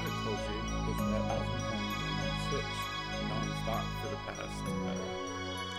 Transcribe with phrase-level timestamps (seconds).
[0.00, 0.58] haven't told you
[0.90, 2.74] is that I've been playing Switch
[3.28, 4.60] non-stop for the past.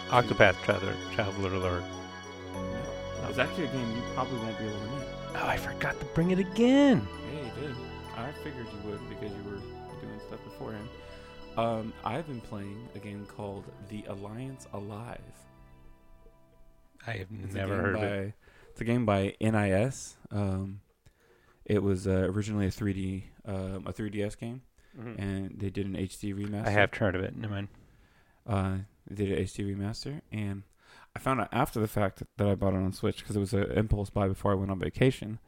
[0.10, 1.84] Uh, Octopath Traveler, Traveler Alert.
[2.54, 5.08] no, it's actually a game you probably won't be able to meet.
[5.36, 7.08] Oh, I forgot to bring it again.
[7.34, 7.76] Yeah, you did.
[8.18, 9.58] I figured you would because you were
[10.02, 10.88] doing stuff beforehand.
[11.58, 15.20] Um, I've been playing a game called The Alliance Alive.
[17.08, 18.34] I have It's never heard by, of it.
[18.72, 20.16] It's a game by NIS.
[20.32, 20.82] Um,
[21.66, 24.62] it was uh, originally a 3D, um, a 3DS game,
[25.18, 26.68] and they did an HD remaster.
[26.68, 27.36] I have heard of it.
[27.36, 27.68] Never mind.
[28.48, 28.78] Uh,
[29.10, 30.64] they did an HD remaster, and
[31.16, 33.54] I found out after the fact that I bought it on Switch because it was
[33.54, 35.40] an impulse buy before I went on vacation.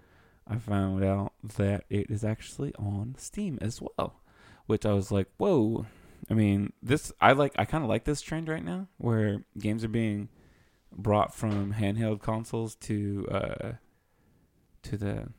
[0.47, 4.21] I found out that it is actually on Steam as well,
[4.65, 5.85] which I was like, "Whoa!"
[6.29, 7.53] I mean, this I like.
[7.57, 10.29] I kind of like this trend right now, where games are being
[10.91, 13.71] brought from handheld consoles to uh,
[14.83, 15.29] to the.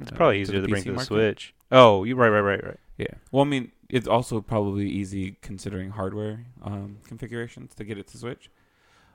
[0.00, 1.06] It's uh, probably easier the to bring PC to the market.
[1.06, 1.54] Switch.
[1.72, 2.80] Oh, you right, right, right, right.
[2.98, 3.14] Yeah.
[3.30, 8.18] Well, I mean, it's also probably easy considering hardware um, configurations to get it to
[8.18, 8.50] Switch.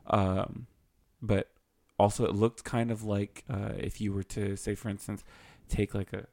[0.07, 0.67] Um,
[1.21, 1.49] but
[1.99, 5.23] also, it looked kind of like uh, if you were to say, for instance,
[5.69, 6.27] take like a,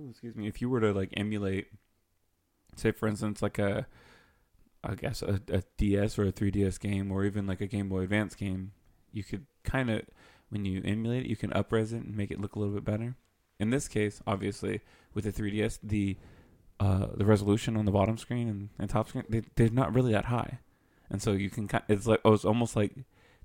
[0.00, 1.68] oh, excuse me, if you were to like emulate,
[2.76, 3.86] say, for instance, like a,
[4.82, 8.00] I guess a, a DS or a 3DS game, or even like a Game Boy
[8.00, 8.72] Advance game,
[9.12, 10.02] you could kind of,
[10.50, 12.84] when you emulate it, you can upres it and make it look a little bit
[12.84, 13.16] better.
[13.60, 14.80] In this case, obviously,
[15.14, 16.16] with the 3DS, the
[16.80, 20.12] uh, the resolution on the bottom screen and, and top screen they, they're not really
[20.12, 20.58] that high,
[21.08, 22.92] and so you can kind it's like oh, it's almost like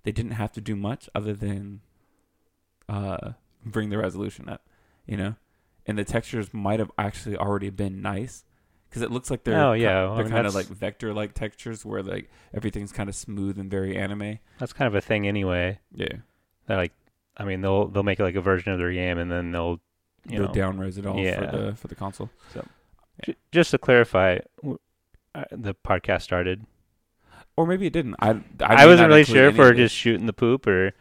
[0.03, 1.81] they didn't have to do much other than
[2.87, 4.65] uh, bring the resolution up,
[5.05, 5.35] you know,
[5.85, 8.43] and the textures might have actually already been nice
[8.89, 11.33] because it looks like they're Oh, yeah, I they're mean, kind of like vector like
[11.35, 14.39] textures where like everything's kind of smooth and very anime.
[14.57, 15.79] That's kind of a thing anyway.
[15.93, 16.17] Yeah,
[16.65, 16.93] That like,
[17.37, 19.79] I mean, they'll they'll make like a version of their game and then they'll,
[20.27, 21.39] you know, it all yeah.
[21.39, 22.29] for the for the console.
[23.25, 24.79] J- just to clarify, w-
[25.35, 26.65] uh, the podcast started.
[27.55, 28.15] Or maybe it didn't.
[28.19, 28.31] I
[28.61, 30.93] I, I, wasn't really sure if we're just shooting the poop or.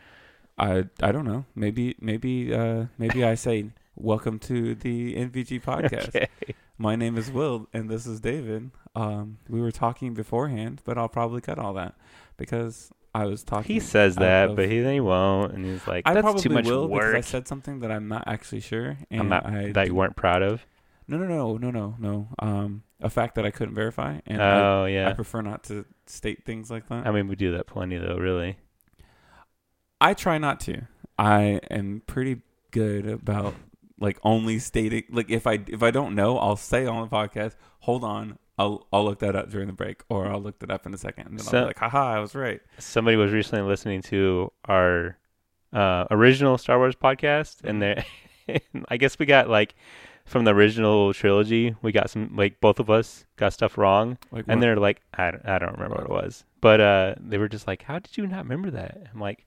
[0.59, 1.45] I I don't know.
[1.55, 6.09] Maybe maybe uh maybe I say welcome to the NVG podcast.
[6.09, 6.29] Okay.
[6.77, 8.73] My name is Will and this is David.
[8.97, 11.95] Um we were talking beforehand, but I'll probably cut all that
[12.37, 15.87] because I was talking He says that, of- but he then he won't, and he's
[15.87, 18.61] like, I "That's probably too much will because I said something that I'm not actually
[18.61, 20.65] sure and I'm not I that you weren't proud of.
[21.09, 22.29] No, no, no, no, no, no.
[22.39, 26.45] Um a fact that I couldn't verify and oh I, I prefer not to state
[26.45, 27.07] things like that.
[27.07, 28.17] I mean, we do that plenty though.
[28.17, 28.59] Really.
[30.01, 30.83] I try not to.
[31.19, 33.55] I am pretty good about
[33.99, 37.57] like only stating like if I if I don't know, I'll say on the podcast,
[37.81, 40.85] "Hold on, I'll I'll look that up during the break, or I'll look that up
[40.87, 43.63] in a second, and then I'll be like, haha, I was right." Somebody was recently
[43.69, 45.17] listening to our
[45.73, 48.05] uh, original Star Wars podcast, and they,
[48.89, 49.75] I guess we got like
[50.25, 54.45] from the original trilogy, we got some like both of us got stuff wrong, Like,
[54.49, 57.49] and they're like, I don't, I don't remember what it was, but uh, they were
[57.49, 59.07] just like, how did you not remember that?
[59.15, 59.47] I'm like,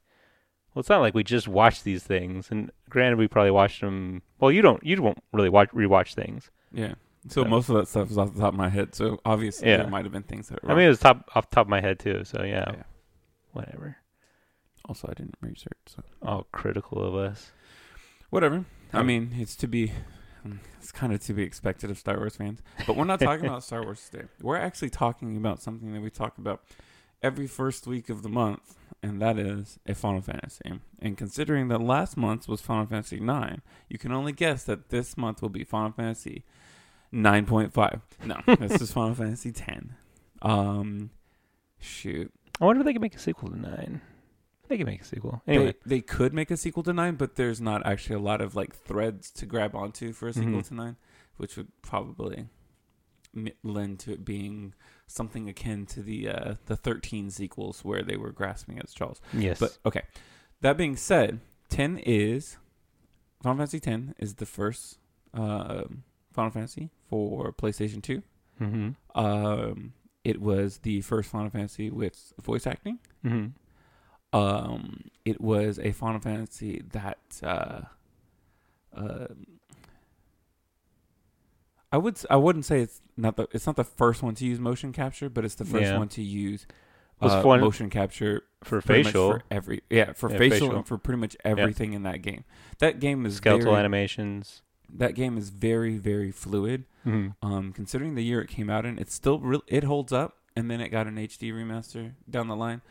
[0.73, 4.21] well, it's not like we just watched these things, and granted, we probably watched them.
[4.39, 6.49] Well, you don't, you won't really watch rewatch things.
[6.73, 6.93] yeah.
[7.27, 8.95] So So- most of that stuff is off the top of my head.
[8.95, 9.77] So obviously Yeah.
[9.77, 10.63] there might have been things that.
[10.63, 12.65] Were I mean, it was top off the top of my head too, so yeah,
[12.71, 12.83] Yeah.
[13.51, 13.97] whatever.
[14.85, 15.77] also I didn't research.
[15.85, 17.51] So All critical of us.
[18.31, 18.65] whatever.
[18.91, 19.91] I Um, mean, it's to be.
[20.79, 23.63] It's kind of to be expected of Star Wars fans, but we're not talking about
[23.63, 24.25] Star Wars today.
[24.41, 26.63] We're actually talking about something that we talk about
[27.21, 30.79] every first week of the month, and that is a Final Fantasy.
[30.97, 35.15] And considering that last month was Final Fantasy 9, you can only guess that this
[35.15, 36.43] month will be Final Fantasy
[37.13, 38.01] 9.5.
[38.25, 39.95] No, this is Final Fantasy 10.
[40.41, 41.09] Um,
[41.79, 42.31] shoot.
[42.59, 44.01] I wonder if they could make a sequel to nine.
[44.67, 45.41] They could make a sequel.
[45.47, 48.39] Anyway, They, they could make a sequel to 9, but there's not actually a lot
[48.39, 50.67] of like threads to grab onto for a sequel Mhm.
[50.69, 50.95] to 9,
[51.37, 52.47] which would probably
[53.63, 54.73] lend to it being
[55.07, 59.19] something akin to the uh, the 13 sequels where they were grasping at straws.
[59.33, 59.59] yes.
[59.59, 60.03] But okay.
[60.61, 62.57] That being said, 10 is
[63.41, 64.99] Final Fantasy 10 is the first
[65.33, 65.83] uh,
[66.31, 68.23] Final Fantasy for PlayStation 2.
[68.61, 69.19] mm-hmm.
[69.19, 69.93] Um,
[70.23, 72.99] it was the first Final Fantasy with voice acting.
[73.25, 73.47] Mm-hmm.
[74.37, 77.81] Um, it was a Final Fantasy that uh,
[78.95, 79.27] uh,
[81.91, 84.59] I would I wouldn't say it's not the it's not the first one to use
[84.59, 85.97] motion capture, but it's the first Yeah.
[85.97, 86.65] one to use
[87.21, 90.75] uh, motion capture For facial, for every yeah for Yeah, facial, facial.
[90.77, 92.45] and for pretty much everything in that game.
[92.79, 94.61] That game is skeletal very, animations.
[94.93, 96.85] That game is very very fluid.
[97.05, 97.45] Mm-hmm.
[97.45, 99.63] Um, considering the year it came out in, it's still real.
[99.67, 102.81] It holds up, and then it got an HD remaster down the line,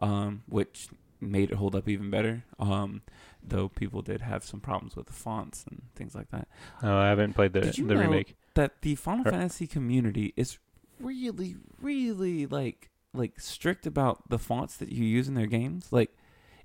[0.00, 0.88] um, which
[1.20, 2.44] made it hold up even better.
[2.58, 3.02] Um,
[3.42, 6.48] though people did have some problems with the fonts and things like that.
[6.82, 8.36] Oh, I haven't played the Did you the know- remake.
[8.54, 9.32] that the Final Right.
[9.34, 10.58] Fantasy community is
[10.98, 15.88] really, really like like strict about the fonts that you use in their games.
[15.92, 16.16] Like,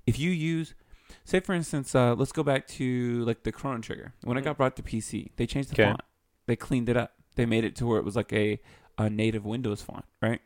[0.06, 0.74] if you use,
[1.24, 4.12] say for instance, uh, let's go back to like the Chrono Trigger.
[4.22, 5.90] When it got brought to PC, they changed the Okay.
[5.90, 6.00] font.
[6.46, 7.12] They cleaned it up.
[7.34, 8.60] They made it to where it was like a
[8.98, 10.40] a native Windows font, right?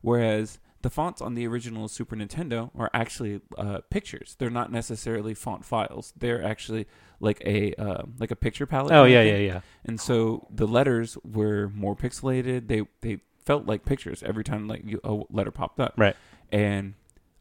[0.00, 4.34] Whereas the fonts on the original Super Nintendo are actually uh, pictures.
[4.40, 6.12] They're not necessarily font files.
[6.16, 6.86] They're actually
[7.20, 8.92] like a uh, like a picture palette.
[8.92, 9.60] Oh yeah, yeah, yeah.
[9.84, 12.66] And so the letters were more pixelated.
[12.66, 15.94] They they felt like pictures every time like you, a letter popped up.
[15.96, 16.16] Right.
[16.50, 16.94] And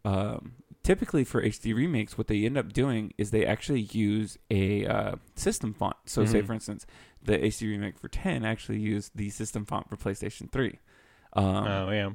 [0.05, 4.85] um, typically for HD remakes, what they end up doing is they actually use a
[4.85, 5.95] uh, system font.
[6.05, 6.47] So say Mhm.
[6.47, 6.85] for instance,
[7.23, 10.79] the HD remake for 10 actually used the system font for PlayStation 3.
[11.33, 12.09] Um, oh yeah.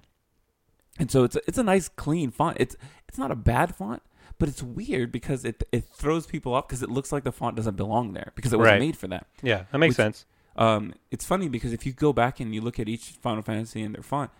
[0.99, 2.57] and so it's a, it's a nice clean font.
[2.61, 2.77] It's
[3.09, 4.03] it's not a bad font,
[4.39, 7.57] but it's weird because it it throws people off because it looks like the font
[7.57, 8.81] doesn't belong there because it wasn't Right.
[8.81, 9.27] made for that.
[9.43, 10.27] Yeah, that makes Which- sense.
[10.57, 13.83] Um, it's funny because if you go back and you look at each Final Fantasy
[13.83, 14.31] and their font,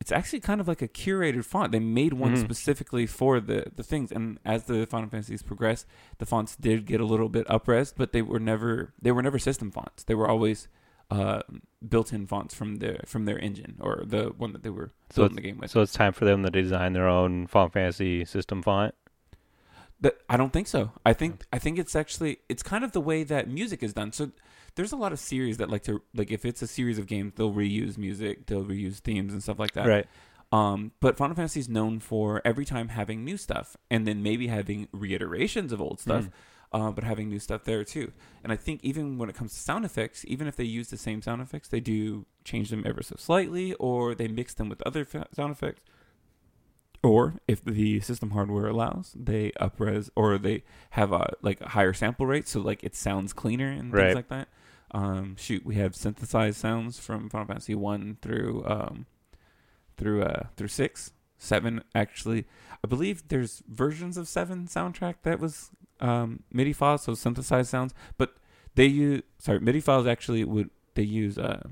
[0.00, 1.72] it's actually kind of like a curated font.
[1.72, 2.40] They made one Mhm.
[2.40, 4.12] specifically for the the things.
[4.12, 5.86] And as the Final Fantasies progressed,
[6.18, 9.38] the fonts did get a little bit upres, but they were never they were never
[9.38, 10.04] system fonts.
[10.04, 10.68] They were always
[11.10, 11.40] uh,
[11.88, 15.36] built-in fonts from the from their engine or the one that they were So building
[15.36, 15.70] the game with.
[15.70, 18.94] So it's time for them to design their own Final Fantasy system font.
[20.30, 20.92] I don't think so.
[21.04, 24.12] I think I think it's actually it's kind of the way that music is done.
[24.12, 24.30] So
[24.74, 27.34] there's a lot of series that like to like if it's a series of games,
[27.36, 29.86] they'll reuse music, they'll reuse themes and stuff like that.
[29.86, 30.06] Right.
[30.50, 34.46] Um, but Final Fantasy is known for every time having new stuff, and then maybe
[34.46, 36.30] having reiterations of old stuff, Mhm.
[36.72, 38.12] uh, but having new stuff there too.
[38.42, 40.96] And I think even when it comes to sound effects, even if they use the
[40.96, 44.80] same sound effects, they do change them ever so slightly, or they mix them with
[44.86, 45.82] other fa- sound effects.
[47.02, 51.92] Or if the system hardware allows, they upres or they have a like a higher
[51.92, 54.04] sample rate, so like it sounds cleaner and Right.
[54.06, 54.48] things like that.
[54.92, 59.06] Um, shoot, we have synthesized sounds from Final Fantasy one through um,
[59.96, 62.46] through uh through six, seven actually.
[62.82, 65.70] I believe there's versions of seven soundtrack that was
[66.00, 68.36] um MIDI files, so synthesized sounds, but
[68.76, 71.64] they use sorry MIDI files actually would they use uh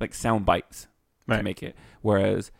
[0.00, 0.88] like sound bites
[1.28, 2.50] to make it, whereas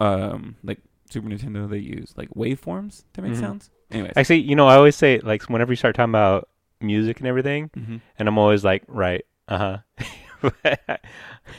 [0.00, 3.40] um like Super Nintendo they use like waveforms to make Mhm.
[3.40, 3.70] sounds.
[3.90, 6.48] Anyways, Actually, you know, I always say like whenever you start talking about
[6.80, 8.00] music and everything, Mhm.
[8.18, 9.78] and I'm always like, right, uh huh.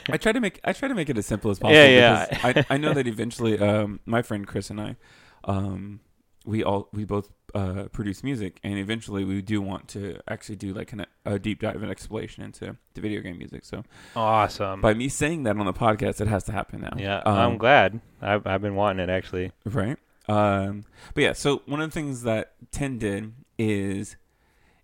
[0.10, 1.76] I try to make I try to make it as simple as possible.
[1.76, 2.40] Yeah, yeah.
[2.44, 4.96] I I know that eventually, um, my friend Chris and I,
[5.44, 6.00] um,
[6.46, 10.74] we all we both uh produce music, and eventually we do want to actually do
[10.74, 13.66] like an, a deep dive and explanation into the video game music.
[13.66, 13.84] So
[14.16, 14.82] awesome.
[14.82, 16.94] by me saying that on the podcast, it has to happen now.
[16.98, 18.00] yeah, Um, I'm glad.
[18.22, 19.52] I've I've been wanting it actually.
[19.66, 19.98] Right.
[20.28, 24.16] Um, but yeah, so one of the things that 10 did is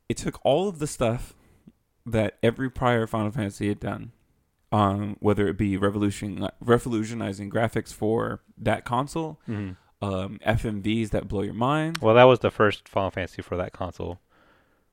[0.09, 1.33] it took all of the stuff
[2.05, 4.11] that every prior Final Fantasy had done,
[4.71, 9.71] um, whether it be revolution, revolutionizing graphics for that console, hmm
[10.01, 11.97] um, FMVs that blow your mind.
[11.99, 14.19] Well, that was the first Final Fantasy for that console,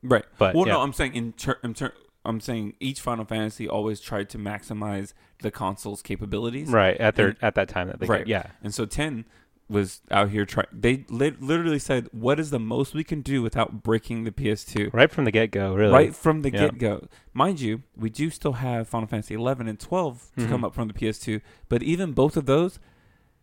[0.03, 0.25] Right.
[0.39, 0.75] but well, yeah.
[0.75, 1.93] no, I'm saying in, ter- in ter-
[2.25, 6.69] I'm saying each Final Fantasy always tried to maximize the console's capabilities.
[6.69, 8.27] right at their and- at that time that they Right.
[8.27, 9.27] yeah And so 10
[9.73, 10.67] was out here trying.
[10.73, 14.91] They li- literally said, "What is the most we can do without breaking the PS2?"
[14.93, 16.61] right from the get go really Right from the Yeah.
[16.69, 17.09] get go.
[17.33, 20.49] Mind you, we do still have Final Fantasy 11 and 12 to Mhm.
[20.49, 22.79] come up from the PS2, but even both of those,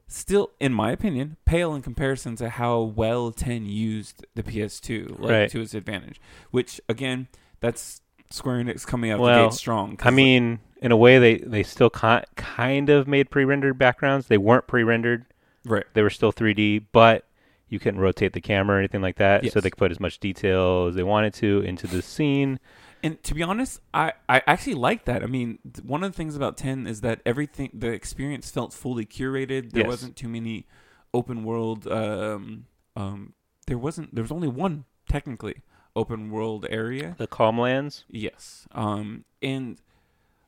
[0.08, 5.32] still, in my opinion, pale in comparison to how well 10 used the PS2 like,
[5.32, 5.50] Right.
[5.52, 6.20] to its advantage.
[6.52, 7.28] Which again,
[7.60, 9.98] that's Square Enix coming out the Well, gate strong.
[10.04, 14.28] I mean, in a way, they they still ki- kind of made pre-rendered backgrounds.
[14.28, 15.26] They weren't pre-rendered;
[15.66, 15.86] right.
[15.94, 17.26] they were still 3D, but
[17.68, 19.54] you couldn't rotate the camera or anything like that, Yes.
[19.54, 22.60] so they could put as much detail as they wanted to into the scene.
[23.04, 25.24] And to be honest, I, I actually like that.
[25.24, 28.74] I mean, th- one of the things about 10 is that everything, the experience felt
[28.74, 29.72] fully curated.
[29.72, 29.88] There Yes.
[29.88, 30.66] wasn't too many
[31.14, 33.34] open world, um, um,
[33.68, 35.62] there wasn't, there was only one technically
[35.96, 37.16] open world area.
[37.18, 38.68] The Calm Lands, Yes.
[38.74, 39.80] Um, and,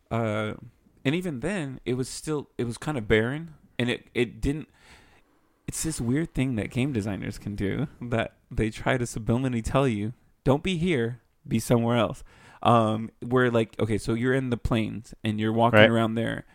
[0.10, 0.54] uh,
[1.06, 4.68] and even then it was still, it was kind of barren and it, it didn't,
[5.68, 9.88] it's this weird thing that game designers can do that they try to subliminally tell
[9.88, 10.14] you,
[10.44, 12.24] don't be here, be somewhere else.
[12.64, 15.90] Um, where like, okay, so you're in the plains and you're walking Right.
[15.90, 16.46] around there,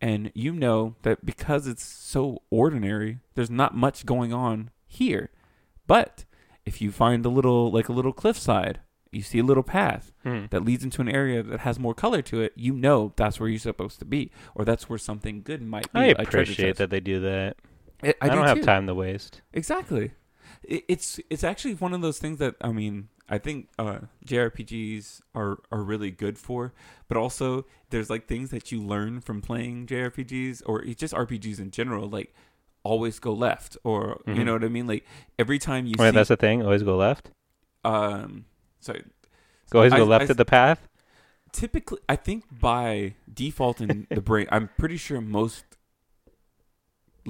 [0.00, 5.30] and you know that because it's so ordinary, there's not much going on here.
[5.86, 6.24] But
[6.64, 8.80] if you find a little, like a little cliffside,
[9.12, 10.46] you see a little path Hmm.
[10.50, 13.48] that leads into an area that has more color to it, you know that's where
[13.48, 15.98] you're supposed to be, or that's where something good might be.
[16.18, 17.56] I appreciate that they do that.
[18.02, 18.64] I, I, do don't have too.
[18.64, 19.42] time to waste.
[19.52, 20.12] Exactly.
[20.62, 25.20] it, it's it's actually one of those things that I mean I think uh, JRPGs
[25.34, 26.72] are are really good for,
[27.08, 31.70] but also there's like things that you learn from playing JRPGs or just RPGs in
[31.70, 32.34] general, like
[32.82, 34.44] always go left or you Mhm.
[34.46, 34.86] know what I mean.
[34.86, 35.04] Like
[35.38, 36.62] every time you Wait, see, that's the thing.
[36.62, 37.30] Always go left.
[37.84, 38.44] um,
[38.80, 39.04] sorry,
[39.74, 40.88] Always go left I- of the path.
[41.52, 45.64] typically I think by default in the brain, I'm pretty sure most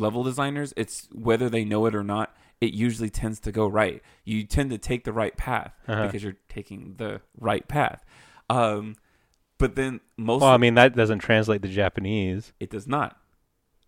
[0.00, 4.02] level designers, it's whether they know it or not, it usually tends to go right.
[4.24, 6.06] You tend to take the right path Uh-huh.
[6.06, 8.04] because you're taking the right path.
[8.48, 8.96] Um,
[9.58, 12.52] but then most Well, I mean that doesn't translate to Japanese.
[12.60, 13.16] it does not.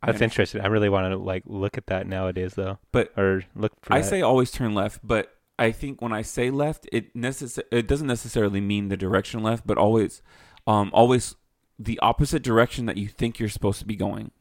[0.04, 0.60] That's interesting.
[0.60, 2.78] I really want to like look at that nowadays, though.
[2.90, 4.08] But or look for I that.
[4.08, 8.08] say always turn left, but I think when I say left, it necess- it doesn't
[8.08, 10.20] necessarily mean the direction left, but always,
[10.66, 11.36] um, always
[11.78, 14.32] the opposite direction that you think you're supposed to be going.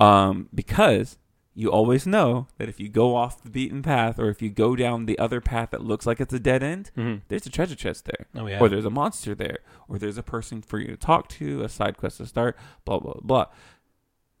[0.00, 1.18] Um, because
[1.56, 4.74] you always know that if you go off the beaten path or if you go
[4.74, 7.22] down the other path that looks like it's a dead end, Mhm.
[7.28, 8.58] there's a treasure chest there, Oh yeah.
[8.58, 9.58] or there's a monster there,
[9.88, 12.98] or there's a person for you to talk to, a side quest to start, blah
[12.98, 13.46] blah blah.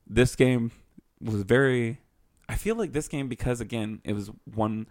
[0.06, 0.72] This game
[1.20, 2.00] was very.
[2.48, 4.86] I feel like this game because again it was one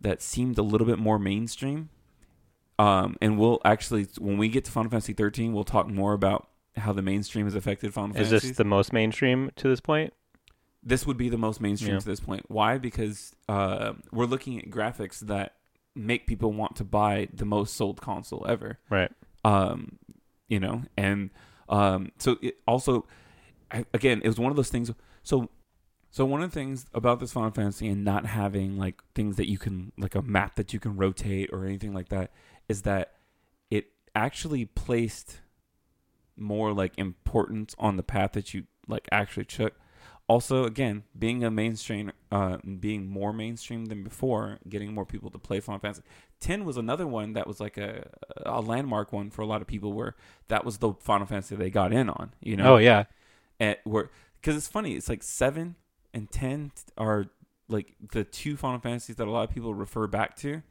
[0.00, 1.88] that seemed a little bit more mainstream.
[2.78, 6.48] Um, and we'll actually when we get to Final Fantasy 13, we'll talk more about
[6.76, 8.36] how the mainstream has affected Final Fantasy.
[8.36, 10.12] Is this the most mainstream to this point?
[10.84, 12.00] this would be the most mainstream Yeah.
[12.00, 12.44] to this point.
[12.48, 12.76] Why?
[12.76, 15.54] Because uh, we're looking at graphics that
[15.94, 18.78] make people want to buy the most sold console ever.
[18.90, 19.12] Right.
[19.44, 19.98] Um,
[20.48, 21.30] you know, and
[21.68, 23.06] um, so it also,
[23.70, 24.90] I, again, it was one of those things.
[25.22, 25.50] So,
[26.10, 29.48] so one of the things about this Final Fantasy and not having like things that
[29.48, 32.32] you can like a map that you can rotate or anything like that
[32.68, 33.12] is that
[33.70, 33.86] it
[34.16, 35.41] actually placed
[36.36, 39.74] more like importance on the path that you like actually took.
[40.28, 45.38] Also, again, being a mainstream, uh, being more mainstream than before, getting more people to
[45.38, 46.02] play Final Fantasy.
[46.40, 48.08] Ten was another one that was like a
[48.46, 50.14] a landmark one for a lot of people, where
[50.48, 52.32] that was the Final Fantasy they got in on.
[52.40, 53.04] You know, Oh yeah.
[53.60, 54.10] at where
[54.40, 55.74] because it's funny it's like 7
[56.14, 57.26] and 10 are
[57.68, 60.62] like the two final fantasies that a lot of people refer back to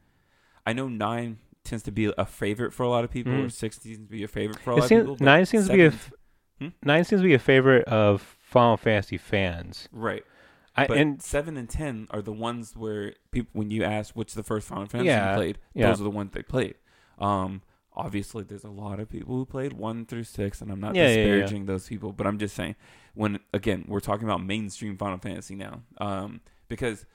[0.68, 3.52] i know 9 tends to be a favorite for a lot of people or Mhm.
[3.52, 5.68] 6 seems to be a favorite for a It lot seems- of people nine seems
[5.68, 6.14] to be a seven-
[6.60, 9.90] f- Nine seems to be a favorite of Final Fantasy fans.
[9.92, 10.24] right
[10.76, 14.34] I, but and 7 and 10 are the ones where people when you ask what's
[14.34, 15.88] the first final fantasy Yeah, you played yeah.
[15.88, 16.76] those are the ones they played
[17.20, 17.62] um
[17.94, 21.08] obviously there's a lot of people who played 1 through 6 and i'm not yeah.
[21.08, 22.76] disparaging those people but i'm just saying
[23.16, 26.40] when again we're talking about mainstream final fantasy now um
[26.70, 27.06] because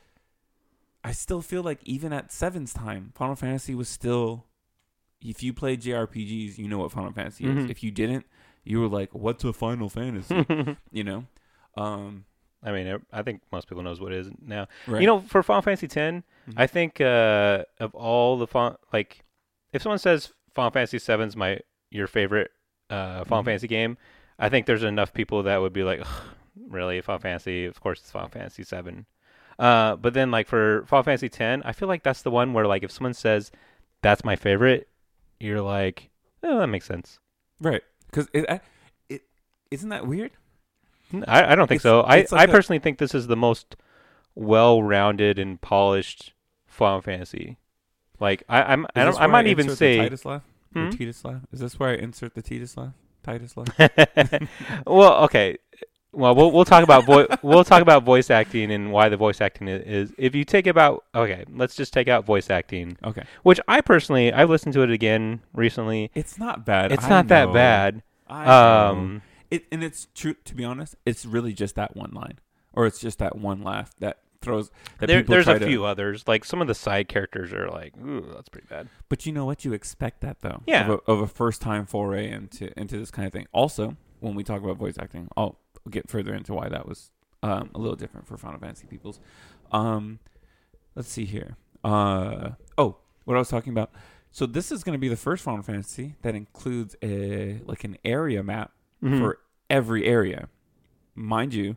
[1.09, 4.45] i still feel like even at seven's time final fantasy was still
[5.21, 7.65] if you played jrpgs you know what final fantasy Mhm.
[7.65, 8.27] is if you didn't
[8.65, 10.45] you were like what's a final fantasy
[10.93, 11.25] you know
[11.77, 12.25] um
[12.63, 14.67] I mean, I think most people knows what it is now.
[14.89, 16.23] right You know, for Final Fantasy X, Mhm.
[16.57, 19.25] I think uh, of all the fun, like,
[19.73, 21.61] if someone says Final Fantasy VII's my
[21.91, 22.51] your favorite
[22.91, 23.45] uh, Final Mhm.
[23.45, 23.99] Fantasy game,
[24.39, 26.03] I think there's enough people that would be like,
[26.69, 27.67] really, Final Fantasy?
[27.67, 29.05] Of course, it's Final Fantasy VII.
[29.59, 32.67] Uh, but then, like for Final Fantasy X, I feel like that's the one where,
[32.67, 33.51] like, if someone says
[34.03, 34.89] that's my favorite,
[35.41, 36.11] you're like,
[36.43, 37.19] oh, that makes sense.
[37.61, 38.61] right because it, I-
[39.09, 39.23] it
[39.71, 40.31] isn't that weird
[41.27, 42.01] I, I don't think It's- so.
[42.03, 43.77] I, it's like I a- personally think this is the most
[44.35, 46.33] well-rounded and polished
[46.67, 47.59] Final Fantasy.
[48.21, 50.43] Like I, I'm, I, don't, I might even say, Titus laugh
[50.75, 50.91] or Hmm?
[50.91, 51.43] Titus laugh.
[51.53, 52.93] Is this where I insert the Titus laugh?
[53.23, 53.69] Titus laugh.
[54.87, 55.57] well, okay.
[56.13, 59.41] Well, we'll we'll talk about vo- we'll talk about voice acting and why the voice
[59.41, 60.13] acting is.
[60.17, 64.33] If you take about okay, let's just take out voice acting, Okay, which I personally
[64.33, 66.11] I've listened to it again recently.
[66.15, 66.93] it's not bad.
[66.93, 68.03] It's I not that bad.
[68.29, 68.87] I.
[68.89, 70.35] Um, it and it's true.
[70.45, 72.39] To be honest, it's really just that one line,
[72.73, 74.71] or it's just that one laugh that throws.
[74.99, 76.27] That there, there's a to- few others.
[76.27, 78.89] Like some of the side characters are like, ooh, that's pretty bad.
[79.09, 79.65] But you know what?
[79.67, 80.63] You expect that though.
[80.67, 80.91] Yeah.
[80.91, 83.47] Of a, of a first time foray into into this kind of thing.
[83.53, 85.59] Also, when we talk about voice acting, I'll
[85.91, 87.11] get further into why that was
[87.43, 89.21] um, a little different for Final Fantasy peoples.
[89.73, 90.19] Um,
[90.95, 91.57] let's see here.
[91.85, 93.91] Uh, oh, what I was talking about.
[94.31, 97.97] So this is going to be the first Final Fantasy that includes a like an
[98.05, 99.19] area map Mhm.
[99.19, 99.39] for
[99.71, 100.49] every area.
[101.15, 101.77] Mind you,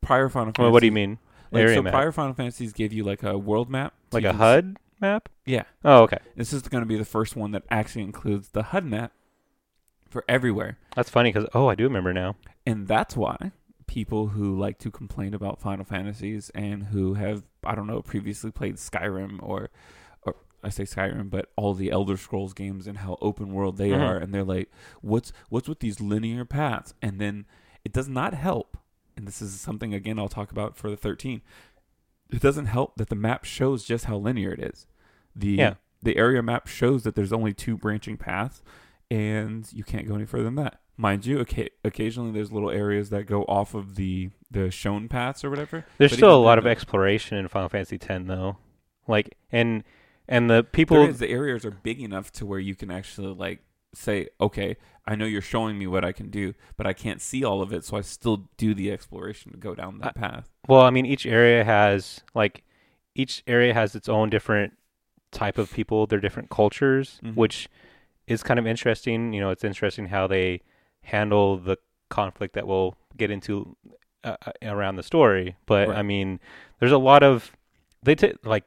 [0.00, 0.62] prior Final Fantasy.
[0.62, 1.18] Well, what do you mean?
[1.50, 1.92] Like, so map?
[1.92, 5.28] prior Final Fantasies gave you like a world map, like a s- HUD map?
[5.46, 6.18] Yeah, Oh, okay.
[6.36, 9.12] this is going to be the first one that actually includes the HUD map
[10.10, 10.78] for everywhere.
[10.96, 12.36] That's funny because oh, I do remember now.
[12.66, 13.52] And that's why
[13.86, 18.50] people who like to complain about Final Fantasies and who have, I don't know, previously
[18.50, 19.68] played Skyrim or,
[20.22, 23.90] or I say Skyrim, but all the Elder Scrolls games and how open world they
[23.90, 24.00] Mhm.
[24.02, 24.70] are, and they're like,
[25.02, 26.94] what's what's with these linear paths?
[27.02, 27.44] And then
[27.84, 28.78] it does not help.
[29.16, 31.42] And this is something again I'll talk about for the 13.
[32.30, 34.86] it doesn't help that the map shows just how linear it is.
[35.36, 35.74] The Yeah.
[36.02, 38.62] the area map shows that there's only two branching paths,
[39.10, 40.80] and you can't go any further than that.
[40.96, 45.42] Mind you, occa- occasionally there's little areas that go off of the the shown paths
[45.44, 45.84] or whatever.
[45.98, 48.58] There's But still a lot of exploration in Final Fantasy X, though.
[49.08, 49.82] Like, and
[50.28, 53.60] and the people, is, the areas are big enough to where you can actually like
[53.92, 57.44] say, okay, I know you're showing me what I can do, but I can't see
[57.44, 60.48] all of it, so I still do the exploration to go down that path.
[60.68, 62.62] well, I mean, each area has like
[63.16, 64.74] each area has its own different
[65.32, 67.34] type of people, their different cultures, Mhm.
[67.34, 67.68] which
[68.28, 69.32] is kind of interesting.
[69.32, 70.60] You know, it's interesting how they
[71.04, 71.76] handle the
[72.10, 73.76] conflict that we'll get into
[74.24, 75.56] uh, uh, around the story.
[75.66, 75.98] But Right.
[75.98, 76.40] I mean,
[76.80, 77.52] there's a lot of
[78.02, 78.64] they take like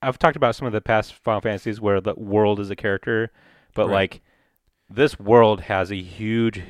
[0.00, 3.32] I've talked about some of the past Final Fantasies where the world is a character,
[3.74, 3.92] but Right.
[3.94, 4.20] like
[4.88, 6.62] this world has a huge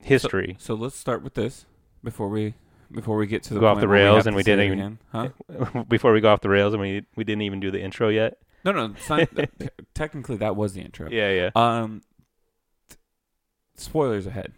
[0.00, 0.56] history.
[0.58, 1.66] So let's start with this
[2.04, 2.54] before we
[2.92, 4.78] before we get to the Go off the we rails have and we didn't even-
[4.78, 4.98] again.
[5.12, 5.82] huh?
[5.88, 8.38] Before we go off the rails, and we we didn't even do the intro yet.
[8.64, 8.94] No, no.
[9.10, 9.28] not-
[9.94, 11.08] technically, that was the intro.
[11.10, 11.50] Yeah, yeah.
[11.54, 12.07] Um, t-
[13.80, 14.52] spoilers ahead.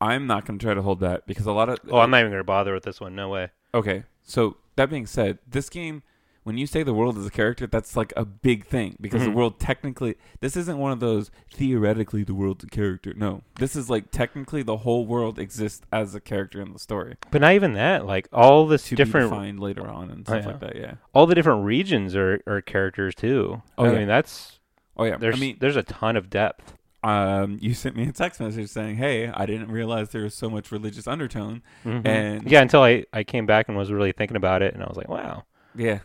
[0.00, 2.20] I'm not going to try to hold that because a lot of Oh, I'm not
[2.20, 3.14] even gonna bother with this one.
[3.14, 3.50] No way.
[3.74, 6.02] Okay, so that being said, this game,
[6.42, 9.26] when you say the world is a character, that's like a big thing because Mhm.
[9.26, 13.14] the world technically, this isn't one of those theoretically the world's a character.
[13.16, 17.14] No, this is like technically the whole world exists as a character in the story
[17.30, 18.04] But not even that.
[18.04, 20.46] Like all this to different, be defined later on and Oh, stuff yeah.
[20.48, 20.76] like that.
[20.76, 20.94] Yeah.
[21.14, 23.62] all the different regions are, are characters too.
[23.78, 23.98] Oh, I yeah.
[24.00, 24.58] mean, that's
[24.96, 25.16] Oh yeah.
[25.16, 26.76] there's I mean, there's a ton of depth.
[27.02, 30.48] Um, you sent me a text message saying, "Hey, I didn't realize there was so
[30.48, 32.06] much religious undertone." Mhm.
[32.06, 34.86] And- yeah, until I I came back and was really thinking about it, and I
[34.86, 35.44] was like, wow.
[35.74, 36.00] Yeah.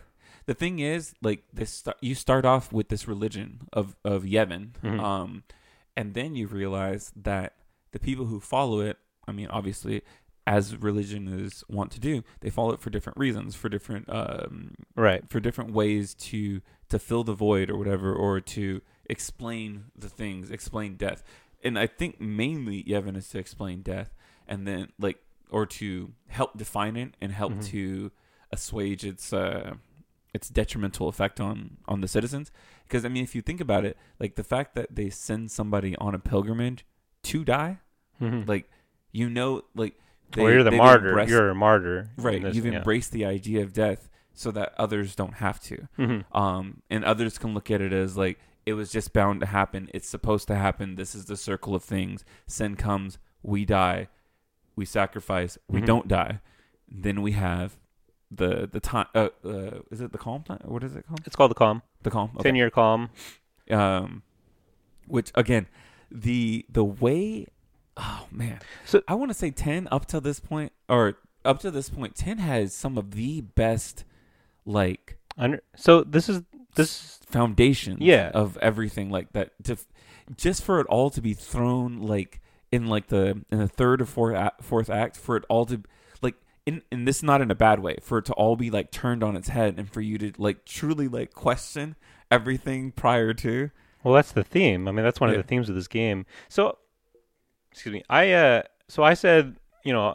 [0.45, 4.99] The thing is, like this, you start off with this religion of of Yevon, Mhm.
[5.01, 5.43] um,
[5.95, 7.53] and then you realize that
[7.91, 10.03] the people who follow it, I mean, obviously,
[10.45, 14.75] as religion is want to do, they follow it for different reasons, for different um,
[14.95, 15.29] Right.
[15.29, 20.51] for different ways to to fill the void or whatever, or to explain the things,
[20.51, 21.23] explain death.
[21.63, 24.13] And I think mainly Yevon is to explain death,
[24.47, 27.65] and then like or to help define it and help Mhm.
[27.67, 28.11] to
[28.51, 29.75] assuage its uh
[30.33, 32.51] its detrimental effect on on the citizens.
[32.83, 35.95] Because I mean, if you think about it, like the fact that they send somebody
[35.97, 36.85] on a pilgrimage
[37.23, 37.79] to die,
[38.21, 38.47] Mhm.
[38.47, 38.69] like
[39.11, 39.95] you know, like
[40.35, 41.07] well, you're the martyr.
[41.09, 42.09] embraced- You're a martyr.
[42.17, 42.41] right.
[42.41, 42.73] this- You've yeah.
[42.79, 46.25] embraced the idea of death so that others don't have to Mhm.
[46.35, 49.89] um, and others can look at it as like it was just bound to happen.
[49.93, 50.95] It's supposed to happen.
[50.95, 52.25] This is the circle of things.
[52.45, 54.09] Sin comes, we die,
[54.75, 55.85] we sacrifice, we Mhm.
[55.85, 56.41] don't die.
[56.89, 57.77] Then we have
[58.29, 59.07] the the time.
[59.15, 60.59] Uh, uh, is it the calm time?
[60.65, 61.21] What is it called?
[61.25, 61.81] It's called the calm.
[62.03, 62.31] The calm.
[62.41, 63.09] Ten year calm.
[63.71, 64.23] Um,
[65.07, 65.67] which again,
[66.11, 67.47] the the way.
[67.95, 68.59] Oh man.
[68.85, 72.15] So- I want to say ten up to this point, or up to this point,
[72.15, 74.03] ten has some of the best,
[74.65, 76.41] like Under, so this is
[76.75, 77.19] this.
[77.27, 78.31] foundation Yeah.
[78.33, 79.77] of everything like that to
[80.35, 82.39] just for it all to be thrown like
[82.71, 85.81] in like the in the third or fourth act, fourth act for it all to
[86.21, 88.91] like in and this not in a bad way for it to all be like
[88.91, 91.95] turned on its head and for you to like truly like question
[92.31, 93.71] everything prior to
[94.03, 94.87] Well, that's the theme.
[94.87, 95.35] I mean, that's one Yeah.
[95.37, 96.25] of the themes of this game.
[96.49, 96.77] So,
[97.71, 98.03] excuse me.
[98.09, 100.13] I uh, so I said, you know,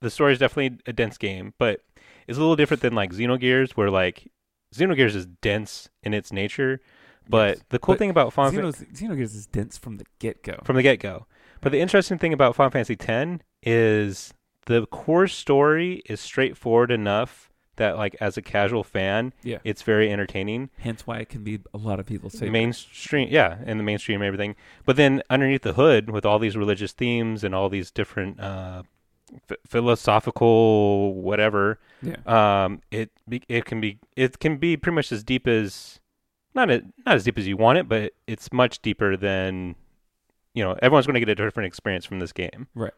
[0.00, 1.80] the story is definitely a dense game, but
[2.28, 4.30] it's a little different than like Xenogears, where like
[4.74, 6.80] Xenogears is dense in its nature.
[7.28, 7.64] But Yes.
[7.70, 10.82] the cool But thing about Final Fa- Xenogears is dense from the get-go from the
[10.82, 11.26] get go.
[11.60, 14.32] But the interesting thing about Final Fantasy X is
[14.66, 20.10] the core story is straightforward enough that like as a casual fan, yeah it's very
[20.10, 20.70] entertaining.
[20.78, 24.22] hence why it can be a lot of people's favorite mainstream yeah in the mainstream
[24.22, 24.54] and everything
[24.86, 28.82] but then underneath the hood with all these religious themes and all these different uh
[29.48, 32.16] ph- philosophical whatever yeah
[32.64, 33.10] um it
[33.48, 36.00] it can be it can be pretty much as deep as
[36.54, 39.74] not a, not as deep as you want it but it's much deeper than
[40.54, 42.92] you know everyone's going to get a different experience from this game right?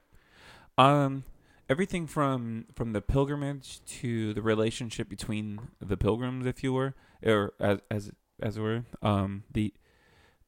[0.78, 1.24] Um,
[1.68, 7.52] everything from from the pilgrimage to the relationship between the pilgrims, if you were, or
[7.60, 9.74] as as as it were, um, the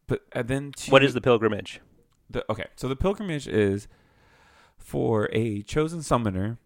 [0.06, 1.80] but and then to what is the pilgrimage
[2.28, 2.66] the okay?
[2.76, 3.88] So the pilgrimage is
[4.78, 6.58] for a chosen summoner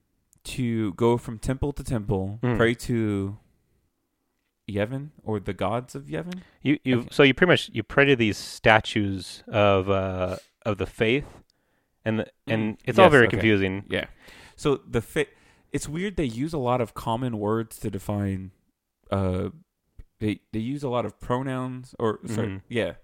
[0.44, 2.56] to go from temple to temple, Mhm.
[2.56, 3.38] pray to
[4.68, 6.40] Yevon or the gods of Yevon.
[6.62, 7.08] you you Okay.
[7.10, 11.42] so you pretty much you pray to these statues of uh of the faith
[12.04, 13.36] and the, and Mm, it's all very okay.
[13.36, 14.06] confusing Yeah.
[14.56, 15.28] So the fit
[15.72, 18.52] it's weird they use a lot of common words to define
[19.10, 19.50] uh
[20.18, 22.60] they they use a lot of pronouns or sorry, Mhm.
[22.68, 22.94] yeah.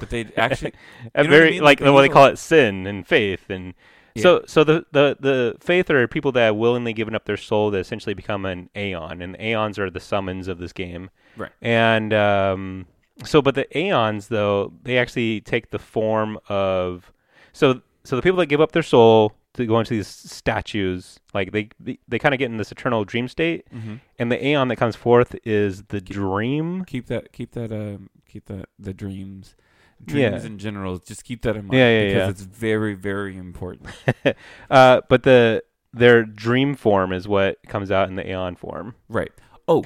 [0.00, 0.72] But they actually
[1.14, 1.62] A You I very mean?
[1.62, 3.74] like, Like, they call it sin and faith and
[4.20, 7.70] So so the, the the faith are people that have willingly given up their soul
[7.70, 11.10] to essentially become an aeon, and the aeons are the summons of this game.
[11.36, 11.50] Right.
[11.62, 12.86] And um,
[13.24, 17.12] so, but the aeons though they actually take the form of
[17.52, 21.52] so so the people that give up their soul to go into these statues, like
[21.52, 24.68] they they, they kind of get in this eternal dream state, hmm and the aeon
[24.68, 26.84] that comes forth is the dream.
[26.84, 29.56] keep that keep that um keep that the dreams
[30.06, 30.30] Yeah.
[30.30, 32.30] dreams in general just keep that in mind Yeah, yeah, because yeah.
[32.30, 33.90] it's very very important
[34.70, 35.62] uh, but the
[35.92, 38.94] their dream form is what comes out in the aeon form.
[39.08, 39.30] right
[39.68, 39.84] oh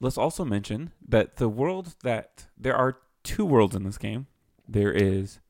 [0.00, 4.26] let's also mention that the world that there are two worlds in this game
[4.68, 5.40] there is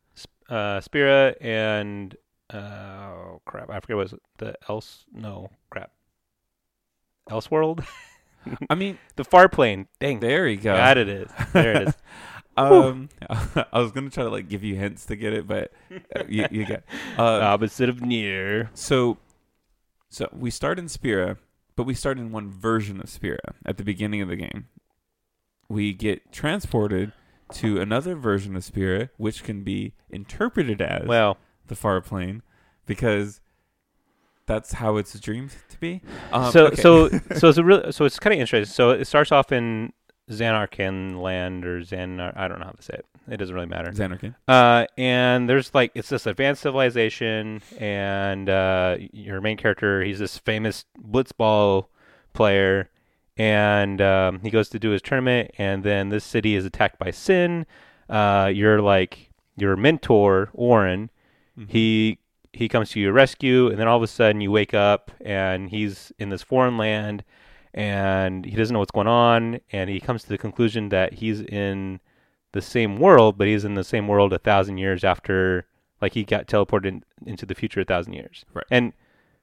[0.51, 2.17] uh Spira and
[2.53, 5.91] uh oh, crap, I forget what was it, the else no crap.
[7.31, 7.85] Elseworld?
[8.71, 9.89] i mean The far plane.
[9.99, 10.21] Dang.
[10.21, 11.31] there you go That it is.
[11.53, 11.95] There it is.
[12.57, 13.09] um
[13.73, 15.73] i was gonna try to like give you hints to get it but
[16.15, 16.85] uh, you, you get
[17.19, 18.71] uh, Opposite of near.
[18.75, 19.19] So,
[20.09, 21.39] so we start in Spira,
[21.75, 24.69] but we start in one version of Spira at the beginning of the game.
[25.69, 27.13] We get transported
[27.55, 32.43] to another version of Spira, which can be interpreted as Well, the far plane,
[32.87, 33.41] because
[34.47, 36.03] that's how it's dreamed to be.
[36.33, 36.83] Um, so okay.
[36.83, 38.73] so so it's a real so it's kind of interesting.
[38.73, 39.93] So it starts off in
[40.31, 43.07] Xanarkan land or Xanar I don't know how to say it.
[43.29, 43.91] It doesn't really matter.
[43.93, 44.35] Xanarkin.
[44.49, 50.39] Uh, and there's like it's this advanced civilization, and uh, your main character he's this
[50.39, 51.87] famous blitzball
[52.33, 52.91] player,
[53.37, 57.11] and um, he goes to do his tournament, and then this city is attacked by
[57.11, 57.67] Sin.
[58.09, 61.11] Uh, you're like your mentor Auron.
[61.59, 61.71] Mhm.
[61.71, 62.19] He
[62.53, 65.69] he comes to your rescue, and then all of a sudden you wake up, and
[65.71, 67.23] he's in this foreign land,
[67.77, 71.43] and he doesn't know what's going on, and he comes to the conclusion that he's
[71.43, 72.01] in
[72.53, 75.67] the same world, but he's in the same world a thousand years after,
[76.01, 78.45] like he got teleported in, into the future a thousand years.
[78.55, 78.65] Right.
[78.71, 78.95] And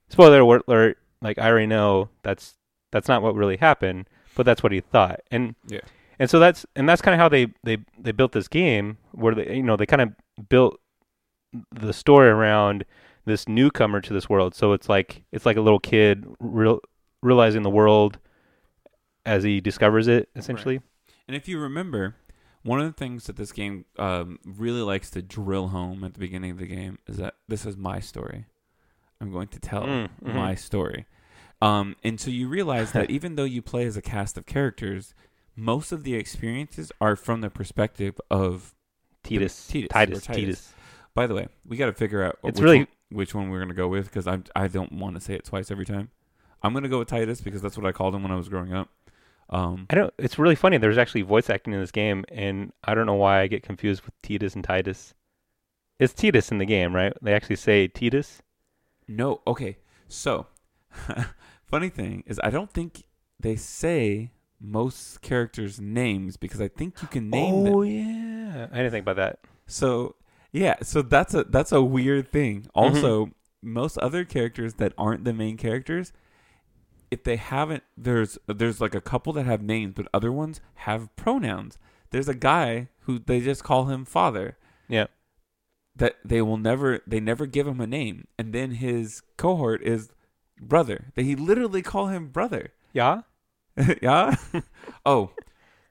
[0.09, 2.55] spoiler alert, like I already know that's
[2.91, 5.19] that's not what really happened, but that's what he thought.
[5.29, 5.81] And Yeah.
[6.17, 9.35] and so that's and that's kind of how they they they built this game, where
[9.35, 10.79] they you know they kind of built
[11.71, 12.83] the story around
[13.25, 14.55] this newcomer to this world.
[14.55, 16.79] So it's like it's like a little kid real,
[17.23, 18.19] realizing the world
[19.25, 20.81] as he discovers it, essentially.
[21.27, 22.15] And if you remember,
[22.63, 26.19] one of the things that this game um, really likes to drill home at the
[26.19, 28.45] beginning of the game is that this is my story.
[29.21, 30.35] I'm going to tell Mm, mhm.
[30.35, 31.05] my story.
[31.61, 35.13] Um, and so you realize that even though you play as a cast of characters,
[35.55, 38.75] most of the experiences are from the perspective of.
[39.23, 40.25] Titus, Titus, Titus, Titus.
[40.25, 40.73] Titus.
[41.15, 43.59] By the way, we got to figure out It's which really- one, which one we're
[43.59, 46.09] going to go with because I I don't want to say it twice every time.
[46.63, 48.49] I'm going to go with Titus because that's what I called him when I was
[48.49, 48.89] growing up.
[49.49, 50.13] Um, I don't.
[50.17, 50.77] It's really funny.
[50.77, 54.03] There's actually voice acting in this game, and I don't know why I get confused
[54.03, 55.13] with Titus and Titus.
[55.99, 57.13] It's Titus in the game, right?
[57.21, 58.41] They actually say Titus.
[59.07, 59.41] No.
[59.45, 59.77] Okay.
[60.07, 60.47] So,
[61.65, 63.03] funny thing is, I don't think
[63.39, 67.73] they say most characters' names because I think you can name them.
[67.75, 69.39] oh yeah, I didn't think about that.
[69.67, 70.15] So,
[70.51, 70.75] yeah.
[70.81, 72.67] So that's a that's a weird thing.
[72.73, 76.13] Also, most other characters that aren't the main characters,
[77.13, 81.15] if they haven't, there's there's like a couple that have names, but other ones have
[81.15, 81.77] pronouns.
[82.09, 84.57] There's a guy who they just call him father.
[84.89, 85.07] Yeah.
[85.95, 90.09] That they will never they never give him a name, and then his cohort is
[90.59, 91.11] brother.
[91.15, 92.73] They he literally call him brother.
[92.93, 93.21] Yeah,
[94.01, 94.35] yeah.
[95.05, 95.31] oh,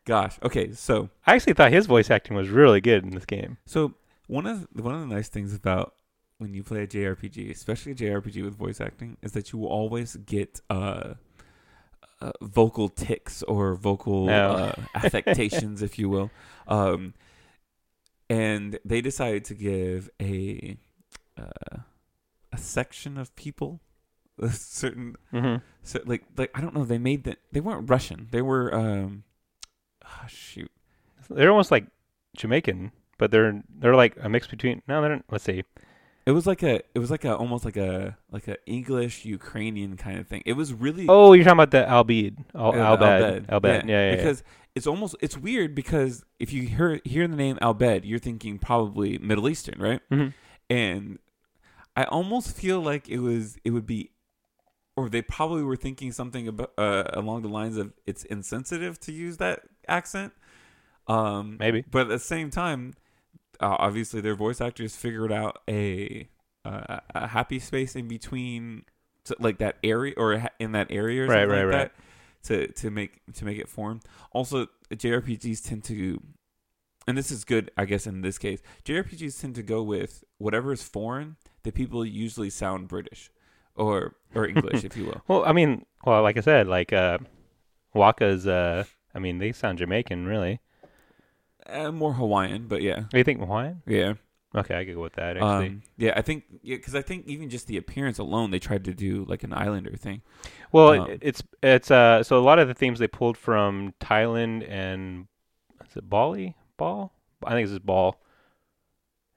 [0.04, 0.38] gosh.
[0.42, 3.58] Okay, so I actually thought his voice acting was really good in this game.
[3.64, 3.94] so
[4.26, 5.94] one of the, one of the nice things about
[6.42, 9.68] when you play a JRPG, especially a JRPG with voice acting, is that you will
[9.68, 11.14] always get uh,
[12.20, 14.50] uh vocal ticks or vocal No.
[14.50, 16.30] uh, affectations, if you will.
[16.68, 17.14] Um,
[18.28, 20.76] and they decided to give a
[21.38, 21.78] uh,
[22.52, 23.80] a section of people
[24.38, 26.84] a certain hmm so like like I don't know.
[26.84, 28.28] They made that they weren't Russian.
[28.30, 29.24] They were um,
[30.04, 30.70] ah, shoot.
[31.28, 31.86] They're almost like
[32.36, 34.82] Jamaican, but they're they're like a mix between.
[34.86, 35.22] No, they're.
[35.30, 35.64] Let's see.
[36.24, 39.96] It was like a it was like a almost like a like a English Ukrainian
[39.96, 40.42] kind of thing.
[40.46, 42.36] It was really Oh, you're talking about the Al Bhed.
[42.54, 43.46] Al- uh, Al Bhed.
[43.48, 43.64] Albed.
[43.64, 44.16] Yeah, yeah, yeah.
[44.16, 48.20] Because it's almost it's weird because if you hear hear the name Al Bhed, you're
[48.20, 50.00] thinking probably Middle Eastern, right?
[50.10, 50.32] Mhm.
[50.70, 51.18] And
[51.96, 54.10] I almost feel like it was it would be
[54.96, 59.12] or they probably were thinking something about uh, along the lines of it's insensitive to
[59.12, 60.32] use that accent.
[61.08, 61.84] Um Maybe.
[61.90, 62.94] but at the same time,
[63.62, 66.28] uh, obviously their voice actors figured out a
[66.64, 68.84] uh, a happy space in between,
[69.24, 71.92] so, like that area or in that area, or Right, something right, like right.
[72.42, 74.00] that, to to make to make it form.
[74.32, 76.20] Also, JRPGs tend to,
[77.06, 80.72] and this is good, I guess, in this case, JRPGs tend to go with whatever
[80.72, 81.36] is foreign.
[81.64, 83.30] the people usually sound British
[83.74, 85.22] or or English, if you will.
[85.28, 87.18] Well, I mean, well, like I said, like uh,
[87.94, 88.46] Wakka's.
[88.46, 90.60] Uh, I mean, they sound Jamaican, really.
[91.66, 93.82] Uh, more Hawaiian, but yeah, you think Hawaiian?
[93.86, 94.14] yeah,
[94.54, 95.36] Okay, I could go with that.
[95.36, 96.12] Actually, um, yeah.
[96.14, 99.24] I think yeah, because I think even just the appearance alone, they tried to do
[99.28, 100.22] like an Islander thing.
[100.72, 103.94] well, um, it, it's it's uh, so a lot of the themes they pulled from
[104.00, 105.26] Thailand and
[105.88, 106.56] is it Bali?
[106.76, 107.12] Ball?
[107.44, 108.18] I think it's just Ball.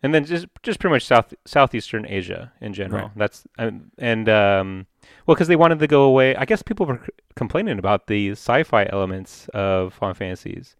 [0.03, 3.03] And then just just pretty much south southeastern Asia in general.
[3.07, 3.17] Right.
[3.17, 4.87] That's and, and um,
[5.25, 6.35] well, because they wanted to go away.
[6.35, 10.75] I guess people were c- complaining about the sci-fi elements of Final Fantasies,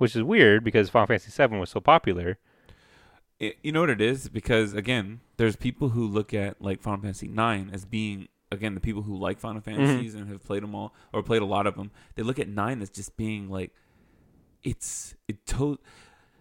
[0.00, 2.38] which is weird because Final Fantasy VII was so popular.
[3.38, 4.30] It, you know what it is?
[4.30, 8.80] Because again, there's people who look at like Final Fantasy Nine as being again the
[8.80, 11.76] people who like Final Fantasies and have played them all or played a lot of
[11.76, 11.90] them.
[12.14, 13.72] They look at Nine as just being like
[14.62, 15.78] it's it to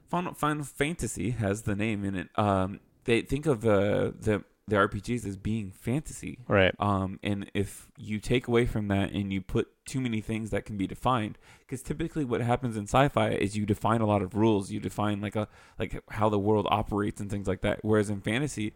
[0.07, 2.29] Final Final Fantasy has the name in it.
[2.35, 6.39] Um, they think of uh, the the RPGs as being fantasy.
[6.47, 6.73] Right.
[6.79, 10.65] Um, and if you take away from that and you put too many things that
[10.65, 14.35] can be defined, because typically what happens in sci-fi is you define a lot of
[14.35, 17.79] rules, you define like a like how the world operates and things like that.
[17.81, 18.73] Whereas in fantasy,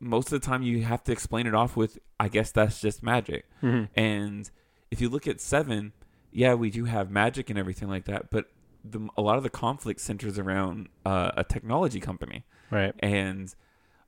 [0.00, 3.02] most of the time you have to explain it off with, I guess that's just
[3.02, 3.44] magic.
[3.60, 4.50] hmm And
[4.90, 5.92] if you look at seven,
[6.32, 8.46] yeah, we do have magic and everything like that, but
[8.84, 12.94] the, a lot of the conflict centers around uh, a technology company Right.
[13.00, 13.54] and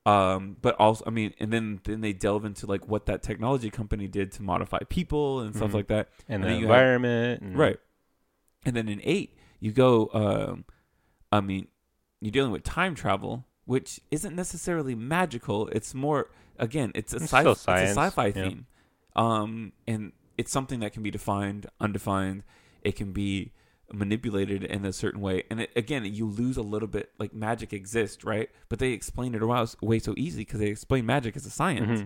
[0.04, 3.70] um but also i mean and then then they delve into like what that technology
[3.70, 5.74] company did to modify people and stuff Mhm.
[5.74, 7.42] like that And And the you have- environment.
[7.42, 7.78] and- right
[8.66, 10.64] and then in eight you go um
[11.30, 11.68] i mean
[12.20, 17.26] you're dealing with time travel which isn't necessarily magical it's more again it's a, It's
[17.32, 18.32] sci- it's a sci-fi yeah.
[18.32, 18.66] theme
[19.14, 22.42] um and it's something that can be defined undefined
[22.82, 23.52] it can be
[23.92, 27.72] manipulated in a certain way and it, again you lose a little bit like magic
[27.72, 31.50] exists right but they explain it away, so easy because they explain magic as a
[31.50, 32.02] science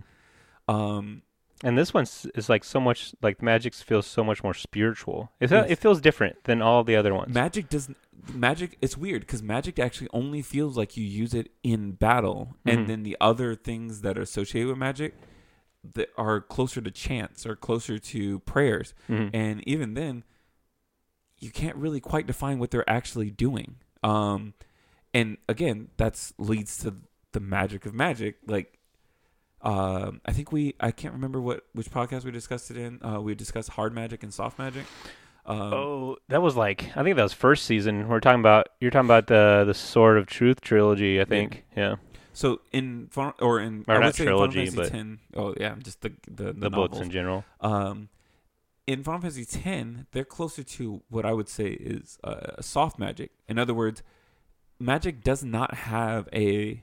[0.69, 0.75] Mhm.
[0.75, 1.23] um
[1.65, 5.33] And this one is like so much like magic feels so much more spiritual.
[5.41, 5.71] It Yes.
[5.71, 7.35] it feels different than all the other ones.
[7.35, 7.97] magic doesn't
[8.35, 12.73] magic it's weird because magic actually only feels like you use it in battle Mhm.
[12.73, 15.15] and then the other things that are associated with magic
[15.95, 19.31] that are closer to chants or closer to prayers Mhm.
[19.33, 20.25] and even then
[21.39, 24.55] you can't really quite define what they're actually doing um
[25.15, 26.95] and again that's leads to
[27.33, 28.79] the magic of magic like
[29.63, 33.21] um i think we i can't remember what which podcast we discussed it in uh
[33.21, 34.85] we discussed hard magic and soft magic
[35.47, 38.09] um oh, that was like I think that was first season.
[38.09, 41.21] We're talking about you're talking about the the Sword of Truth trilogy.
[41.21, 41.65] I think.
[41.77, 41.97] Yeah.
[42.33, 45.37] So in or in Or I would say trilogy, Final but- Fantasy X.
[45.37, 47.45] Oh yeah, just the the, the, The, books in general.
[47.61, 48.09] Um,
[48.87, 53.31] in Final Fantasy X, they're closer to what I would say is uh, soft magic.
[53.49, 54.03] In other words,
[54.79, 56.83] magic does not have a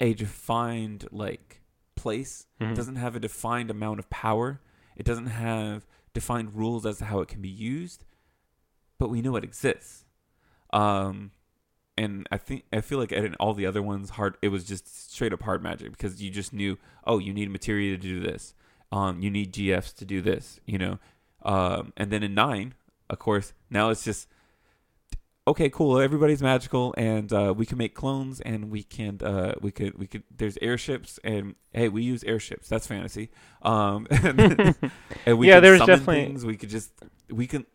[0.00, 1.62] a defined like
[1.94, 2.46] place.
[2.60, 2.72] Mhm.
[2.72, 4.60] It doesn't have a defined amount of power.
[4.96, 8.04] It doesn't have defined rules as to how it can be used.
[8.98, 10.04] But we know it exists.
[10.72, 11.32] Um,
[11.96, 15.12] and I think I feel like in all the other ones, hard it was just
[15.12, 18.54] straight up hard magic because you just knew, oh, you need materia to do this.
[18.94, 20.98] Um, you need GFs to do this, you know.
[21.42, 22.74] Um, and then in nine,
[23.10, 24.28] of course, now it's just
[25.46, 26.00] okay, cool.
[26.00, 30.06] Everybody's magical, and uh, we can make clones, and we can uh, we could we
[30.06, 30.22] could.
[30.34, 32.68] There's airships, and hey, we use airships.
[32.68, 33.30] That's fantasy.
[33.62, 34.74] Um, and,
[35.26, 36.44] and we Yeah, can there's summon definitely- things.
[36.46, 36.92] We could just
[37.30, 37.66] we can.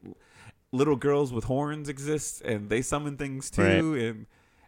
[0.72, 3.94] Little girls with horns exist, and they summon things too.
[3.94, 4.04] Right.
[4.04, 4.26] And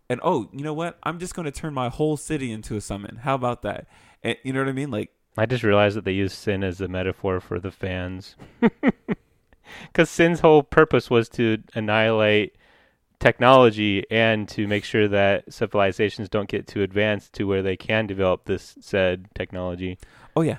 [0.10, 0.98] and oh, you know what?
[1.04, 3.18] I'm just going to turn my whole city into a summon.
[3.18, 3.86] How about that?
[4.24, 4.90] And you know what I mean?
[4.90, 8.36] Like I just realized that they use sin as a metaphor for the fans.
[9.88, 12.56] Because sin's whole purpose was to annihilate
[13.20, 18.06] technology and to make sure that civilizations don't get too advanced to where they can
[18.08, 19.98] develop this said technology.
[20.36, 20.58] oh yeah,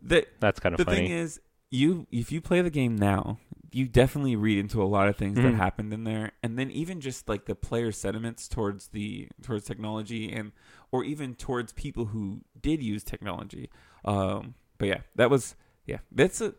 [0.00, 1.08] the That's kind of the funny.
[1.08, 3.38] thing is you if you play the game now
[3.72, 5.56] you definitely read into a lot of things that Mhm.
[5.56, 10.32] happened in there and then even just like the player sentiments towards the towards technology
[10.32, 10.52] and
[10.92, 13.68] or even towards people who did use technology
[14.06, 15.54] um but yeah that was
[15.86, 16.54] yeah that's a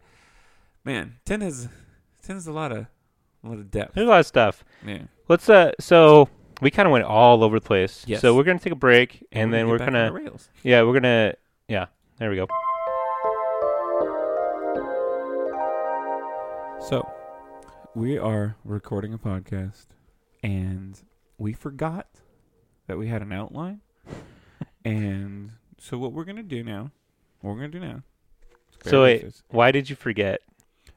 [0.84, 1.68] man 10 has
[2.24, 2.88] 10 has a lot of
[3.44, 4.64] a lot of depth There's a lot of stuff.
[4.86, 6.30] yeah Let's uh so
[6.62, 8.04] we kind of went all over the place.
[8.08, 8.22] Yes.
[8.22, 10.12] So we're going to take a break and, then get we're gonna.
[10.12, 10.50] rails.
[10.64, 11.36] Yeah, we're going to
[11.68, 11.86] yeah,
[12.18, 12.48] there we go.
[16.80, 17.06] So,
[17.94, 19.88] we are recording a podcast,
[20.42, 20.98] and
[21.38, 22.08] we forgot
[22.88, 23.82] that we had an outline.
[24.86, 26.92] and so, what we're gonna do now,
[27.42, 28.04] what we're gonna do now.
[28.84, 30.42] So wait, why did you forget?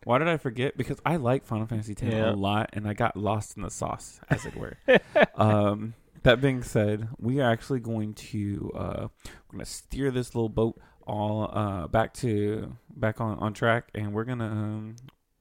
[0.05, 0.76] why did I forget?
[0.76, 2.31] Because I like Final Fantasy X Yeah.
[2.31, 4.79] a lot, and I got lost in the sauce, as it were.
[5.35, 9.09] um, that being said, we are actually going to uh,
[9.48, 14.12] we're gonna steer this little boat all uh, back to back on, on track, and
[14.12, 14.96] we're gonna um,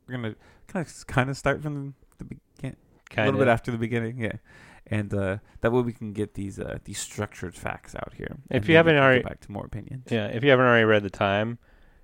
[0.08, 0.36] we're gonna
[0.68, 2.78] kind of kind of start from the beginning,
[3.12, 3.46] a kind little of.
[3.46, 4.34] bit after the beginning, yeah.
[4.92, 8.38] And uh, that way we can get these uh, these structured facts out here.
[8.50, 10.08] If you haven't already- back to more opinions.
[10.10, 11.60] Yeah, if you haven't already read the time,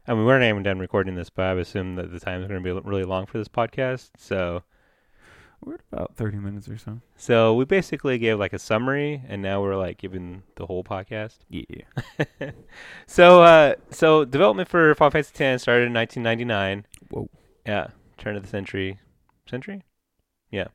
[0.07, 2.41] I and we weren't even done recording this, but I would assume that the time
[2.41, 4.11] is going to be really long for this podcast.
[4.17, 4.61] So,
[5.61, 7.01] We're at about thirty minutes or so.
[7.15, 11.37] so we basically gave like a summary, and now we're like giving the whole podcast.
[11.49, 12.51] Yeah.
[13.07, 16.85] So, uh, so development for Final Fantasy X started in 1999.
[17.09, 17.29] Whoa.
[17.65, 18.99] Yeah, turn of the century.
[19.49, 19.83] Century?
[20.51, 20.67] Yeah.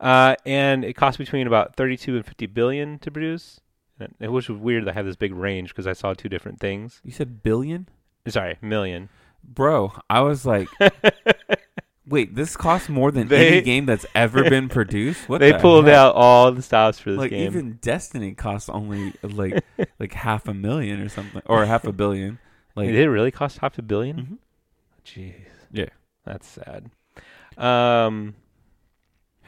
[0.00, 3.60] Uh, and it cost between about 32 and 50 billion to produce.
[4.00, 6.60] And It was weird that I had this big range because I saw two different
[6.60, 7.00] things.
[7.04, 7.88] You said billion,
[8.28, 9.08] Sorry, million.
[9.42, 9.92] bro.
[10.08, 10.68] I was like,
[12.06, 15.28] wait, this costs more than They- any game that's ever been produced.
[15.28, 15.94] What they the pulled heck?
[15.94, 17.46] out all the stops for this like game.
[17.46, 19.64] even Destiny costs only like
[19.98, 22.38] like half a million or something, or half a billion.
[22.76, 24.38] Like Did it really cost half a 1000000000 Mhm.
[25.04, 25.34] Jeez.
[25.72, 25.86] Yeah.
[26.24, 26.90] That's sad.
[27.56, 28.36] Um,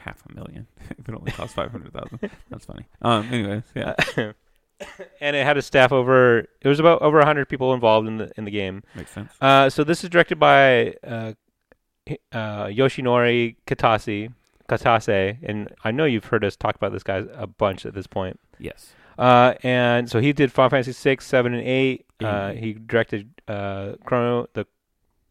[0.03, 0.67] half a million.
[0.97, 2.85] if it only costs five hundred thousand, that's funny.
[3.01, 3.27] Um.
[3.31, 3.95] Anyways, yeah,
[5.21, 6.39] and it had a staff over.
[6.39, 8.83] It was about over hundred people involved in the in the game.
[8.95, 9.31] makes sense.
[9.39, 11.33] Uh, so this is directed by uh,
[12.31, 14.33] uh, Yoshinori Kitase.
[14.69, 18.07] Kitase, and I know you've heard us talk about this guy a bunch at this
[18.07, 18.39] point.
[18.57, 18.93] Yes.
[19.17, 22.05] Uh, and so he did Final Fantasy six, seven, and eight.
[22.23, 24.65] Uh, he directed uh, Chrono the,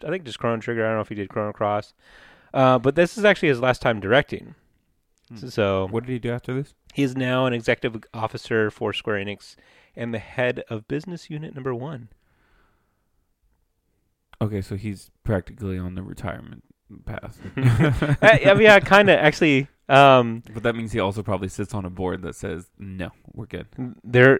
[0.04, 0.84] I think just Chrono Trigger.
[0.84, 1.94] I don't know if he did Chrono Cross.
[2.52, 4.54] Uh, but this is actually his last time directing.
[5.30, 5.48] Hmm.
[5.48, 6.74] So What did he do after this?
[6.92, 9.54] he is now an executive officer for Square Enix
[9.96, 12.08] and the head of business unit number one.
[14.42, 16.64] Okay, so he's practically on the retirement
[17.04, 17.38] path.
[18.22, 19.68] Uh, I mean, yeah, kind of actually.
[19.88, 23.46] Um, but that means he also probably sits on a board that says, "No, we're
[23.46, 23.66] good."
[24.04, 24.38] there,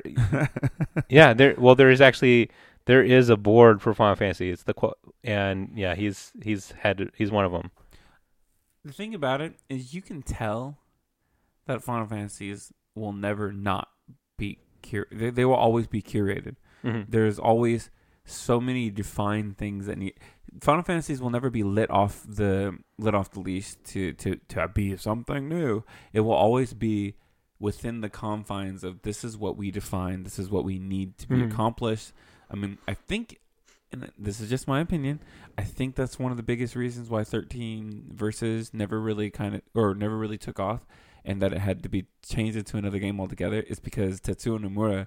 [1.08, 1.54] yeah, there.
[1.58, 2.50] Well, there is actually
[2.86, 4.50] there is a board for Final Fantasy.
[4.50, 7.70] It's the quote, and yeah, he's he's had he's one of them.
[8.84, 10.78] The thing about it is, you can tell
[11.72, 13.88] that Final Fantasies will never not
[14.38, 16.56] be cur- they, they will always be curated.
[16.84, 17.06] Mhm.
[17.08, 17.90] There's always
[18.24, 20.14] so many defined things that need.
[20.60, 24.68] Final Fantasies will never be lit off the lit off the leash to to to
[24.68, 25.84] be something new.
[26.12, 27.14] It will always be
[27.58, 30.22] within the confines of this is what we define.
[30.22, 31.52] This is what we need to be Mhm.
[31.52, 32.12] accomplished.
[32.50, 33.38] I mean, I think,
[33.92, 35.20] and this is just my opinion.
[35.58, 39.60] I think that's one of the biggest reasons why 13 Versus never really kind of
[39.74, 40.86] or never really took off,
[41.24, 43.60] and that it had to be changed into another game altogether.
[43.60, 45.06] Is because Tetsuo Nomura,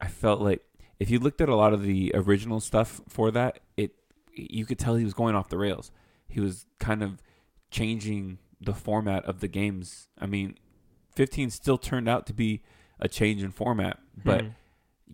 [0.00, 0.62] I felt like
[0.98, 3.94] if you looked at a lot of the original stuff for that, it
[4.32, 5.90] you could tell he was going off the rails.
[6.28, 7.22] He was kind of
[7.70, 10.08] changing the format of the games.
[10.18, 10.56] I mean,
[11.14, 12.62] 15 still turned out to be
[12.98, 14.54] a change in format, but Mhm.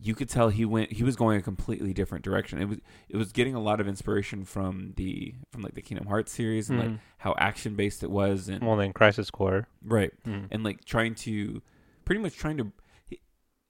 [0.03, 2.61] You could tell he went he was going a completely different direction.
[2.61, 6.07] It was it was getting a lot of inspiration from the from like the Kingdom
[6.07, 6.99] Hearts series and like Mhm.
[7.19, 9.67] how action based it was and well, then Crisis Core.
[9.85, 10.47] right Mhm.
[10.51, 11.61] and like trying to
[12.05, 12.73] pretty much trying to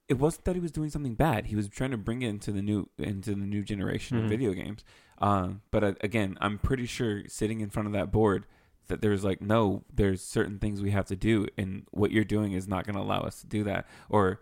[0.07, 2.51] it wasn't that he was doing something bad he was trying to bring it into
[2.51, 4.23] the new into the new generation Mhm.
[4.23, 4.83] of video games
[5.19, 8.45] um but uh, again i'm pretty sure sitting in front of that board
[8.87, 12.51] that there's like no there's certain things we have to do and what you're doing
[12.51, 14.41] is not going to allow us to do that or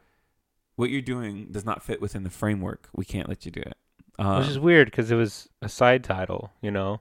[0.79, 3.75] what you're doing does not fit within the framework we can't let you do it
[4.17, 6.99] um, Which is weird because it was a side title, you know.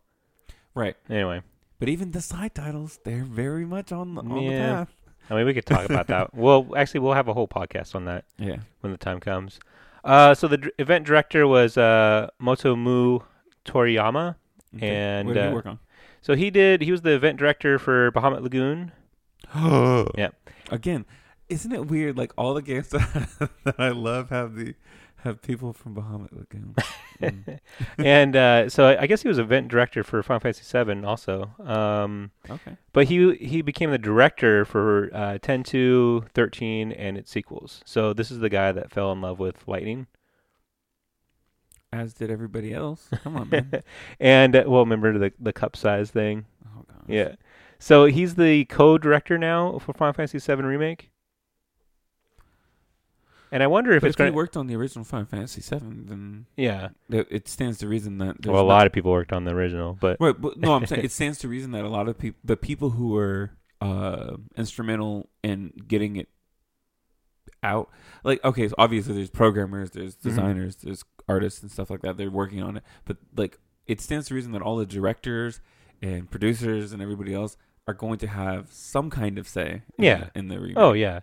[0.75, 1.43] right Anyway,
[1.81, 4.75] but even the side titles they're very much on the, on the Yeah.
[4.75, 4.93] path
[5.31, 6.33] I mean, we could talk about that.
[6.45, 9.61] Well, actually, we'll have a whole podcast on that yeah when the time comes.
[10.05, 13.23] Uh, so the dr- event director was uh, Motomu
[13.64, 14.37] Toriyama.
[14.77, 14.88] Okay.
[14.88, 15.79] And, what did uh, he work on
[16.23, 16.81] So he did.
[16.83, 18.93] He was the event director for Bahamut Lagoon.
[19.55, 20.31] Oh yeah.
[20.71, 21.05] Again,
[21.49, 22.17] isn't it weird?
[22.17, 24.75] Like all the games that, I love have the
[25.23, 26.75] have people from Bahamut Lagoon.
[27.21, 27.59] Mm.
[27.99, 31.51] and uh, so I I guess he was event director for Final Fantasy VII also.
[31.59, 32.77] Um, Okay.
[32.93, 37.81] but he he became the director for uh, 10 2, 13, and its sequels.
[37.85, 40.07] So this is the guy that fell in love with Lightning.
[41.92, 43.09] As did everybody else.
[43.25, 43.83] Come on, man.
[44.21, 46.44] and uh, well, remember the the cup size thing?
[46.67, 46.99] Oh gosh.
[47.09, 47.35] Yeah.
[47.81, 51.11] So he's the co-director now for Final Fantasy VII remake.
[53.51, 55.61] And I wonder if But it's if going he worked on the original Final Fantasy
[55.61, 56.88] VII, then Yeah.
[57.09, 59.96] it, stands to reason that there's Well, a lot of people worked on the original,
[60.01, 62.38] but Right, but no, I'm saying it stands to reason that a lot of people,
[62.44, 66.29] the people who were uh, instrumental in getting it
[67.63, 67.88] out,
[68.25, 70.23] like okay, so obviously there's programmers, there's Mhm.
[70.23, 72.17] designers, there's artists and stuff like that.
[72.17, 75.61] They're working on it, but like it stands to reason that all the directors
[76.03, 79.83] and producers and everybody else are going to have some kind of say.
[79.96, 80.25] in Yeah.
[80.33, 80.77] the- in the remake.
[80.79, 81.21] oh yeah.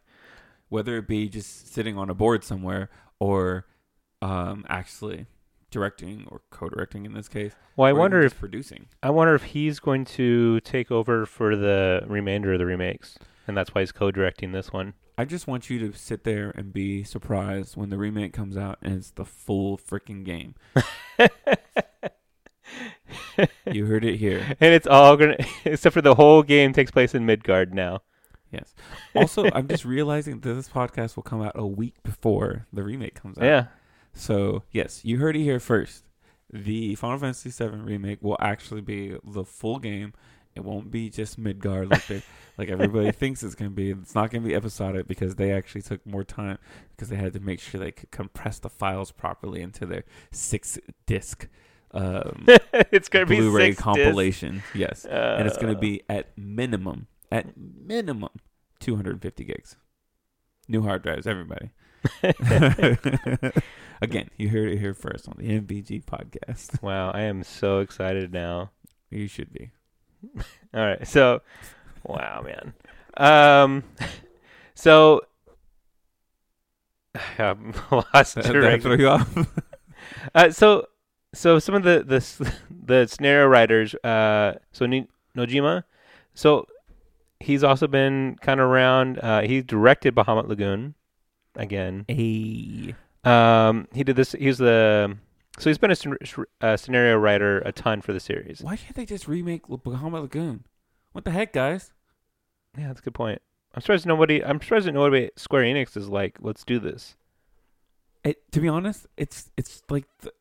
[0.70, 2.90] Whether it be just sitting on a board somewhere
[3.20, 3.66] or
[4.22, 5.26] um, actually
[5.72, 7.54] directing or co-directing in this case.
[7.76, 8.88] Well, I wonder if producing.
[9.04, 13.58] I wonder if he's going to take over for the remainder of the remakes, and
[13.58, 14.94] that's why he's co-directing this one.
[15.18, 18.78] I just want you to sit there and be surprised when the remake comes out
[18.82, 20.56] and it's the full freaking game.
[23.72, 24.56] You heard it here.
[24.60, 28.02] and it's all gonna, except for the whole game takes place in Midgard now.
[28.56, 28.74] Yes.
[29.16, 33.16] Also, I'm just realizing that this podcast will come out a week before the remake
[33.16, 33.44] comes out.
[33.46, 33.66] Yeah,
[34.14, 36.04] So, yes, you heard it here first.
[36.52, 40.14] The Final Fantasy VII remake will actually be the full game.
[40.56, 42.22] It won't be just Midgard like they,
[42.58, 43.92] like everybody thinks it's going to be.
[43.92, 46.58] It's not going to be episodic because they actually took more time
[46.92, 50.80] because they had to make sure they could compress the files properly into their six
[51.06, 51.50] disc
[51.92, 52.46] um,
[52.92, 54.64] it's gonna be Blu-ray compilation.
[54.74, 58.30] Yes, and it's going Uh, to be at minimum, at minimum,
[58.86, 59.78] 250 gigs.
[60.68, 61.72] New hard drives, everybody.
[64.02, 66.80] Again, you heard it here first on the NVG podcast.
[66.84, 68.70] wow, I am so excited now.
[69.10, 69.72] You should be.
[70.72, 71.42] All right, so
[72.04, 72.74] wow, man.
[73.18, 73.84] Um,
[74.76, 75.22] so
[77.40, 78.82] I'm lost direction.
[78.82, 79.36] throw you off?
[80.36, 80.86] Uh, so,
[81.34, 85.86] so some of the the the scenario writers, uh, so Ni- Nojima,
[86.36, 86.68] so
[87.40, 89.20] he's also been kind of around.
[89.20, 90.96] Uh, he directed Bahamut Lagoon
[91.56, 92.06] again.
[92.08, 92.96] Hey.
[93.24, 94.34] Um, he did this.
[94.34, 95.18] He's the
[95.58, 96.18] so he's been a, scen-
[96.62, 98.62] uh scenario writer a ton for the series.
[98.62, 100.66] Why can't they just remake Bahamut Lagoon?
[101.14, 101.92] What the heck, guys?
[102.78, 103.42] Yeah, that's a good point.
[103.74, 104.44] I'm surprised nobody.
[104.44, 107.16] I'm surprised that nobody at Square Enix is like, let's do this.
[108.24, 110.34] It, to be honest, it's it's like the,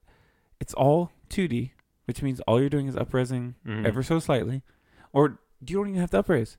[0.61, 1.71] it's all 2D,
[2.07, 3.85] which means all you're doing is upresing Mhm.
[3.87, 4.63] ever so slightly,
[5.13, 6.57] or you don't even have to upraise.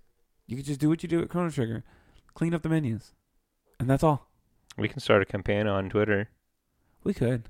[0.47, 1.83] You can just do what you do at Chrono Trigger,
[2.33, 3.13] clean up the menus,
[3.79, 4.29] and that's all.
[4.77, 6.29] We can start a campaign on Twitter.
[7.03, 7.47] We could,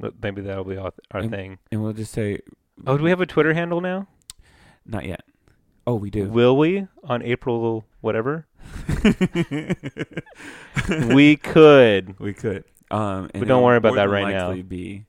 [0.00, 1.58] But Maybe that'll be our, our Um, thing.
[1.70, 2.40] and we'll just say,
[2.86, 4.08] Oh, do we have a Twitter handle now?
[4.86, 5.22] not yet.
[5.86, 6.24] Oh, we do.
[6.28, 8.46] Will we on April whatever?
[11.14, 12.18] we could.
[12.18, 12.64] we could.
[12.90, 14.52] Um, and But don't worry about that right now.
[14.62, 15.06] Be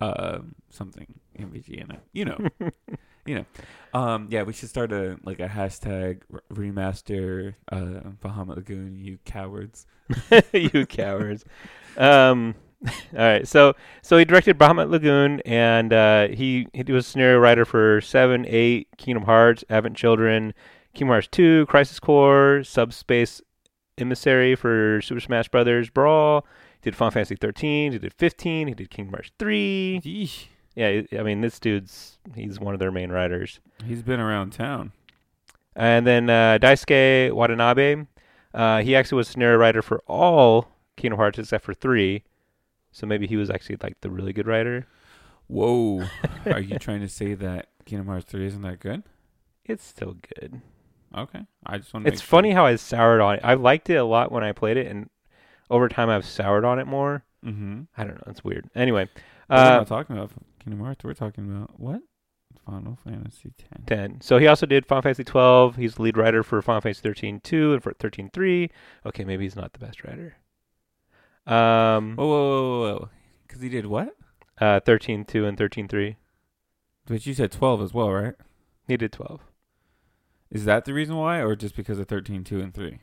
[0.00, 1.06] um something
[1.38, 2.00] NVG in it.
[2.12, 2.38] You know.
[3.26, 3.44] you know.
[3.94, 6.20] Um, yeah, we should start a like a hashtag
[6.52, 8.98] remaster uh Bahamut Lagoon.
[8.98, 9.86] You cowards.
[10.52, 11.44] you cowards.
[11.96, 12.54] Um,
[12.86, 13.48] all right.
[13.48, 18.00] So so he directed Bahamut Lagoon, and uh, he he was a scenario writer for
[18.00, 20.52] Seven, Eight, Kingdom Hearts, Advent Children,
[20.94, 23.40] Kingdom Hearts Two, Crisis Core, Subspace
[23.98, 26.46] Emissary for Super Smash Brothers Brawl.
[26.80, 27.92] He did Final Fantasy 13.
[27.92, 28.68] He did 15.
[28.68, 30.00] He did Kingdom Hearts 3.
[30.04, 30.46] Yeesh.
[30.76, 33.60] Yeah, I mean this dude's he's one of their main writers.
[33.84, 34.92] He's been around town.
[35.74, 38.06] And then uh, Daisuke Watanabe,
[38.54, 42.22] uh, he actually was scenario writer for all Kingdom Hearts except for three.
[42.92, 44.86] So maybe he was actually like the really good writer.
[45.48, 46.04] Whoa.
[46.46, 49.02] Are you trying to say that Kingdom Hearts 3 isn't that good?
[49.64, 50.60] It's still good.
[51.16, 51.40] Okay.
[51.64, 53.40] I just want to It's funny how I soured on it.
[53.44, 55.08] I liked it a lot when I played it, and
[55.70, 57.24] over time I've soured on it more.
[57.44, 57.82] Mm-hmm.
[57.96, 58.24] I don't know.
[58.30, 58.68] It's weird.
[58.74, 59.08] Anyway,
[59.48, 60.30] uh, not talking about
[60.66, 62.00] We're talking about what?
[62.64, 63.52] Final Fantasy
[63.86, 64.08] 10.
[64.10, 64.20] 10.
[64.20, 65.76] So he also did Final Fantasy 12.
[65.76, 68.70] He's the lead writer for Final Fantasy 13 2 and for 13 3.
[69.06, 70.36] Okay, maybe he's not the best writer.
[71.46, 73.08] Um, Whoa, whoa, whoa, whoa, whoa.
[73.46, 74.16] Because he did what?
[74.60, 76.16] uh, 13 2 and 13 3.
[77.06, 78.34] But you said 12 as well, right?
[78.88, 79.40] He did 12.
[80.50, 82.98] Is that the reason why, or just because of 13, 2, and 3?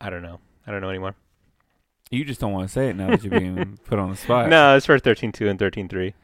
[0.00, 0.40] I don't know.
[0.66, 1.14] I don't know anymore.
[2.12, 4.50] You just don't want to say it now that you're being put on the spot.
[4.50, 6.14] No, it's for 13 2 and 13 3.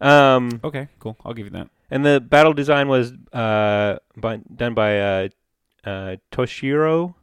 [0.00, 1.16] Um, Okay, cool.
[1.24, 1.70] I'll give you that.
[1.88, 5.28] and the battle design was uh, by, done by uh,
[5.84, 7.14] uh, Toshiro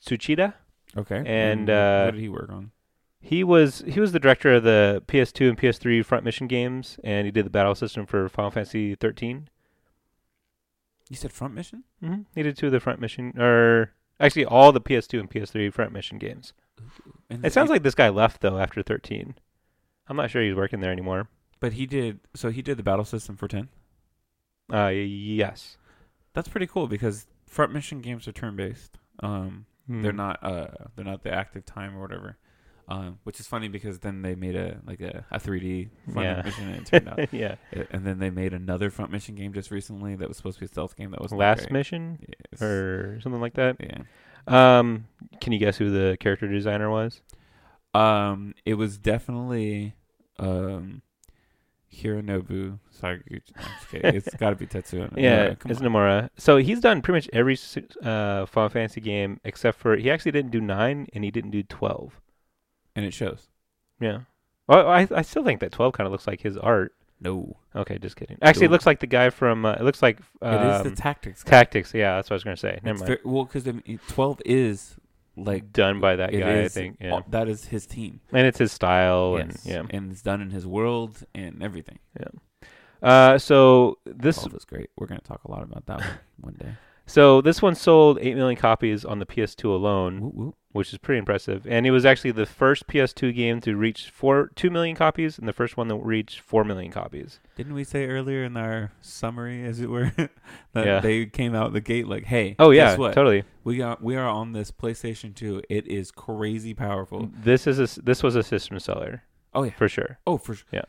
[0.00, 0.54] Tsuchida.
[0.96, 1.24] Okay.
[1.26, 2.70] And, what uh, did he work on?
[3.20, 7.24] He was he was the director of the PS2 and PS3 front mission games, and
[7.26, 9.48] he did the battle system for Final Fantasy 13.
[11.08, 11.84] You said front mission?
[12.02, 12.22] Mm-hmm.
[12.34, 13.92] He did two of the front mission, or
[14.24, 16.52] actually all the PS2 and PS3 front mission games.
[17.30, 19.34] And It sounds like this guy left though after 13.
[20.08, 21.28] I'm not sure he's working there anymore.
[21.60, 22.20] But he did.
[22.34, 23.68] So he did the battle system for 10.
[24.72, 25.76] Uh, yes,
[26.34, 28.98] That's pretty cool because front mission games are turn based.
[29.20, 30.16] Um, they're Hmm.
[30.16, 30.42] not.
[30.42, 32.36] Uh, they're not the active time or whatever.
[32.86, 36.42] Um, which is funny because then they made a like a, a 3D front Yeah.
[36.42, 37.32] mission and it turned out.
[37.32, 37.54] yeah.
[37.90, 40.66] And then they made another front mission game just recently that was supposed to be
[40.66, 42.18] a stealth game that was Last mission
[42.52, 42.60] Yes.
[42.60, 43.76] or something like that.
[43.80, 44.02] yeah.
[44.46, 45.06] Um,
[45.40, 47.22] can you guess who the character designer was?
[47.94, 49.94] Um, it was definitely
[50.38, 51.00] um,
[51.92, 53.40] Hironobu Sakaguchi.
[53.56, 54.14] No, I'm just kidding.
[54.14, 54.66] it's got to be.
[54.66, 55.10] Nomura.
[55.16, 55.86] Yeah, come it's on.
[55.86, 56.28] Nomura.
[56.36, 57.56] So he's done pretty much every
[58.02, 61.62] uh, Final Fantasy game except for he actually didn't do nine and he didn't do
[61.62, 62.20] twelve.
[62.96, 63.48] And it shows.
[64.00, 64.20] Yeah.
[64.66, 66.92] Well, I I still think that twelve kind of looks like his art.
[67.20, 68.36] No, Okay, just kidding.
[68.42, 69.64] Actually, it looks like the guy from.
[69.64, 71.42] Uh, it looks like it is um, the tactics.
[71.42, 71.50] guy.
[71.50, 71.94] Tactics.
[71.94, 72.80] Yeah, that's what I was gonna say.
[72.82, 73.20] Never It's mind.
[73.24, 73.66] ver- well, because
[74.08, 74.96] twelve is
[75.36, 76.98] like done by that it guy, I think.
[77.00, 78.20] Yeah, all- that is his team.
[78.32, 79.96] and it's his style, Yes, and yeah.
[79.96, 81.98] and it's done in his world and everything.
[82.18, 82.28] Yeah.
[83.02, 84.90] Uh, so this Twelve is great.
[84.96, 86.00] We're gonna talk a lot about that
[86.40, 86.74] one one day.
[87.06, 90.54] So this one sold eight million copies on the PS2 alone, Whoop, whoop.
[90.72, 91.66] which is pretty impressive.
[91.68, 95.46] And it was actually the first PS2 game to reach four two million copies, and
[95.46, 97.40] the first one that reached four million copies.
[97.56, 100.12] Didn't we say earlier in our summary, as it were,
[100.72, 101.00] that Yeah.
[101.00, 103.12] they came out the gate like, "Hey, Oh yeah, guess what?
[103.14, 103.44] totally.
[103.64, 105.62] We got we are on this PlayStation 2.
[105.68, 107.30] It is crazy powerful.
[107.32, 109.72] This is a, this was a system seller Oh yeah.
[109.72, 110.18] for sure.
[110.26, 110.66] Oh for sure.
[110.72, 110.82] Yeah.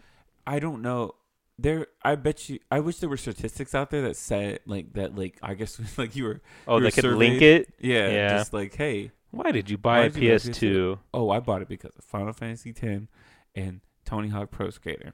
[0.47, 1.16] I don't know.
[1.58, 2.60] There, I bet you.
[2.70, 5.16] I wish there were statistics out there that said like that.
[5.16, 6.41] Like I guess like you were.
[6.68, 7.74] Oh, You they could link it.
[7.80, 8.10] Yeah.
[8.10, 8.38] Yeah.
[8.38, 10.99] Just like, hey, Why did you buy a did you buy a PS2?
[11.14, 13.03] oh, I bought it because of Final Fantasy X
[13.56, 15.14] and Tony Hawk Pro Skater.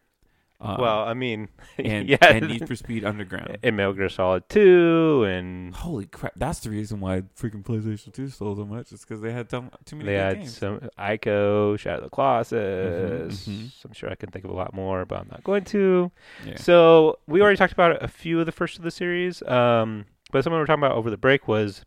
[0.64, 1.50] Um, well, I mean,
[1.80, 3.58] and yeah, and Need for Speed Underground.
[3.64, 6.34] and Metal Gear Solid 2, and Holy crap!
[6.36, 8.92] That's the reason why freaking PlayStation 2 sold so much.
[8.92, 10.58] It's because they had too, too many they good had games.
[10.58, 13.48] some Ico, Shadow of the Colossus.
[13.48, 13.72] mhm.
[13.86, 16.12] I'm sure I can think of a lot more, but I'm not going to.
[16.46, 16.58] yeah.
[16.58, 20.44] So we already talked about a few of the first of the series, um, but
[20.44, 21.86] something we were talking about over the break was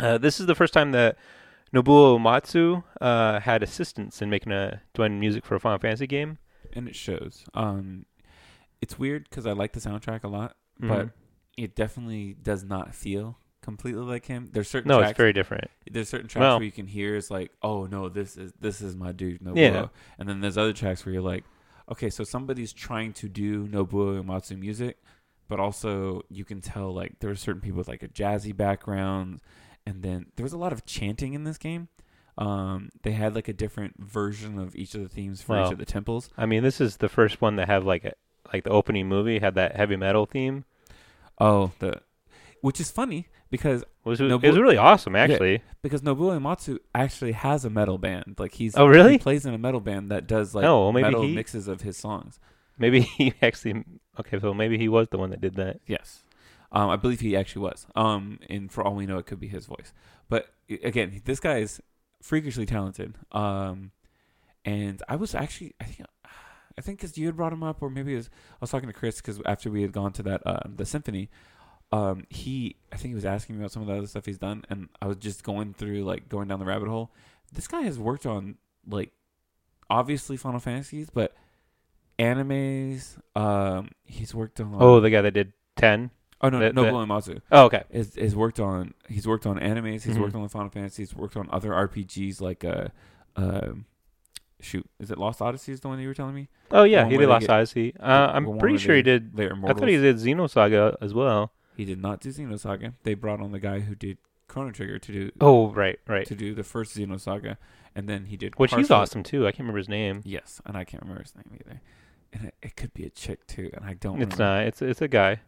[0.00, 1.16] uh, this is the first time that
[1.74, 6.38] Nobuo Uematsu uh, had assistance in making a doing music for a Final Fantasy game.
[6.76, 7.44] And it shows.
[7.54, 8.06] Um,
[8.80, 10.88] it's weird because I like the soundtrack a lot, Mhm.
[10.88, 11.10] but
[11.56, 14.50] it definitely does not feel completely like him.
[14.52, 15.70] There's certain no, tracks, it's very different.
[15.90, 18.80] there's certain tracks Well- where you can hear it's like, oh no, this is this
[18.80, 19.88] is my dude Nobuo, Yeah.
[20.18, 21.44] and then there's other tracks where you're like,
[21.90, 24.98] okay, so somebody's trying to do Nobuo Uematsu music,
[25.48, 29.40] but also you can tell like there are certain people with like a jazzy background,
[29.86, 31.88] and then there was a lot of chanting in this game.
[32.38, 35.72] Um, they had like a different version of each of the themes for Well, each
[35.72, 36.28] of the temples.
[36.36, 38.12] I mean, this is the first one that have like a
[38.52, 40.64] like the opening movie had that heavy metal theme.
[41.40, 42.00] Oh, the
[42.60, 45.62] which is funny because It was, Nobu- it was really awesome, actually.
[45.82, 48.36] because Nobuo Uematsu actually has a metal band.
[48.38, 49.12] Like he's Oh, really?
[49.12, 51.68] he plays in a metal band that does like Oh, well, maybe metal he- mixes
[51.68, 52.38] of his songs.
[52.78, 53.84] Maybe he actually
[54.20, 55.80] okay, so maybe he was the one that did that.
[55.86, 56.22] Yes.
[56.72, 57.86] Um, I believe he actually was.
[57.94, 59.92] Um, and for all we know, it could be his voice.
[60.28, 60.48] But
[60.82, 61.80] again, this guy is
[62.22, 63.14] freakishly talented.
[63.32, 63.92] Um,
[64.64, 66.08] and I was actually, I think,
[66.78, 68.88] I think because you had brought him up, or maybe it was, I was talking
[68.88, 71.30] to Chris because after we had gone to that uh, the symphony,
[71.92, 74.38] um, he, I think he was asking me about some of the other stuff he's
[74.38, 77.12] done, and I was just going through like going down the rabbit hole.
[77.52, 78.56] This guy has worked on
[78.88, 79.12] like
[79.88, 81.34] obviously Final Fantasies, but
[82.18, 83.16] animes.
[83.34, 84.76] Um, he's worked on.
[84.78, 86.10] Oh, the guy that did ten.
[86.42, 87.84] Oh no, The- no, Nobuo Uematsu Oh, okay.
[87.90, 88.94] is is worked on.
[89.08, 90.02] He's worked on animes.
[90.04, 90.20] He's Mhm.
[90.20, 91.02] worked on the Final Fantasy.
[91.02, 92.88] He's worked on other RPGs like uh,
[93.36, 93.72] uh,
[94.60, 95.72] shoot, is it Lost Odyssey?
[95.72, 96.48] Is the one you were telling me?
[96.70, 97.94] Oh yeah, he did Lost get- Odyssey.
[97.98, 99.32] Uh, I'm pretty sure he did.
[99.38, 101.52] I thought he did Xenosaga as well.
[101.76, 102.94] He did not do Xenosaga.
[103.02, 104.18] They brought on the guy who did
[104.48, 106.26] Chrono Trigger to do Oh right, right.
[106.26, 107.56] to do the first Xenosaga,
[107.94, 109.46] and then he did Which he's awesome too.
[109.46, 110.22] I can't remember his name.
[110.24, 111.80] Yes, and I can't remember his name either.
[112.32, 114.20] And it, it could be a chick too, and I don't.
[114.22, 114.42] It's remember.
[114.60, 114.66] not.
[114.66, 115.40] It's it's a guy.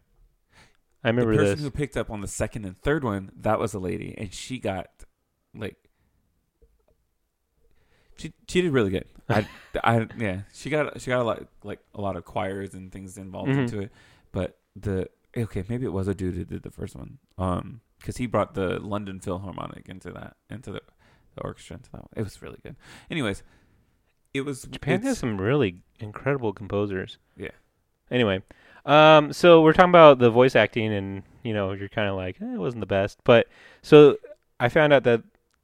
[1.04, 1.62] I remember the person this.
[1.64, 4.58] who picked up on the second and third one, that was a lady, and she
[4.58, 4.88] got
[5.54, 5.76] like
[8.16, 9.06] she she did really good.
[9.28, 9.46] I,
[9.84, 13.16] I yeah, she got she got a lot like a lot of choirs and things
[13.18, 13.58] involved Mhm.
[13.58, 13.92] into it.
[14.32, 18.16] But the okay, maybe it was a dude who did the first one, um, because
[18.16, 20.80] he brought the London Philharmonic into that into the,
[21.36, 22.00] the orchestra into that.
[22.02, 22.08] One.
[22.16, 22.76] It was really good.
[23.10, 23.42] Anyways,
[24.34, 27.18] it was Japan has some really incredible composers.
[27.36, 27.50] Yeah.
[28.10, 28.42] Anyway,
[28.88, 32.36] um, so we're talking about the voice acting, and you know, you're kind of like,
[32.40, 33.46] eh, it wasn't the best, but
[33.82, 34.16] so
[34.58, 35.22] I found out that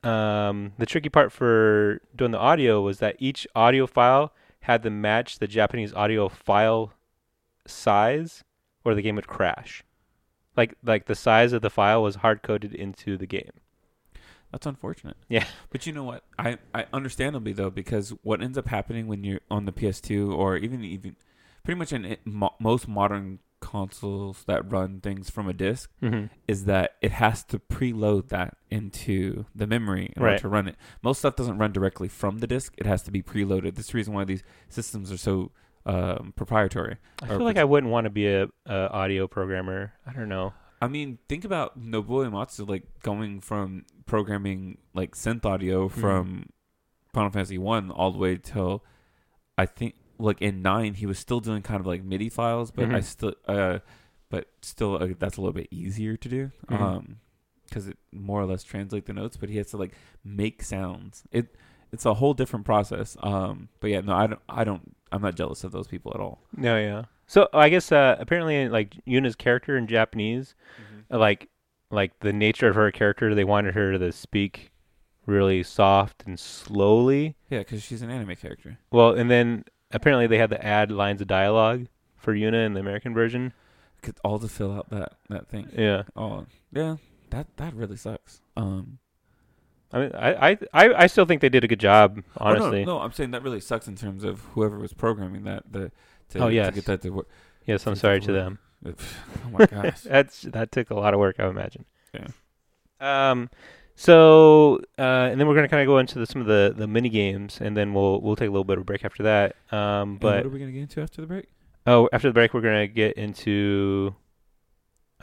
[0.08, 4.90] um, the tricky part for doing the audio was that each audio file had to
[4.90, 6.92] match the Japanese audio file
[7.66, 8.44] size,
[8.84, 9.82] or the game would crash.
[10.56, 13.50] Like like the size of the file was hard coded into the game.
[14.52, 15.16] That's unfortunate.
[15.28, 15.46] Yeah.
[15.70, 16.22] But you know what?
[16.38, 20.56] I, I understandably though because what ends up happening when you're on the PS2 or
[20.56, 21.16] even even
[21.64, 26.26] pretty much in it, mo- most modern consoles that run things from a disc Mm-hmm.
[26.46, 30.76] is that it has to preload that into the memory in order to run it.
[31.02, 33.74] Most stuff doesn't run directly from the disc; it has to be preloaded.
[33.74, 35.50] That's the reason why these systems are so
[35.86, 36.98] um, proprietary.
[37.22, 39.94] I feel like I wouldn't want to be a, a audio programmer.
[40.06, 40.52] I don't know.
[40.82, 45.92] I mean, think about Nobuo Uematsu like going from programming like synth audio Mhm.
[45.92, 46.46] from
[47.14, 48.84] Final Fantasy One all the way till
[49.56, 49.94] I think
[50.24, 53.04] like in nine, he was still doing kind of like MIDI files, but I Mhm.
[53.04, 53.78] still, uh,
[54.30, 56.80] but still, uh, that's a little bit easier to do, Mhm.
[56.80, 57.16] um,
[57.66, 59.36] because it more or less translate the notes.
[59.36, 59.92] But he has to like
[60.24, 61.24] make sounds.
[61.30, 61.54] It
[61.92, 63.16] it's a whole different process.
[63.22, 66.20] Um, but yeah, no, I don't, I don't, I'm not jealous of those people at
[66.20, 66.40] all.
[66.56, 67.04] No, yeah.
[67.28, 70.54] So I guess uh, apparently, like Yuna's character in Japanese,
[71.10, 71.48] uh, like
[71.90, 74.72] like the nature of her character, they wanted her to speak
[75.26, 77.36] really soft and slowly.
[77.48, 78.78] Yeah, because she's an anime character.
[78.90, 82.80] Well, and then apparently they had to add lines of dialogue for Yuna in the
[82.80, 83.52] American version.
[84.02, 85.68] Could all to fill out that that thing.
[85.76, 86.02] Yeah.
[86.14, 86.96] Oh, yeah,
[87.30, 88.40] that that really sucks.
[88.56, 88.98] Um,
[89.92, 92.84] I mean, I, I, I, still think they did a good job, oh, no, honestly.
[92.84, 95.62] no, I'm saying that really sucks in terms of whoever was programming that.
[95.70, 95.92] The
[96.30, 97.28] to, Oh, to get that to work.
[97.64, 98.58] Yes, I'm sorry of to them.
[98.86, 100.00] Oh my gosh.
[100.04, 101.86] That's that took a lot of work, I would imagine.
[102.12, 103.30] Yeah.
[103.30, 103.48] Um.
[103.96, 106.86] So, uh, and then we're gonna kind of go into the, some of the the
[106.86, 109.56] mini games, and then we'll we'll take a little bit of a break after that.
[109.70, 110.10] Um.
[110.10, 111.46] And what are we gonna get into after the break?
[111.86, 114.14] oh, after the break, we're gonna get into.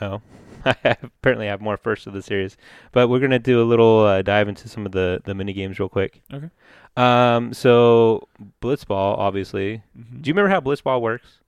[0.00, 0.20] Oh,
[0.64, 2.56] I apparently have more first of the series,
[2.92, 5.78] but we're gonna do a little uh, dive into some of the the mini games
[5.78, 6.22] real quick.
[6.32, 6.50] Okay.
[6.96, 7.52] Um.
[7.52, 8.28] So
[8.62, 9.82] Blitzball, obviously.
[9.98, 10.22] Mhm.
[10.22, 11.38] Do you remember how Blitzball works?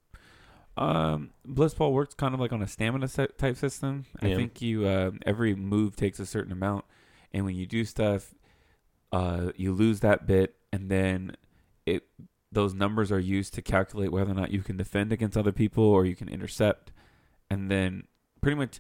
[0.77, 4.07] Um, Blitzball works kind of like on a stamina type system.
[4.21, 6.85] I think you uh, every move takes a certain amount,
[7.35, 8.33] and when you do stuff,
[9.13, 11.37] uh, you lose that bit, and then
[11.85, 12.05] it
[12.53, 15.83] those numbers are used to calculate whether or not you can defend against other people
[15.85, 16.93] or you can intercept,
[17.51, 18.05] and then
[18.41, 18.79] pretty much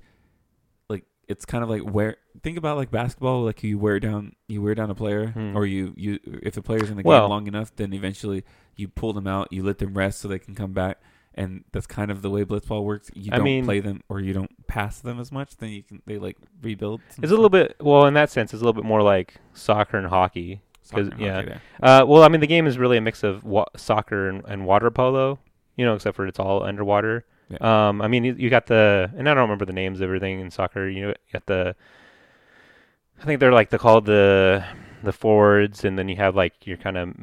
[0.88, 4.62] like it's kind of like where think about like basketball, like you wear down you
[4.62, 5.56] wear down a player, Hmm.
[5.56, 8.44] or you you if the player's in the Well- game long enough, then eventually
[8.76, 11.00] you pull them out, you let them rest so they can come back
[11.36, 13.10] and that's kind of the way blitzball works.
[13.14, 15.56] You I don't mean- play them or you don't pass them as much.
[15.56, 17.00] Then you can they like rebuild.
[17.18, 18.52] It's a little bit well in that sense.
[18.52, 20.60] It's a little bit more like soccer and hockey.
[20.82, 21.34] Soccer 'cause- and yeah.
[21.36, 21.52] hockey.
[21.82, 24.66] Uh, well, I mean, the game is really a mix of wa- soccer and, and
[24.66, 25.38] water polo.
[25.76, 27.24] You know, except for it's all underwater.
[27.48, 27.88] Yeah.
[27.88, 30.40] Um, I mean, you, you got the and I don't remember the names of everything
[30.40, 30.88] in soccer.
[30.88, 31.74] You know, you got the.
[33.20, 34.64] I think they're like they called the
[35.04, 37.14] the forwards, and then you have like your kind of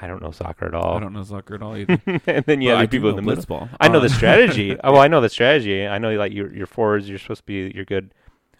[0.00, 0.96] I don't know soccer at all.
[0.96, 2.00] I don't know soccer at all either.
[2.26, 3.68] and then you have I people in the middle.
[3.80, 4.76] I know Uh, the strategy.
[4.84, 5.86] oh, well, I know the strategy.
[5.86, 7.08] I know like your your forwards.
[7.08, 8.12] You're supposed to be your good.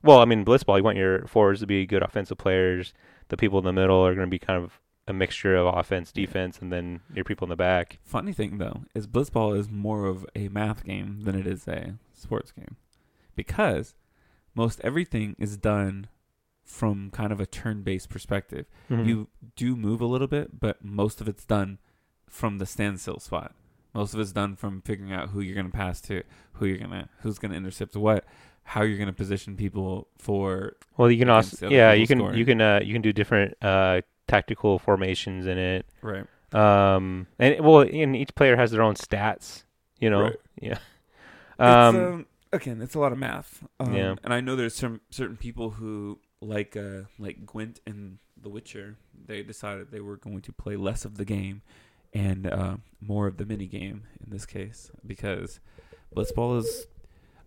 [0.02, 0.78] Well, I mean, blitzball.
[0.78, 2.94] You want your forwards to be good offensive players.
[3.28, 6.10] The people in the middle are going to be kind of a mixture of offense,
[6.12, 7.98] defense, and then your people in the back.
[8.04, 11.94] Funny thing though is blitzball is more of a math game than it is a
[12.14, 12.76] sports game,
[13.34, 13.94] because
[14.54, 16.06] most everything is done
[16.70, 18.66] from kind of a turn-based perspective.
[18.90, 19.08] Mm-hmm.
[19.08, 21.78] You do move a little bit, but most of it's done
[22.28, 23.54] from the standstill spot.
[23.92, 26.22] Most of it's done from figuring out who you're going to pass to,
[26.54, 28.24] who you're going to, who's going to intercept what,
[28.62, 30.76] how you're going to position people for.
[30.96, 32.38] Well, you can also yeah, you can scoring.
[32.38, 35.86] you can uh, you can do different uh, tactical formations in it.
[36.02, 36.24] Right.
[36.52, 39.64] Um, and well, and each player has their own stats.
[39.98, 40.36] You know, Right.
[40.60, 40.78] yeah.
[41.58, 43.64] Um, it's, um, again, it's a lot of math.
[43.80, 44.14] Um, Yeah.
[44.24, 48.96] And I know there's some certain people who like uh, like Gwent and The Witcher.
[49.26, 51.62] They decided they were going to play less of the game
[52.12, 55.60] and uh, more of the mini game in this case because
[56.14, 56.86] Blitzball is.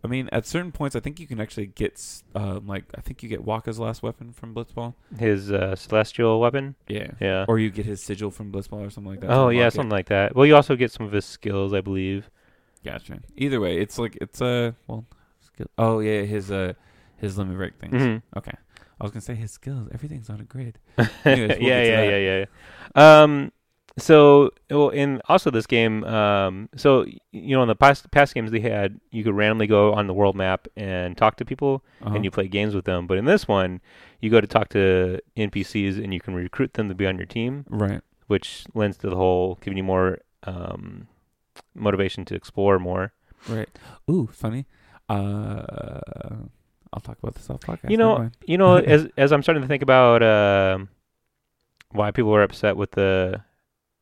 [0.06, 1.98] I mean, at certain points, I think you can actually get
[2.36, 4.96] uh, like I think you get Wakka's last weapon from Blitzball.
[5.18, 6.76] his uh, celestial weapon.
[6.90, 7.12] Yeah.
[7.22, 7.46] Yeah.
[7.48, 9.30] Or you get his sigil from Blitzball or something like that.
[9.32, 10.36] oh yeah, something like that.
[10.36, 12.30] Well, you also get some of his skills, I believe.
[12.84, 13.20] Gotcha.
[13.38, 15.06] Either way, it's like it's a uh, well.
[15.40, 15.68] Skill.
[15.78, 16.74] Oh yeah, his uh
[17.18, 17.94] his limit break things.
[17.94, 18.22] Mhm.
[18.36, 18.52] Okay.
[19.00, 19.90] I was gonna say his skills.
[19.94, 20.80] Everything's on a grid.
[20.98, 22.46] yeah, Anyways, we'll yeah, to yeah, yeah,
[22.96, 23.24] yeah.
[23.24, 23.52] Um,
[23.98, 28.50] so well, in also this game, um, so you know, in the past past games
[28.52, 32.16] they had, you could randomly go on the world map and talk to people, Uh-huh.
[32.16, 33.06] and you play games with them.
[33.08, 33.82] But in this one,
[34.20, 37.28] you go to talk to NPCs, and you can recruit them to be on your
[37.28, 38.02] team, right.
[38.28, 41.08] which lends to the whole giving you more um,
[41.76, 43.14] motivation to explore more.
[43.48, 43.70] Right.
[44.10, 44.66] Ooh, funny.
[45.10, 46.00] Uh,
[46.94, 47.90] I'll talk about this off podcast.
[47.90, 50.90] You know, you know, as as I'm starting to think about um
[51.92, 53.44] why people were upset with the.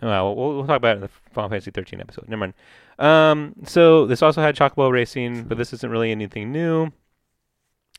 [0.01, 2.27] Well, we'll, we'll talk about it in the Final Fantasy 13 episode.
[2.27, 2.53] Never mind.
[2.97, 6.91] Um, so this also had Chocobo racing, but this isn't really anything new.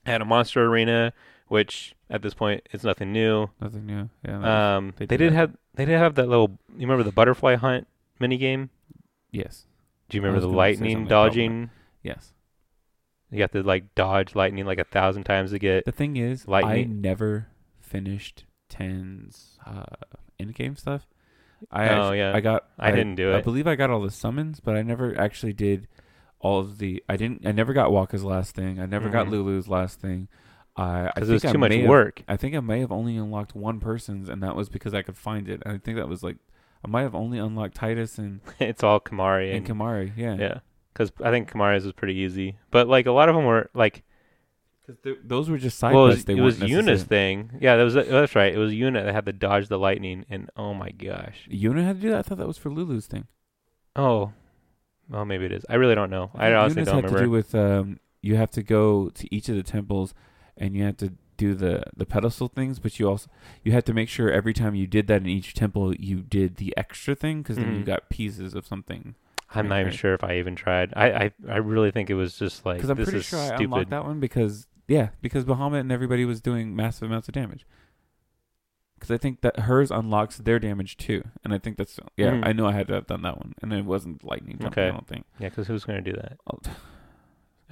[0.04, 1.12] Had a monster arena,
[1.46, 3.48] which at this point is nothing new.
[3.60, 4.10] nothing new.
[4.26, 4.76] Yeah.
[4.76, 6.58] Um, they they, did did have they did have that little.
[6.70, 7.86] You remember the butterfly hunt
[8.18, 8.70] mini game?
[9.30, 9.66] yes.
[10.08, 11.70] Do you remember the lightning dodging?
[12.02, 12.34] Yes.
[13.32, 15.84] You have to like dodge lightning like a thousand times to get.
[15.86, 16.72] The thing is, lightning.
[16.72, 17.48] I never
[17.80, 19.84] finished 10's uh,
[20.38, 21.06] in game stuff.
[21.70, 22.32] I Oh, actu- yeah.
[22.34, 22.66] I got.
[22.78, 23.36] I didn't do it.
[23.36, 25.86] I believe I got all the summons, but I never actually did
[26.40, 27.02] all of the.
[27.08, 27.46] I didn't.
[27.46, 28.80] I never got Wakka's last thing.
[28.80, 29.30] I never got Mhm.
[29.30, 30.28] Lulu's last thing.
[30.76, 32.22] I I Because think it was I too much may have- work.
[32.28, 35.16] I think I may have only unlocked one person's, and that was because I could
[35.16, 35.62] find it.
[35.64, 36.36] I think that was like
[36.84, 40.12] I might have only unlocked Titus and it's all Kimahri and and, Kimahri.
[40.16, 40.58] Yeah, yeah,
[40.92, 44.02] because I think Kimahri's was pretty easy, but like a lot of them were like
[44.86, 46.28] Because those were just side well, it quests.
[46.28, 47.50] was, it was weren't Yuna's thing.
[47.60, 48.52] Yeah, that was that's right.
[48.54, 51.48] It was Yuna that had to dodge the lightning, and oh my gosh.
[51.50, 52.18] Yuna had to do that.
[52.18, 53.26] I thought that was for Lulu's thing.
[53.94, 54.32] Oh,
[55.08, 55.64] well, maybe it is.
[55.68, 56.30] I really don't know.
[56.34, 57.18] I, think honestly Yuna's don't had remember.
[57.18, 60.14] to do with um, you have to go to each of the temples,
[60.56, 62.78] and you have to do the the pedestal things.
[62.78, 63.28] But you also
[63.64, 66.56] you had to make sure every time you did that in each temple, you did
[66.56, 67.86] the extra thing because then you Mhm.
[67.86, 69.14] got pieces of something.
[69.54, 70.92] I'm not even sure if I even tried.
[70.96, 73.38] I I, I really think it was just like Because I'm this pretty is sure
[73.38, 73.64] I stupid.
[73.64, 77.66] unlocked that one because yeah, because Bahamut and everybody was doing massive amounts of damage.
[78.94, 82.30] Because I think that hers unlocks their damage too, and I think that's yeah.
[82.32, 82.46] Mhm.
[82.46, 84.82] I know I had to have done that one, and it wasn't lightning jumping.
[84.84, 84.88] Okay.
[84.88, 85.24] I don't think.
[85.40, 86.38] Yeah, because who's going to do that?
[86.46, 86.58] Oh,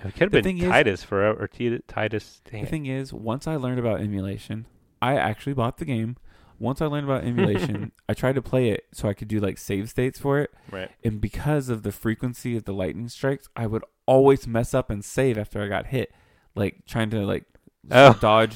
[0.02, 2.40] It could have been thing is- Titus forever or T- Titus.
[2.50, 2.70] Dang The it.
[2.70, 4.66] thing is, once I learned about emulation,
[5.02, 6.16] I actually bought the game.
[6.60, 9.58] Once I learned about emulation, I tried to play it so I could do like
[9.58, 10.52] save states for it.
[10.70, 10.90] Right.
[11.02, 15.04] And because of the frequency of the lightning strikes, I would always mess up and
[15.04, 16.12] save after I got hit.
[16.54, 17.44] Like trying to like
[17.90, 18.12] Oh.
[18.20, 18.54] dodge,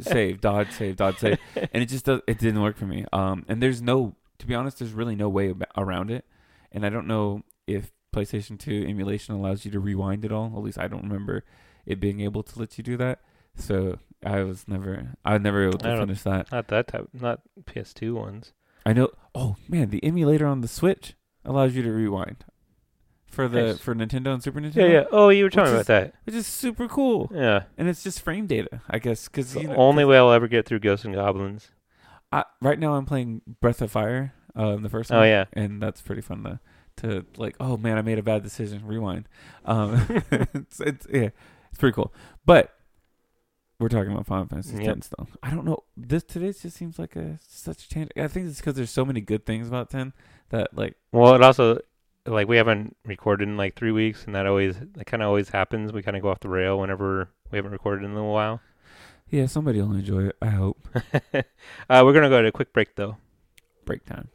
[0.00, 1.38] save, dodge, save, dodge, save.
[1.72, 3.06] And it just does, it didn't work for me.
[3.12, 6.26] Um, and there's no, to be honest, there's really no way around it.
[6.70, 10.52] And I don't know if PlayStation 2 emulation allows you to rewind it all.
[10.54, 11.42] At least I don't remember
[11.86, 13.20] it being able to let you do that.
[13.54, 16.50] So I was never, I was never able to finish that.
[16.50, 17.08] Not that type.
[17.12, 18.52] Not PS2 ones.
[18.84, 19.10] I know.
[19.34, 21.14] Oh man, the emulator on the Switch
[21.44, 22.44] allows you to rewind
[23.26, 23.78] for the Nice.
[23.78, 24.76] for Nintendo and Super Nintendo.
[24.76, 25.04] Yeah, yeah.
[25.12, 26.14] Oh, you were Which talking is- about that.
[26.24, 27.30] which is super cool.
[27.34, 27.64] Yeah.
[27.76, 30.48] And it's just frame data, I guess, because The you know, only way I'll ever
[30.48, 31.70] get through Ghosts and Goblins.
[32.32, 35.28] I, right now I'm playing Breath of Fire, um, the first Oh, one.
[35.28, 35.44] yeah.
[35.52, 36.60] and that's pretty fun to
[36.98, 37.56] to like.
[37.60, 38.86] Oh man, I made a bad decision.
[38.86, 39.28] Rewind.
[39.64, 41.28] Um, it's, it's yeah,
[41.70, 42.12] it's pretty cool.
[42.46, 42.72] But
[43.78, 44.96] we're talking about Final Fantasy Yep.
[44.98, 45.28] X still.
[45.42, 45.84] I don't know.
[45.96, 48.10] This today just seems like a such a change.
[48.16, 50.12] I think it's because there's so many good things about ten
[50.50, 51.80] that like Well, it also
[52.24, 55.50] like we haven't recorded in like three weeks, and that always that kind of always
[55.50, 55.92] happens.
[55.92, 58.60] We kind of go off the rail whenever we haven't recorded in a little while.
[59.28, 60.36] yeah, somebody will enjoy it.
[60.40, 60.78] I hope.
[61.34, 63.16] uh, we're gonna go to a quick break though.
[63.84, 64.28] Break time.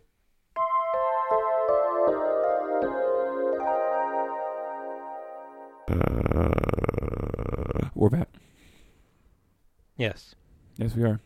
[7.93, 8.29] We're back.
[10.01, 10.33] Yes,
[10.77, 11.19] Yes, we are.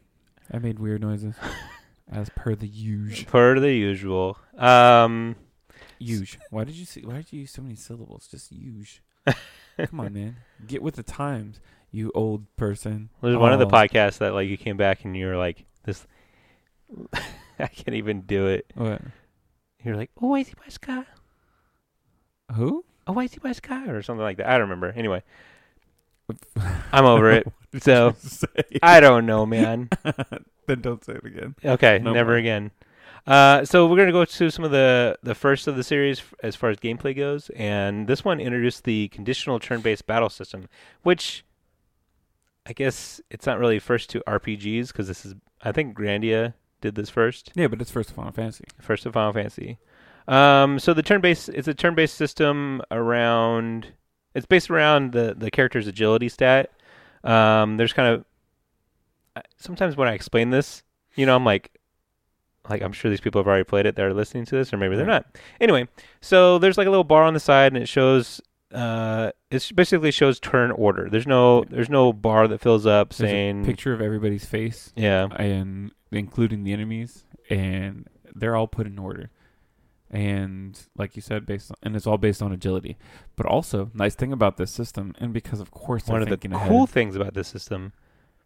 [0.52, 1.36] I made weird noises,
[2.12, 3.26] as per the usual.
[3.32, 4.38] per the usual.
[4.58, 5.36] Um,
[6.00, 6.38] Huge.
[6.50, 8.28] Why did you see, Why did you use so many syllables?
[8.30, 9.02] Just huge.
[9.26, 10.36] Come on, man.
[10.68, 13.10] Get with the times, you old person.
[13.22, 13.70] there's one of the Oh.
[13.70, 16.06] podcasts that like you came back and you were like this.
[17.60, 18.66] I can't even do it.
[18.76, 19.02] What?
[19.84, 21.06] You're like, oh, I see my sky.
[22.56, 22.84] Who?
[23.08, 24.48] Oh, I see my sky, or something like that.
[24.48, 24.92] I don't remember.
[24.96, 25.24] Anyway,
[26.92, 27.48] I'm over it.
[27.82, 28.16] So
[28.82, 29.90] I don't know, man.
[30.66, 31.56] then don't say it again.
[31.66, 32.38] Okay, No never more.
[32.38, 32.72] again.
[33.28, 36.34] Uh, so we're gonna go to some of the the first of the series f-
[36.42, 40.70] as far as gameplay goes, and this one introduced the conditional turn-based battle system,
[41.04, 41.44] which
[42.66, 46.96] I guess it's not really first to RPGs because this is I think Grandia did
[46.96, 48.64] this first, Yeah, but it's first of Final Fantasy.
[48.80, 49.80] first to Final Fantasy.
[50.30, 53.88] Um, so the turn-based it's a turn-based system around
[54.36, 56.72] it's based around the the character's agility stat.
[57.24, 58.26] Um, there's kind of
[59.58, 60.84] sometimes when I explain this,
[61.16, 61.72] you know, I'm like,
[62.70, 63.96] like I'm sure these people have already played it.
[63.96, 65.26] They're listening to this, or maybe they're not.
[65.60, 65.88] Anyway,
[66.22, 68.42] so there's like a little bar on the side, and it shows.
[68.74, 71.10] Uh, it basically shows turn order.
[71.10, 74.92] There's no there's no bar that fills up There's saying a picture of everybody's face,
[74.96, 79.30] yeah and including the enemies, and they're all put in order.
[80.12, 82.98] And like you said, based on, and it's all based on agility.
[83.36, 86.54] But also, nice thing about this system, and because of course one of the thinking
[86.54, 87.92] ahead, cool things about this system.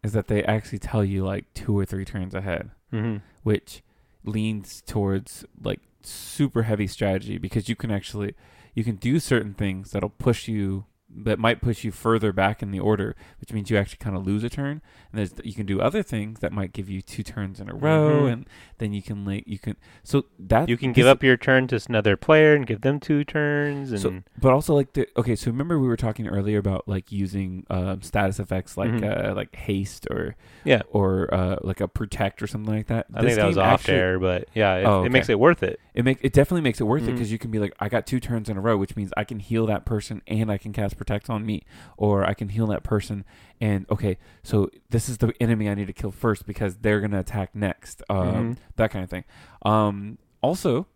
[0.02, 2.70] is that they actually tell you like two or three turns ahead.
[2.90, 3.82] hmm which
[4.24, 8.34] leans towards like super heavy strategy because you can actually
[8.74, 12.70] you can do certain things that'll push you that might push you further back in
[12.70, 14.80] the order, which means you actually kind of lose a turn.
[15.12, 17.74] And there's you can do other things that might give you two turns in a
[17.74, 18.32] row, Mhm.
[18.32, 18.46] and
[18.78, 21.80] then you can like you can so that You can give up your turn to
[21.88, 25.34] another player and give them two turns, and So, but also like the okay.
[25.34, 29.30] So remember we were talking earlier about like using um, status effects like Mhm.
[29.30, 33.06] uh, like haste or yeah, or uh, like a protect or something like that.
[33.12, 35.40] I This think that was off actually- there, but yeah, it, Oh, it makes it
[35.40, 35.80] worth it.
[35.94, 37.14] It make it definitely makes it worth it Mhm.
[37.14, 39.24] because you can be like, I got two turns in a row, which means I
[39.24, 41.62] can heal that person and I can cast protect on me,
[41.96, 43.24] or I can heal that person
[43.60, 47.20] and okay, so this is the enemy I need to kill first because they're gonna
[47.20, 48.56] attack next, um, Mhm.
[48.76, 49.24] that kind of thing.
[49.62, 50.86] Um, also,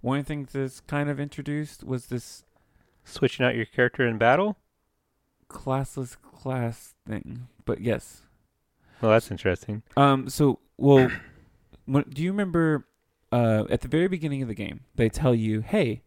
[0.00, 2.44] one of the things that's kind of introduced was this
[3.04, 4.56] Switching out your character in battle.
[5.48, 8.22] classless class thing, but yes.
[9.00, 9.82] Well, that's interesting.
[9.96, 11.10] Um, so well,
[11.86, 12.86] when, do you remember?
[13.32, 16.02] uh, at the very beginning of the game, they tell you, "Hey,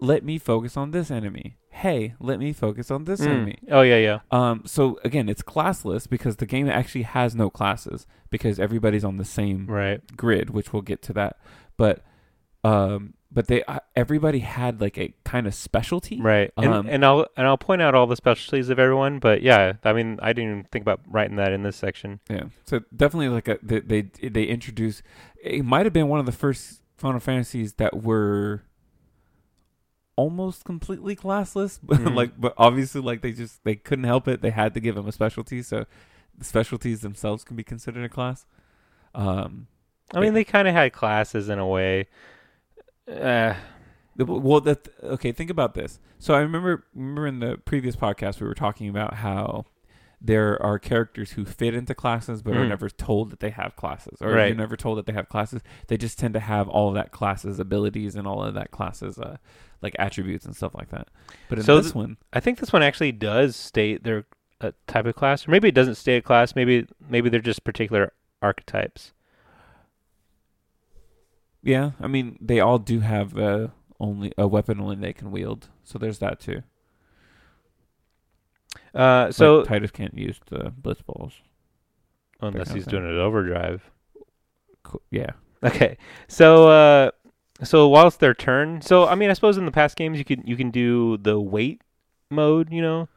[0.00, 1.56] let me focus on this enemy.
[1.70, 3.26] Hey, let me focus on this Mm.
[3.28, 4.18] enemy." Oh yeah, yeah.
[4.30, 9.16] Um, so again, it's classless because the game actually has no classes because everybody's on
[9.16, 10.00] the same Right.
[10.16, 11.38] grid, which we'll get to that.
[11.76, 12.02] But,
[12.64, 16.20] um, but they uh, everybody had like a kind of specialty.
[16.20, 16.50] Right.
[16.56, 19.74] And Um, and I'll and I'll point out all the specialties of everyone, but yeah,
[19.84, 22.20] I mean, I didn't even think about writing that in this section.
[22.30, 22.44] Yeah.
[22.64, 25.02] So definitely like a they they, they introduced.
[25.42, 28.62] It might have been one of the first Final Fantasies that were
[30.18, 32.14] almost completely classless, but Mhm.
[32.14, 34.42] like but obviously like they just they couldn't help it.
[34.42, 35.86] They had to give them a specialty, so
[36.36, 38.44] the specialties themselves can be considered a class.
[39.14, 39.68] Um,
[40.14, 42.06] I mean, they kind of had classes in a way.
[43.10, 43.54] Uh,
[44.16, 45.30] Well, that okay.
[45.32, 46.00] Think about this.
[46.18, 49.64] So I remember remember in the previous podcast we were talking about how
[50.20, 52.68] there are characters who fit into classes but are Mm.
[52.70, 54.48] never told that they have classes, or Right.
[54.48, 55.62] you're never told that they have classes.
[55.86, 59.18] They just tend to have all of that classes abilities and all of that classes
[59.18, 59.36] uh,
[59.80, 61.06] like attributes and stuff like that.
[61.48, 64.24] But in So this th- one, I think this one actually does state their
[64.60, 66.56] uh, type of class, or maybe it doesn't state a class.
[66.56, 68.12] Maybe maybe they're just particular
[68.42, 69.12] archetypes.
[71.62, 73.68] yeah, I mean they all do have uh,
[74.00, 75.68] only a weapon only they can wield.
[75.84, 76.62] So there's that too.
[78.94, 81.34] Uh, so like, Titus can't use the blitz balls.
[82.40, 83.90] unless he's doing it overdrive.
[84.82, 85.02] Cool.
[85.10, 85.30] Yeah.
[85.62, 85.96] Okay.
[86.28, 87.10] So uh
[87.64, 90.24] so while it's their turn, so I mean I suppose in the past games you
[90.24, 91.82] could you can do the wait
[92.30, 93.08] mode, you know?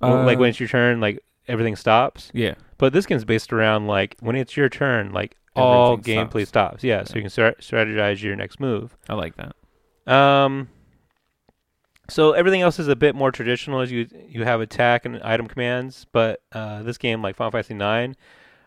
[0.00, 1.18] Well, like Uh, when it's your turn, like
[1.48, 2.30] everything stops.
[2.34, 2.54] yeah.
[2.78, 6.80] But this game's based around like when it's your turn, like all Everything gameplay stops.
[6.80, 6.84] stops.
[6.84, 8.96] Yeah, so you can strategize your next move.
[9.08, 9.54] I like that.
[10.12, 10.68] Um
[12.08, 15.46] so everything else is a bit more traditional as you you have attack and item
[15.46, 18.14] commands, but uh this game like Final Fantasy 9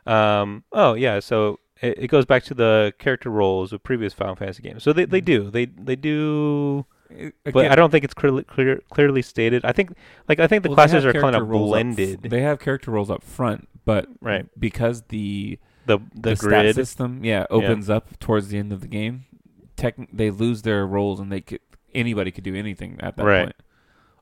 [0.05, 4.35] um oh yeah, so it, it goes back to the character roles of previous Final
[4.35, 4.83] Fantasy games.
[4.83, 5.25] So they they Mhm.
[5.25, 5.51] do.
[5.51, 9.63] They they do It- but I don't think it's clearly clear, clearly stated.
[9.65, 9.93] I think
[10.27, 12.21] like I think the well, classes are kind of roles up f- blended.
[12.23, 14.45] they have character roles up front, but Right.
[14.59, 18.81] because the the the, the, stat grid system, yeah, opens up towards the end of
[18.81, 19.23] the game,
[19.77, 21.61] tech they lose their roles and they could
[21.97, 23.43] anybody could do anything at that Right.
[23.45, 23.55] point.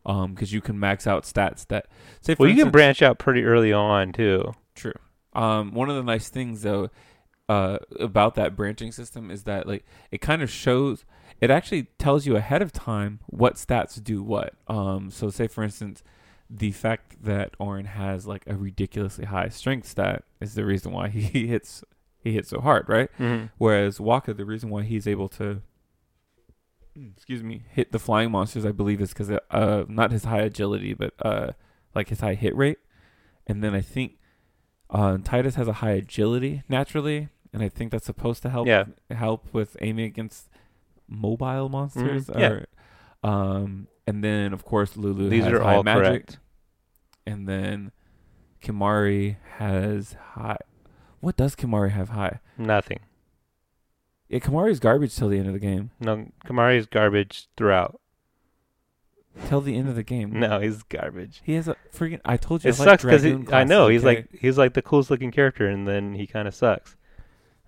[0.07, 1.87] Um, because you can max out stats that
[2.21, 2.35] say.
[2.37, 4.53] Well, you can branch out pretty early on too.
[4.75, 4.93] True.
[5.33, 6.89] Um, one of the nice things though,
[7.49, 11.05] uh, about that branching system is that like it kind of shows.
[11.41, 14.53] It actually tells you ahead of time what stats do what.
[14.67, 16.03] Um, so say for instance,
[16.51, 21.07] the fact that Auron has like a ridiculously high strength stat is the reason why
[21.09, 21.83] he hits
[22.23, 23.09] he hits so hard, right?
[23.19, 23.47] Mm-hmm.
[23.57, 25.61] Whereas Wakka, the reason why he's able to,
[27.15, 30.93] excuse me, hit the flying monsters, I believe, is because uh, not his high agility,
[30.93, 31.51] but uh,
[31.93, 32.77] like his high hit rate.
[33.47, 34.17] And then I think
[34.89, 38.85] uh, Titus has a high agility naturally, and I think that's supposed to help Yeah.
[39.11, 40.49] help with aiming against
[41.07, 42.27] mobile monsters.
[42.27, 42.49] Mhm, yeah.
[42.49, 46.39] Or, um, and then of course Lulu These has are high all magic, correct.
[47.25, 47.91] and then
[48.63, 50.57] Kimahri has high.
[51.19, 52.39] What does Kimahri have high?
[52.57, 52.99] Nothing.
[54.29, 55.91] Yeah, Kimahri's garbage till the end of the game.
[55.99, 57.99] No, Kimahri is garbage throughout.
[59.47, 60.39] Till the end of the game.
[60.39, 61.41] No, he's garbage.
[61.43, 62.21] He has a freaking.
[62.23, 62.69] I told you.
[62.69, 65.67] It I sucks because Dragoon I know he's like he's like the coolest looking character,
[65.67, 66.95] and then he kind of sucks.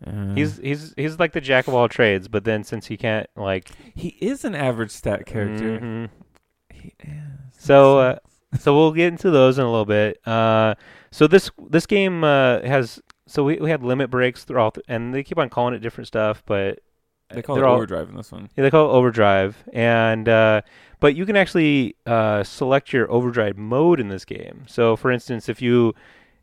[0.06, 3.28] Uh, He's he's he's like the jack of all trades, but then since he can't
[3.36, 5.80] like, he is an average stat character.
[5.80, 6.10] Mhm.
[6.72, 7.14] He is.
[7.58, 8.20] So, uh,
[8.60, 10.26] so we'll get into those in a little bit.
[10.26, 10.76] Uh,
[11.12, 15.24] so this this game uh, has so we we had limit breaks throughout, and they
[15.24, 16.80] keep on calling it different stuff, but
[17.30, 18.50] they call it all- overdrive in this one.
[18.56, 20.62] Yeah, they call it overdrive, and uh,
[21.00, 24.64] but you can actually uh, select your overdrive mode in this game.
[24.68, 25.94] So, for instance, if you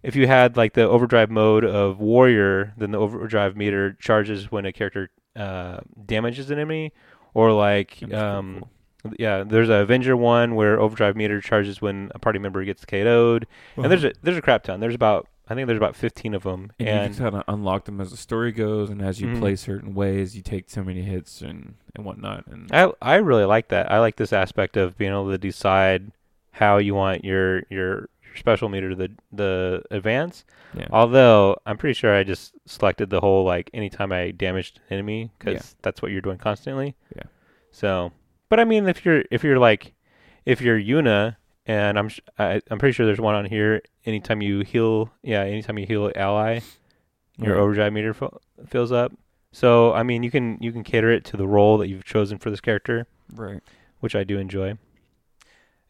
[0.03, 4.67] if you had like the overdrive mode of warrior, then the overdrive meter charges when
[4.67, 6.93] a character uh, damages an enemy,
[7.33, 8.65] or like um,
[9.03, 9.15] cool.
[9.19, 13.47] yeah, there's a Avenger one where overdrive meter charges when a party member gets KO'd,
[13.77, 14.81] and there's a there's a crap ton.
[14.81, 17.45] There's about I think there's about 15 of them, and, and, you just kind of
[17.49, 19.39] unlock them as the story goes, and as you Mhm.
[19.41, 22.47] play certain ways, you take so many hits and and whatnot.
[22.47, 23.91] And I I really like that.
[23.93, 26.13] I like this aspect of being able to decide
[26.53, 30.45] how you want your your, your special meter to the the advance.
[30.75, 34.95] yeah, Although I'm pretty sure I just selected the whole like anytime I damaged an
[34.95, 35.79] enemy because Yeah.
[35.83, 36.97] that's what you're doing constantly.
[37.15, 37.25] Yeah.
[37.71, 38.13] So,
[38.49, 39.93] but I mean, if you're if you're like
[40.47, 41.37] if you're Yuna
[41.67, 43.83] and I'm sh- I, I'm pretty sure there's one on here.
[44.07, 46.61] Anytime you heal, yeah, anytime you heal ally,
[47.39, 47.61] your Right.
[47.61, 49.13] overdrive meter fill, fills up.
[49.53, 52.39] So I mean, you can you can cater it to the role that you've chosen
[52.39, 53.61] for this character, right.
[54.01, 54.77] which I do enjoy.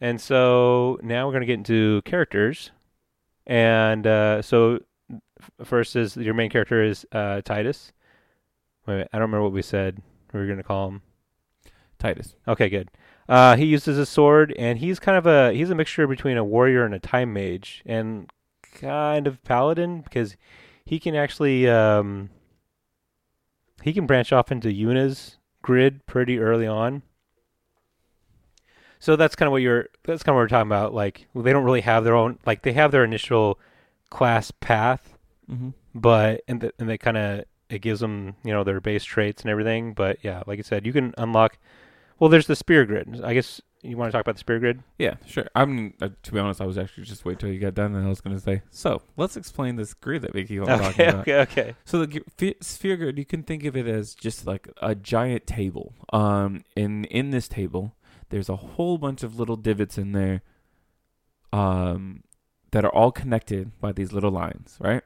[0.00, 2.70] And so now we're gonna get into characters,
[3.46, 7.92] and uh, so f- first is your main character is uh, Titus.
[8.86, 10.02] Wait, I don't remember what we said.
[10.32, 11.02] We were gonna call him.
[12.04, 12.36] Titus.
[12.46, 12.90] Okay, good.
[13.28, 16.44] Uh, he uses a sword, and he's kind of a he's a mixture between a
[16.44, 18.30] warrior and a time mage, and
[18.74, 20.36] kind of paladin because
[20.84, 22.28] he can actually um,
[23.82, 27.02] he can branch off into Yuna's grid pretty early on.
[28.98, 30.94] So that's kind of what you're that's kind of what we're talking about.
[30.94, 33.58] Like they don't really have their own like they have their initial
[34.10, 35.10] class path,
[35.50, 35.70] Mm-hmm.
[35.94, 39.42] but and th- and they kind of it gives them you know their base traits
[39.42, 39.92] and everything.
[39.92, 41.58] But yeah, like I said, you can unlock.
[42.18, 43.20] Well, there's the sphere grid.
[43.24, 44.82] I guess you want to talk about the sphere grid.
[44.98, 45.46] Yeah, sure.
[45.54, 48.06] I'm uh, to be honest, I was actually just wait till you got done, and
[48.06, 51.06] I was going to say, so let's explain this grid that we keep on talking
[51.06, 51.20] about.
[51.20, 51.74] okay, okay.
[51.84, 55.46] So the g- sphere grid, you can think of it as just like a giant
[55.46, 55.92] table.
[56.12, 57.94] Um, in in this table,
[58.30, 60.42] there's a whole bunch of little divots in there,
[61.52, 62.22] um,
[62.70, 65.02] that are all connected by these little lines, right?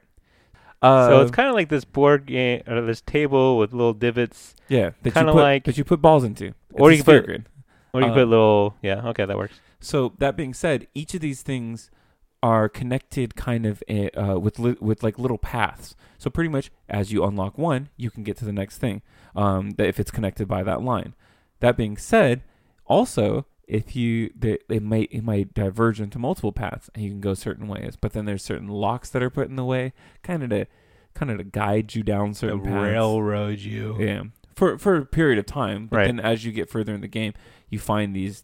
[0.81, 4.55] Uh, so it's kind of like this board game or this table with little divots,
[4.69, 7.25] yeah, you put, like- that you put balls into, Or It's you a can put-
[7.25, 7.45] grid.
[7.93, 8.75] or you can put little.
[8.81, 9.59] Yeah, okay, that works.
[9.81, 11.89] So that being said, each of these things
[12.41, 15.95] are connected kind of eh, uh, with li- with like little paths.
[16.17, 19.01] So pretty much as you unlock one, you can get to the next thing.
[19.35, 21.13] Um, if it's connected by that line.
[21.59, 22.43] That being said,
[22.85, 27.21] also if you the, it might it might diverge into multiple paths and you can
[27.21, 27.95] go certain ways.
[27.99, 29.93] But then there's certain locks that are put in the way,
[30.23, 30.65] kind of to
[31.13, 32.73] kind of to guide you down certain paths.
[32.73, 33.95] railroad you.
[33.99, 34.23] Yeah,
[34.55, 35.87] for for a period of time.
[35.87, 36.05] But Right.
[36.07, 37.33] then as you get further in the game,
[37.69, 38.43] you find these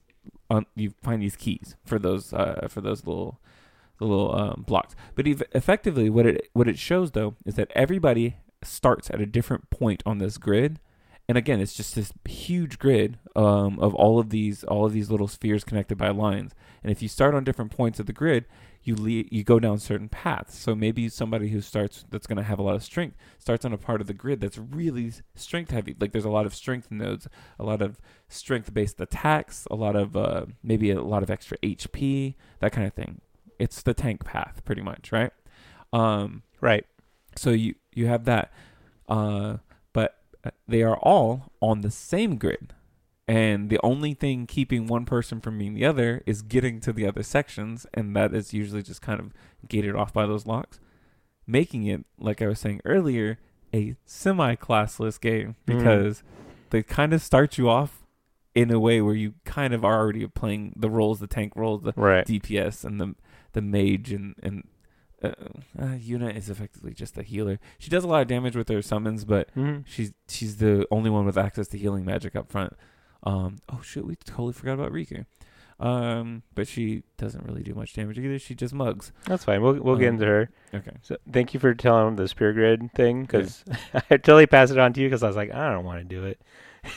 [0.49, 3.39] um, you find these keys for those uh, for those little
[3.97, 4.95] the little um, blocks.
[5.15, 9.25] But ev- effectively, what it what it shows though is that everybody starts at a
[9.25, 10.79] different point on this grid.
[11.27, 15.09] And again, it's just this huge grid um, of all of these all of these
[15.09, 16.53] little spheres connected by lines.
[16.83, 18.45] And if you start on different points of the grid,
[18.83, 20.55] you le- you go down certain paths.
[20.55, 23.73] So maybe somebody who starts that's going to have a lot of strength starts on
[23.73, 25.95] a part of the grid that's really strength heavy.
[25.99, 27.99] Like there's a lot of strength nodes, a lot of
[28.29, 32.85] strength based attacks, a lot of uh, maybe a lot of extra HP, that kind
[32.85, 33.21] of thing.
[33.57, 35.31] It's the tank path, pretty much, right?
[35.91, 36.85] Um, Right.
[37.35, 38.51] so you you have that,
[39.07, 39.57] uh, uh,
[40.67, 42.73] they are all on the same grid,
[43.27, 47.07] and the only thing keeping one person from being the other is getting to the
[47.07, 49.33] other sections, and that is usually just kind of
[49.67, 50.79] gated off by those locks,
[51.47, 53.39] making it like I was saying earlier
[53.73, 55.77] a semi-classless game Mhm.
[55.77, 56.23] because
[56.69, 58.03] they kind of start you off
[58.53, 61.81] in a way where you kind of are already playing the roles, the tank roles,
[61.81, 62.25] the Right.
[62.25, 63.15] DPS and the
[63.53, 64.67] the mage and and
[65.23, 65.27] uh,
[65.79, 67.59] uh, Yuna is effectively just a healer.
[67.79, 71.09] She does a lot of damage with her summons, but hmm she's she's the only
[71.09, 72.73] one with access to healing magic up front.
[73.23, 75.25] Um, oh shit, we totally forgot about Rikku.
[75.77, 78.39] Um, but she doesn't really do much damage either.
[78.39, 79.11] She just mugs.
[79.25, 79.61] That's fine.
[79.61, 80.49] We'll we'll get Um, into her.
[80.73, 80.91] Okay.
[81.01, 84.93] So thank you for telling the sphere grid thing because I totally passed it on
[84.93, 86.39] to you because I was like I don't want to do it.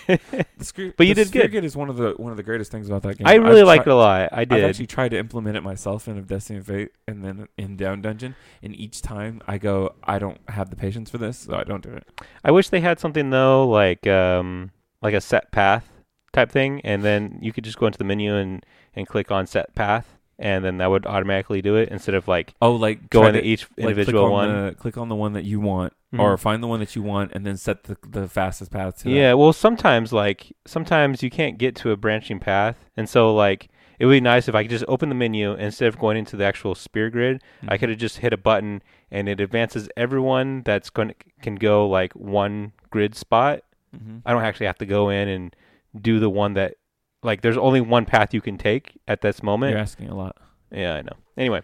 [0.58, 1.64] The scre- But you did good.
[1.64, 3.26] Is one of the one of the greatest things about that game.
[3.26, 4.28] I really I've liked tri- it a lot.
[4.32, 4.58] I did.
[4.58, 8.02] I've actually tried to implement it myself in Destiny of Fate and then in Down
[8.02, 11.64] Dungeon, and each time I go, I don't have the patience for this, so I
[11.64, 12.04] don't do it.
[12.44, 15.88] I wish they had something though, like um, like a set path
[16.32, 18.64] type thing, and then you could just go into the menu and
[18.94, 22.54] and click on set path, and then that would automatically do it instead of like
[22.62, 24.66] Oh, like go try into to- each like, individual click on one.
[24.66, 26.20] The, click on the one that you want, Mhm.
[26.20, 29.04] or find the one that you want, and then set the the fastest path to.
[29.04, 29.10] that.
[29.10, 33.68] Yeah, well, sometimes like sometimes you can't get to a branching path, and so like
[33.98, 36.36] it would be nice if I could just open the menu instead of going into
[36.36, 37.42] the actual sphere grid.
[37.66, 37.80] I Mhm.
[37.80, 38.80] could have just hit a button
[39.10, 43.62] and it advances everyone that's going to can go like one grid spot.
[43.96, 44.22] Mhm.
[44.24, 45.56] I don't actually have to go in and
[46.00, 46.74] do the one that
[47.22, 49.72] like there's only one path you can take at this moment.
[49.72, 50.36] You're asking a lot.
[50.70, 51.12] Yeah, I know.
[51.36, 51.62] Anyway,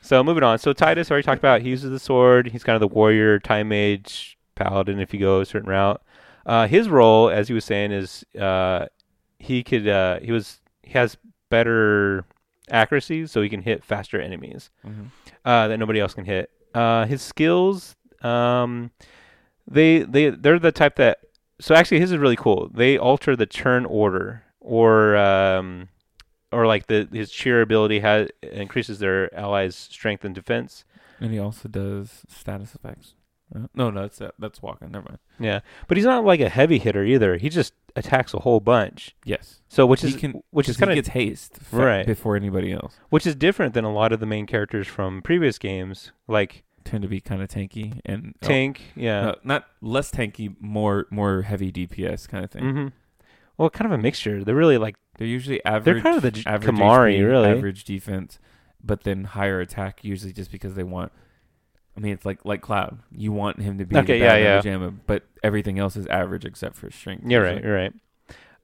[0.00, 0.58] so moving on.
[0.58, 2.48] So Tidus already talked about he uses the sword.
[2.48, 6.02] He's kind of the warrior, time mage, paladin if you go a certain route.
[6.46, 8.86] Uh, his role, as he was saying, is uh,
[9.38, 11.16] he could uh, he was he has
[11.50, 12.24] better
[12.70, 15.06] accuracy, so he can hit faster enemies Mhm.
[15.44, 16.50] uh, that nobody else can hit.
[16.74, 18.90] Uh, his skills, um,
[19.66, 21.18] they they they're the type that.
[21.60, 22.70] So actually, his is really cool.
[22.72, 25.88] They alter the turn order, or um,
[26.52, 30.84] or like the his cheer ability has increases their allies' strength and defense.
[31.20, 33.14] And he also does status effects.
[33.54, 34.90] Uh, no, no, that's that's walking.
[34.90, 35.18] Never mind.
[35.40, 37.36] Yeah, but he's not like a heavy hitter either.
[37.38, 39.16] He just attacks a whole bunch.
[39.24, 42.06] Yes, So which He is can- which is kind of gets haste Right.
[42.06, 42.94] before anybody else.
[43.08, 47.02] which is different than a lot of the main characters from previous games, like Tend
[47.02, 48.80] to be kind of tanky and oh, Tank.
[48.94, 49.22] Yeah.
[49.22, 52.62] no, not less tanky, more more heavy DPS kind of thing.
[52.70, 52.86] hmm
[53.58, 54.44] Well, kind of a mixture.
[54.44, 55.84] They're really like They're usually average.
[55.84, 57.48] They're kind of the average Kimahri, HP, really.
[57.50, 58.38] average defense,
[58.82, 61.12] but then higher attack usually just because they want.
[61.96, 63.00] I mean, it's like like Cloud.
[63.10, 64.56] You want him to be Okay, the yeah, yeah.
[64.58, 67.24] Pajama, but everything else is average except for strength.
[67.28, 67.62] You're right.
[67.62, 67.92] You're right.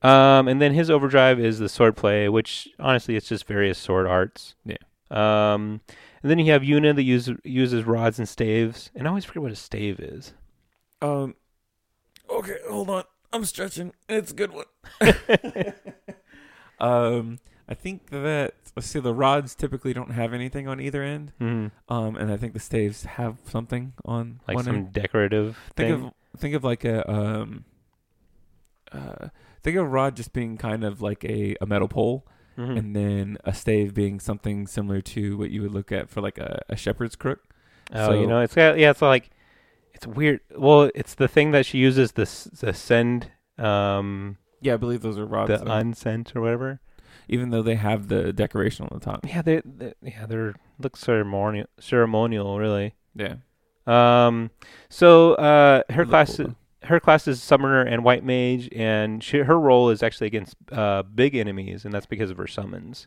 [0.03, 4.07] Um, and then his overdrive is the sword play, which honestly, it's just various sword
[4.07, 4.55] arts.
[4.65, 4.77] Yeah.
[5.11, 5.81] Um,
[6.23, 9.43] and then you have Yuna that uses uses rods and staves, and I always forget
[9.43, 10.33] what a stave is.
[11.03, 11.35] Um.
[12.31, 13.05] Okay, hold on.
[13.35, 13.93] I'm stretching.
[14.09, 14.65] It's a good one.
[16.81, 19.01] um, I think that let's see.
[19.01, 21.33] The rods typically don't have anything on either end.
[21.39, 24.93] hmm Um, and I think the staves have something on Like one some end.
[24.93, 26.05] decorative Think thing.
[26.07, 27.65] of think of like a um.
[28.93, 29.29] Uh,
[29.63, 32.25] think of a rod just being kind of like a, a metal pole,
[32.57, 32.79] Mhm.
[32.79, 36.39] and then a stave being something similar to what you would look at for like
[36.39, 37.41] a, a shepherd's crook.
[37.93, 39.31] oh, you know, it's got yeah, it's like
[39.95, 40.41] it's weird.
[40.57, 45.03] Well, it's the thing that she uses the s- the send um Yeah, I believe
[45.03, 45.49] those are rods.
[45.49, 45.71] the though.
[45.73, 46.81] unsent or whatever.
[47.29, 49.25] even though they have the decoration on the top.
[49.27, 52.95] Yeah, they, they yeah they're look ceremonial ceremonial really.
[53.15, 53.37] Yeah.
[53.87, 54.51] Um,
[54.89, 59.59] so uh, her class cool, her class is summoner and white mage, and she, her
[59.61, 63.07] role is actually against uh, big enemies, and that's because of her summons.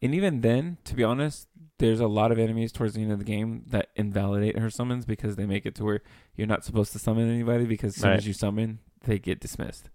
[0.00, 3.18] And even then, to be honest, there's a lot of enemies towards the end of
[3.18, 6.02] the game that invalidate her summons because they make it to where
[6.36, 8.16] you're not supposed to summon anybody because as soon Right.
[8.18, 9.90] as you summon, they get dismissed.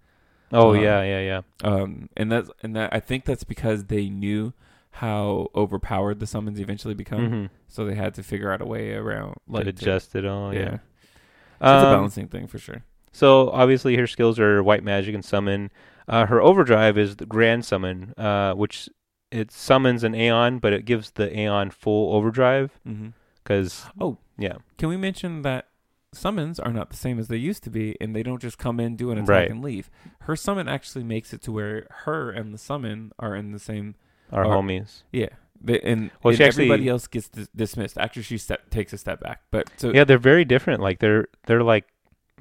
[0.51, 1.41] Oh Uh, yeah, yeah, yeah.
[1.63, 4.53] Um, and that's and that I think that's because they knew
[4.97, 8.93] how overpowered the summons eventually become, hmm so they had to figure out a way
[8.93, 10.53] around like to adjust it all.
[10.53, 10.73] yeah, Yeah.
[10.73, 12.83] it's a Um, balancing thing for sure.
[13.11, 15.71] So obviously her skills are white magic and summon.
[16.07, 18.89] Uh, her overdrive is the grand summon, uh, which
[19.33, 23.09] it summons an Aeon, but it gives the Aeon full overdrive Mm-hmm.
[23.43, 24.17] because Oh.
[24.37, 25.67] yeah, Can we mention that
[26.13, 28.79] summons are not the same as they used to be, and they don't just come
[28.79, 29.49] in, do an attack, Right.
[29.51, 29.89] and leave.
[30.21, 33.95] Her summon actually makes it to where her and the summon are in the same.
[34.31, 35.03] our Or- homies.
[35.11, 35.29] Yeah,
[35.61, 38.97] they, and, Well, and actually- everybody else gets dis- dismissed after she step, takes a
[38.97, 39.41] step back.
[39.51, 40.81] But so Yeah, they're very different.
[40.81, 41.85] Like they're they're like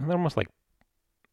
[0.00, 0.48] they're almost like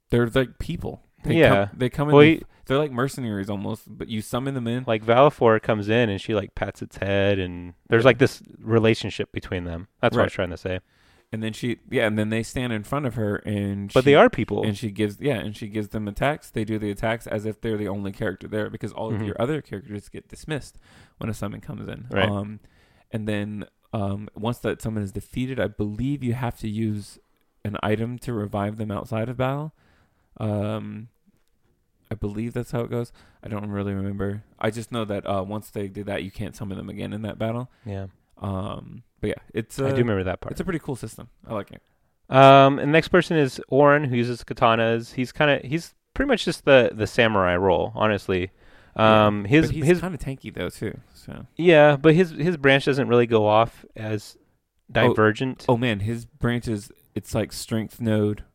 [0.09, 1.01] they're like people.
[1.23, 1.65] They Yeah.
[1.67, 2.15] come, they come in.
[2.15, 4.83] Well, the- he- they're like mercenaries almost, but you summon them in.
[4.85, 9.31] like Valefor comes in and she like pats its head and there's like this relationship
[9.31, 9.87] between them.
[10.01, 10.79] That's what I was trying to say.
[11.31, 14.05] and then she, yeah, and then they stand in front of her, and But she,
[14.11, 14.63] they are people.
[14.63, 16.49] and she gives, yeah, and she gives them attacks.
[16.49, 19.15] They do the attacks as if they're the only character there, because all Mhm.
[19.15, 20.79] of your other characters get dismissed
[21.19, 22.07] when a summon comes in.
[22.09, 22.27] Right.
[22.27, 22.59] Um,
[23.11, 27.17] and then um, once that summon is defeated, I believe you have to use
[27.65, 29.73] an item to revive them outside of battle.
[30.39, 31.09] Um,
[32.11, 33.11] I believe that's how it goes.
[33.43, 34.43] I don't really remember.
[34.57, 37.21] I just know that uh, once they do that, you can't summon them again in
[37.23, 37.69] that battle.
[37.85, 38.07] yeah.
[38.41, 40.51] Um, but yeah, it's I a, do remember that part.
[40.53, 41.27] it's a pretty cool system.
[41.45, 41.81] I like it.
[42.33, 45.13] Um, and the next person is Auron, who uses katanas.
[45.15, 48.51] He's kind of he's pretty much just the the samurai role, honestly.
[48.95, 50.97] Um, Yeah, his his kind of tanky though too.
[51.13, 54.37] So yeah, but his his branch doesn't really go off as
[54.89, 55.65] divergent.
[55.67, 58.45] oh man, his branch is it's like strength node,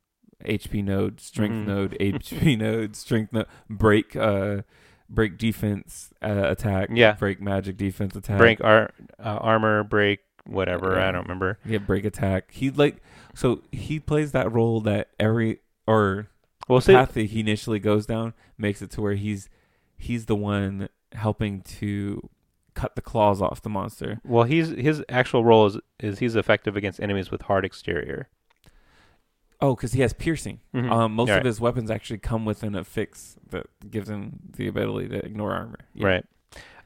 [0.45, 1.67] HP node, strength Mhm.
[1.67, 4.63] node, HP node, strength node, break uh
[5.11, 7.13] break defense uh, attack, Yeah.
[7.13, 10.95] break magic defense attack, break ar- uh, armor, break whatever.
[10.97, 11.09] Yeah.
[11.09, 11.59] I don't remember.
[11.65, 12.51] yeah break attack.
[12.53, 13.03] He like
[13.35, 16.29] so he plays that role that every or
[16.69, 19.49] Well, the path that he initially goes down makes it to where he's
[19.97, 22.29] he's the one helping to
[22.75, 24.21] cut the claws off the monster.
[24.25, 28.29] well, he's his actual role is is he's effective against enemies with hard exterior.
[29.61, 30.61] Oh, because he has piercing.
[30.75, 30.91] Mhm.
[30.91, 31.47] Um, most of right.
[31.47, 35.79] his weapons actually come with an affix that gives him the ability to ignore armor.
[35.95, 36.07] Yeah.
[36.07, 36.25] Right.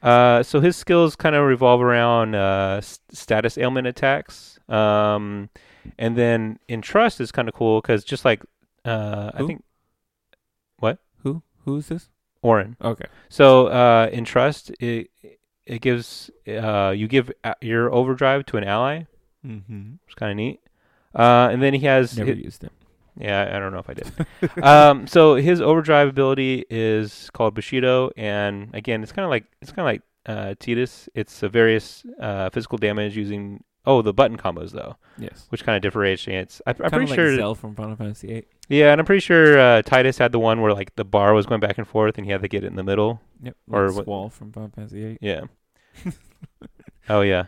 [0.03, 4.59] Uh, so his skills kind of revolve around uh, s- status ailment attacks.
[4.69, 5.49] Um,
[5.99, 8.43] and then in trust is kind of cool because just like
[8.85, 9.65] uh, I think
[10.79, 11.43] what Who?
[11.65, 12.09] Who is this?
[12.43, 12.77] Auron.
[12.81, 13.07] Okay.
[13.29, 15.11] So uh, in trust, it
[15.67, 17.31] it gives uh, you give
[17.61, 19.03] your overdrive to an ally,
[19.45, 19.95] Mm-hmm.
[20.09, 20.61] is kind of neat.
[21.19, 22.73] Uh, and then he has Never hi- used it.
[23.19, 24.63] yeah, I don't know if I did.
[24.65, 29.73] um, so his overdrive ability is called Bushido, and again, it's kind of like it's
[29.73, 31.09] kind of like uh, Tidus.
[31.15, 35.47] It's a various uh, physical damage using oh the button combos though, Yes.
[35.49, 36.61] which kind of differentiates.
[36.67, 37.35] I, I'm pretty like sure.
[37.37, 38.45] Zell from Final Fantasy VIII.
[38.69, 41.47] Yeah, and I'm pretty sure uh, Tidus had the one where like the bar was
[41.47, 43.21] going back and forth, and he had to get it in the middle.
[43.43, 43.57] Yep.
[43.71, 45.19] Or what- from Final Fantasy VIII.
[45.23, 45.45] Yeah.
[47.09, 47.47] oh yeah.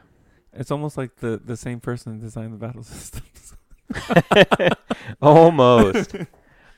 [0.52, 3.54] It's almost like the the same person designed the battle systems.
[5.22, 6.14] Almost.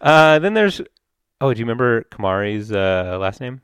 [0.01, 0.81] uh, then there's.
[1.41, 3.61] Oh, do you remember Kimahri's uh, last name?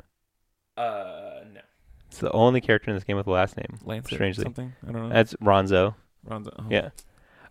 [0.76, 1.60] uh, no.
[2.08, 3.78] It's the only character in this game with a last name.
[3.84, 4.44] Lancet Strangely.
[4.44, 4.72] something.
[4.86, 5.14] I don't know.
[5.14, 5.94] That's Ronso.
[6.26, 6.52] Ronso.
[6.58, 6.66] Oh.
[6.70, 6.90] Yeah.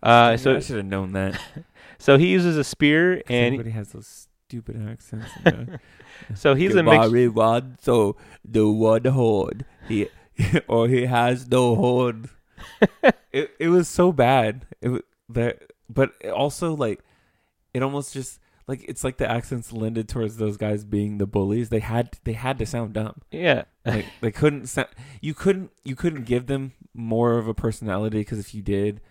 [0.01, 1.39] Uh, Dang, so I should have known that.
[1.97, 5.29] so he uses a spear, and everybody has those stupid accents.
[5.45, 5.77] uh,
[6.35, 7.07] so he's a mix.
[7.07, 8.15] Ronso,
[8.45, 9.65] the one horn.
[9.87, 10.09] He
[10.67, 12.29] or he has no horn.
[13.31, 14.65] it it was so bad.
[14.81, 17.03] It that but also like
[17.73, 21.69] it almost just like it's like the accents lended towards those guys being the bullies.
[21.69, 23.21] They had they had to sound dumb.
[23.31, 23.63] Yeah.
[23.85, 24.89] Like they couldn't sound.
[25.21, 29.01] You couldn't you couldn't give them more of a personality because if you did,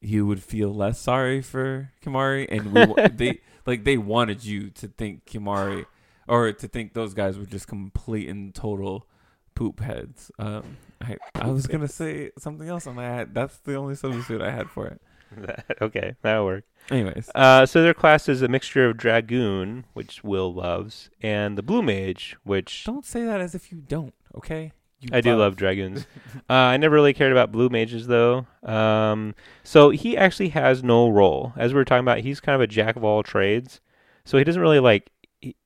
[0.00, 4.88] you would feel less sorry for Kimahri, and we, they like they wanted you to
[4.88, 5.86] think Kimahri
[6.26, 9.06] or to think those guys were just complete and total
[9.54, 10.30] poop heads.
[10.38, 14.42] Um, I I was gonna say something else, and I had that's the only substitute
[14.42, 15.00] I had for it.
[15.82, 16.64] okay, that'll work.
[16.90, 21.62] Anyways, Uh, so their class is a mixture of Dragoon, which Will loves, and the
[21.62, 24.14] Blue Mage, which don't say that as if you don't.
[24.36, 26.06] Okay, you I do love Dragoons.
[26.48, 28.46] uh, I never really cared about Blue Mages though.
[28.62, 31.52] Um, so he actually has no role.
[31.56, 33.80] As we were talking about, he's kind of a jack of all trades.
[34.24, 35.10] So he doesn't really like.
[35.40, 35.56] He,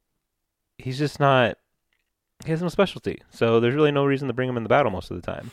[0.78, 1.56] he's just not.
[2.44, 3.22] He has no specialty.
[3.30, 5.52] So there's really no reason to bring him in the battle most of the time.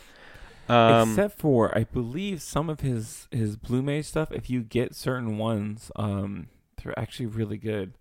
[0.69, 4.31] Um, Except for, I believe some of his his blue mage stuff.
[4.31, 6.47] If you get certain ones, um,
[6.83, 7.93] they're actually really good.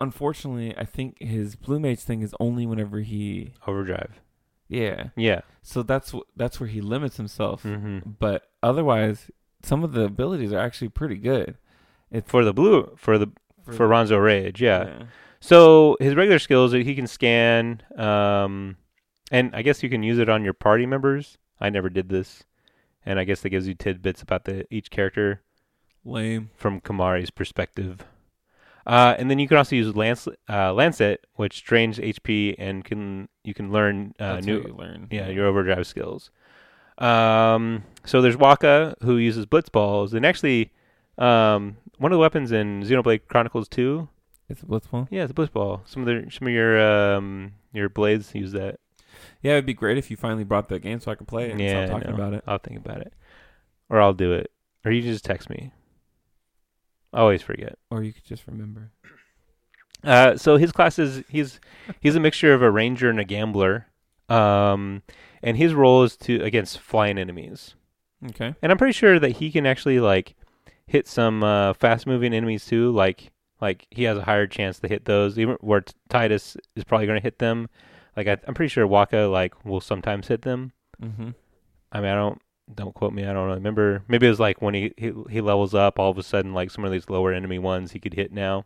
[0.00, 4.20] Unfortunately, I think his blue mage thing is only whenever he, overdrive.
[4.68, 5.08] yeah.
[5.16, 5.40] Yeah.
[5.62, 7.62] So that's that's where he limits himself.
[7.62, 9.30] hmm But otherwise,
[9.62, 11.56] some of the abilities are actually pretty good.
[12.10, 13.28] It's For the blue, for the
[13.64, 14.84] for Ronso Rage, yeah.
[14.86, 15.02] yeah.
[15.40, 18.76] So his regular skills, he can scan, um,
[19.32, 21.36] and I guess you can use it on your party members.
[21.60, 22.44] I never did this,
[23.04, 25.42] and I guess that gives you tidbits about the each character
[26.04, 26.50] lame.
[26.56, 28.04] from Kimahri's perspective.
[28.86, 33.28] Uh, and then you can also use Lance, uh, Lancet, which drains HP and can
[33.42, 35.08] you can learn uh, That's new how you learn.
[35.10, 36.30] yeah your overdrive skills.
[36.98, 40.72] Um, so there's Wakka who uses blitz balls, and actually,
[41.18, 44.08] um, one of the weapons in Xenoblade Chronicles 2
[44.48, 45.08] It's a blitzball.
[45.10, 45.82] yeah, it's a blitz ball.
[45.86, 46.80] Some of the some of your
[47.14, 48.78] um your blades use that.
[49.42, 51.52] Yeah, it'd be great if you finally brought that game so I could play it
[51.52, 52.44] and Yeah, stop talking about it.
[52.46, 53.12] I'll think about it,
[53.88, 54.50] or I'll do it,
[54.84, 55.72] or you can just text me.
[57.12, 57.78] I always forget.
[57.90, 58.90] Or you could just remember.
[60.04, 61.60] Uh, so his class is he's
[62.00, 63.86] he's a mixture of a ranger and a gambler,
[64.28, 65.02] um,
[65.42, 67.74] and his role is to against flying enemies.
[68.28, 68.54] Okay.
[68.62, 70.34] And I'm pretty sure that he can actually like
[70.86, 72.90] hit some uh, fast moving enemies too.
[72.90, 75.38] Like like he has a higher chance to hit those.
[75.38, 77.68] Even where Tidus is probably going to hit them.
[78.16, 80.72] Like I, I'm pretty sure Wakka like will sometimes hit them.
[81.02, 81.30] Mm-hmm.
[81.92, 82.40] I mean I don't
[82.74, 83.24] don't quote me.
[83.24, 84.02] I don't remember.
[84.08, 86.70] Maybe it was like when he, he he levels up, all of a sudden like
[86.70, 88.64] some of these lower enemy ones he could hit now.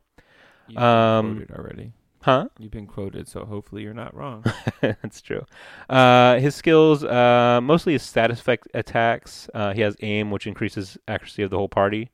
[0.69, 1.93] You've been Um, quoted already.
[2.23, 2.49] Huh?
[2.59, 4.45] You've been quoted, so hopefully you're not wrong.
[4.83, 5.47] That's true.
[5.89, 9.49] Uh, his skills, uh, mostly his status effect attacks.
[9.55, 12.11] Uh, he has aim, which increases accuracy of the whole party.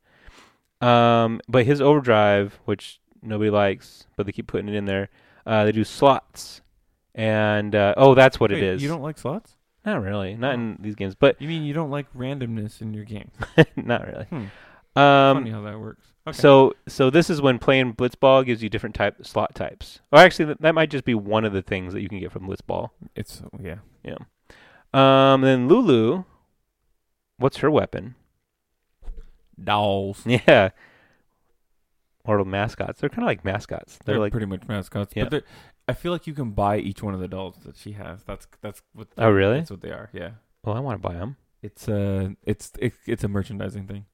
[0.81, 5.09] Um, but his overdrive, which nobody likes, but they keep putting it in there.
[5.45, 6.61] Uh, they do slots,
[7.17, 8.83] and uh, oh, that's what Wait, it is.
[8.83, 9.57] You don't like slots?
[9.85, 10.55] Not really, not Oh.
[10.55, 13.31] in these games, but You mean you don't like randomness in your game?
[13.77, 14.25] not really.
[14.27, 14.99] Hmm.
[15.01, 16.07] Um, Funny how that works.
[16.27, 16.37] Okay.
[16.37, 20.01] So so this is when playing blitzball gives you different type slot types.
[20.13, 22.33] Or actually, that, that might just be one of the things that you can get
[22.33, 22.91] from blitzball.
[23.15, 23.77] it's yeah.
[24.03, 24.17] Yeah.
[24.95, 26.25] Um, then Lulu,
[27.39, 28.15] what's her weapon?
[29.63, 30.23] Dolls.
[30.27, 30.71] Yeah.
[32.25, 33.01] Or mascots.
[33.01, 33.99] They're kind of like mascots.
[34.05, 35.13] They're, They're, like, pretty much mascots.
[35.15, 35.25] Yeah.
[35.25, 35.45] But they're-
[35.89, 38.23] I feel like you can buy each one of the dolls that she has.
[38.25, 39.09] That's that's what.
[39.17, 39.59] Oh, really?
[39.59, 40.11] That's what they are.
[40.13, 40.31] Yeah.
[40.65, 41.37] well, I want to buy them.
[41.63, 44.07] It's a it's it, it's a merchandising thing.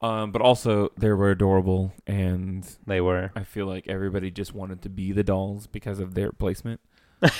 [0.00, 3.30] Um, but also they were adorable, and They were.
[3.36, 6.80] I feel like everybody just wanted to be the dolls because of their placement.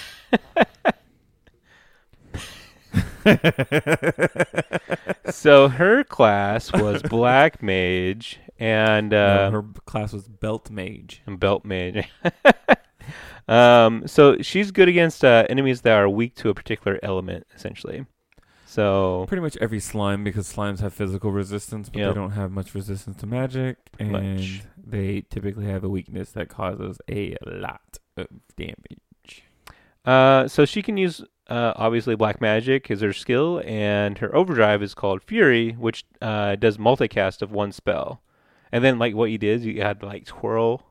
[5.31, 11.23] so her class was Black Mage and No, uh, her class was belt mage.
[11.27, 12.09] and Belt Mage.
[13.49, 18.07] um, so she's good against uh, enemies that are weak to a particular element, essentially.
[18.67, 22.09] So Pretty much every slime because slimes have physical resistance, but Yep.
[22.15, 24.63] they don't have much resistance to magic, and Much.
[24.83, 29.45] they typically have a weakness that causes a lot of damage.
[30.07, 34.83] Uh, so she can use uh, obviously black magic is her skill, and her overdrive
[34.83, 38.23] is called Fury, which uh, does multicast of one spell.
[38.73, 40.89] And then like what you did, you had like twirl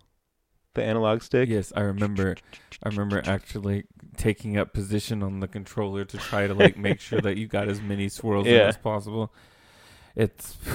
[0.73, 1.49] the analog stick.
[1.49, 2.35] Yes, I remember.
[2.83, 3.85] I remember actually
[4.17, 7.67] taking up position on the controller to try to like make sure that you got
[7.69, 8.67] as many swirls Yeah.
[8.67, 9.33] as possible.
[10.15, 10.57] It's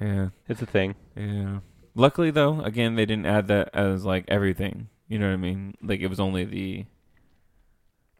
[0.00, 0.94] yeah, It's a thing.
[1.16, 1.60] yeah.
[1.94, 4.88] Luckily though, again they didn't add that as like everything.
[5.08, 5.74] You know what I mean?
[5.82, 6.84] Like it was only the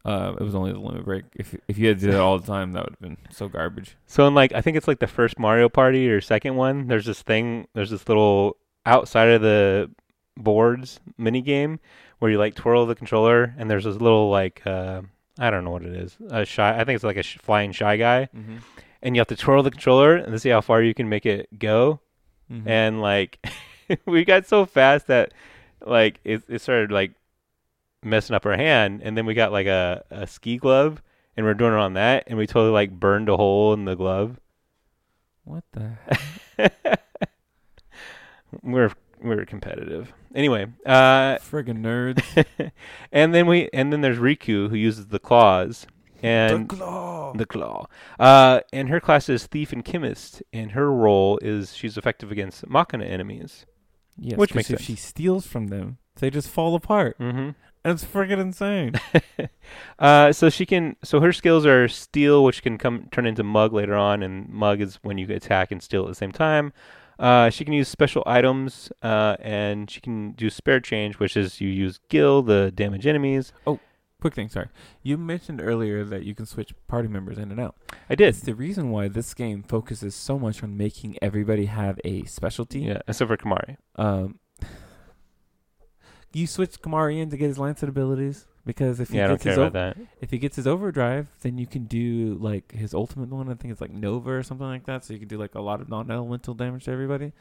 [0.05, 1.25] uh it was only the limit break.
[1.35, 3.49] If if you had to do that all the time that would have been so
[3.49, 3.97] garbage.
[4.07, 6.87] So in like I think it's like the first Mario Party or second one.
[6.89, 7.69] There's this thing.
[7.75, 8.57] There's this little
[8.87, 9.91] outside of the
[10.36, 11.81] boards mini game
[12.19, 15.02] where you like twirl the controller, and there's this little like uh,
[15.39, 16.16] I don't know what it is.
[16.31, 16.78] A shy.
[16.78, 18.57] I think it's like a sh- flying shy guy, Mm-hmm.
[19.02, 21.59] and you have to twirl the controller and see how far you can make it
[21.59, 22.01] go.
[22.52, 22.66] Mhm.
[22.66, 23.39] and like
[24.07, 25.32] we got so fast that
[25.86, 27.12] like it, it started like
[28.02, 31.01] messing up our hand and then we got like a, a ski glove
[31.36, 33.94] and we're doing it on that and we totally like burned a hole in the
[33.94, 34.40] glove
[35.44, 35.93] what the
[38.62, 38.90] we're
[39.23, 42.71] we're competitive anyway uh friggin' nerds?
[43.13, 45.87] and then we and then there's rikku who uses the claws
[46.23, 47.33] and the claw.
[47.35, 47.87] the claw
[48.19, 52.67] uh and her class is thief and chemist and her role is she's effective against
[52.69, 53.67] machina enemies
[54.21, 54.87] yes, which makes if sense.
[54.87, 57.19] she steals from them, they just fall apart.
[57.19, 57.51] mm-hmm
[57.83, 58.93] That's friggin' insane.
[59.99, 60.97] uh, so she can.
[61.03, 64.83] So her skills are steal, which can come turn into mug later on, and mug
[64.83, 66.75] is when you attack and steal at the same time.
[67.21, 71.61] Uh, she can use special items, uh, and she can do spare change, which is
[71.61, 73.53] you use gill the damage enemies.
[73.67, 73.79] Oh,
[74.23, 74.69] quick thing, sorry.
[75.03, 77.77] You mentioned earlier that you can switch party members in and out.
[78.09, 82.01] I did, It's the reason why this game focuses so much on making everybody have
[82.07, 82.81] a specialty.
[82.81, 83.77] yeah, except for Kimahri.
[83.97, 84.39] Um,
[86.33, 89.59] you switch Kimahri in to get his lancet abilities because if he Yeah, gets his
[89.59, 89.70] o-
[90.20, 93.49] if he gets his overdrive, then you can do like his ultimate one.
[93.49, 95.05] I think it's like Nova or something like that.
[95.05, 97.32] So you can do like a lot of non-elemental damage to everybody.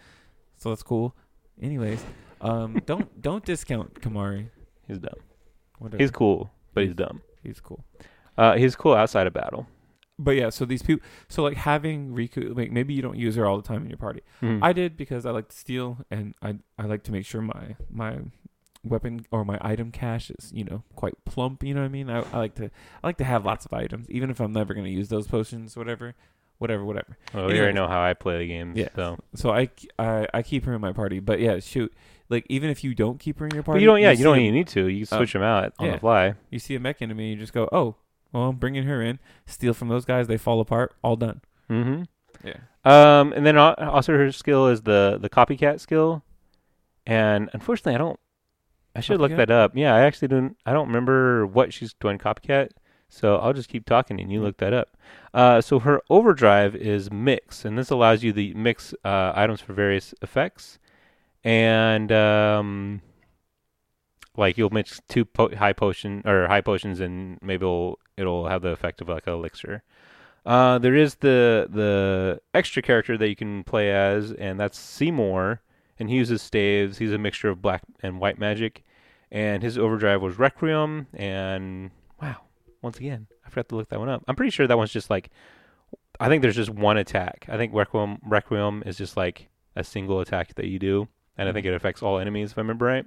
[0.58, 1.16] So that's cool.
[1.62, 2.04] Anyways,
[2.42, 4.50] um, don't don't discount Kimahri.
[4.88, 5.14] He's dumb.
[5.80, 6.02] Whatever.
[6.02, 7.22] He's cool, but he's dumb.
[7.44, 7.84] he's cool.
[8.38, 9.68] Uh, he's cool outside of battle.
[10.22, 13.46] But yeah, so these people, so like having Rikku, like maybe you don't use her
[13.46, 14.22] all the time in your party.
[14.42, 14.60] Mhm.
[14.62, 17.76] I did because I like to steal and I I like to make sure my
[17.90, 18.18] my
[18.84, 21.64] weapon or my item cache is you know quite plump.
[21.64, 22.10] You know what I mean?
[22.10, 22.70] I, I like to
[23.04, 25.76] I like to have lots of items, even if I'm never gonna use those potions,
[25.76, 26.16] whatever,
[26.60, 27.18] whatever, whatever.
[27.34, 28.74] well, we already know how I play the game.
[28.76, 28.90] Yeah.
[28.96, 31.94] So, So I I, I keep her in my party, but yeah, shoot,
[32.30, 34.02] like even if you don't keep her in your party, but you don't.
[34.02, 34.88] Yeah, you, see don't even need to.
[34.88, 35.18] You Oh.
[35.18, 35.92] switch them out on Yeah.
[35.94, 36.34] the fly.
[36.50, 37.96] You see a mech enemy, you just go, oh,
[38.32, 41.42] well, I'm bringing her in, steal from those guys, they fall apart, all done.
[41.70, 42.04] Mm-hmm.
[42.48, 42.58] Yeah.
[42.86, 46.24] Um, and then also her skill is the the copycat skill,
[47.06, 48.20] and unfortunately, I don't.
[48.96, 49.72] I should look that up.
[49.76, 50.58] Yeah, I actually don't.
[50.66, 52.72] I don't remember what she's doing copycat,
[53.08, 54.98] so I'll just keep talking and you look that up.
[55.34, 59.74] Uh, so her overdrive is mix, and this allows you to mix uh, items for
[59.74, 60.80] various effects,
[61.44, 63.02] and um,
[64.36, 68.62] like you'll mix two po- high potion or high potions, and maybe it'll it'll have
[68.62, 69.84] the effect of like an elixir.
[70.46, 75.62] Uh, there is the the extra character that you can play as, and that's Seymour,
[76.00, 76.98] and he uses staves.
[76.98, 78.84] He's a mixture of black and white magic,
[79.32, 81.08] and his overdrive was Requiem.
[81.14, 82.38] And wow,
[82.82, 84.24] once again, I forgot to look that one up.
[84.28, 85.30] I'm pretty sure that one's just like,
[86.20, 87.46] I think there's just one attack.
[87.50, 91.08] I think Requiem Requiem is just like a single attack that you do,
[91.38, 93.06] and I think it affects all enemies if I remember right.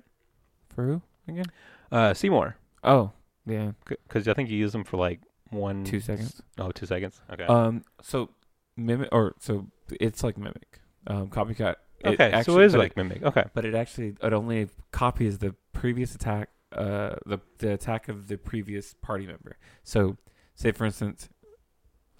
[0.74, 1.46] For who again?
[1.90, 3.12] Uh, Seymour, Oh,
[3.46, 5.20] yeah, because I think you use them for like
[5.50, 6.40] one two seconds.
[6.58, 7.20] Oh, two seconds.
[7.30, 7.44] Okay.
[7.44, 8.30] Um, so
[8.76, 9.66] mimic or so
[10.00, 11.74] it's like mimic, um, copycat.
[12.04, 13.22] It okay, so it is like mimic.
[13.22, 13.44] Okay.
[13.54, 18.36] but it actually it only copies the previous attack, uh, the the attack of the
[18.36, 19.56] previous party member.
[19.84, 20.16] So,
[20.54, 21.28] say for instance,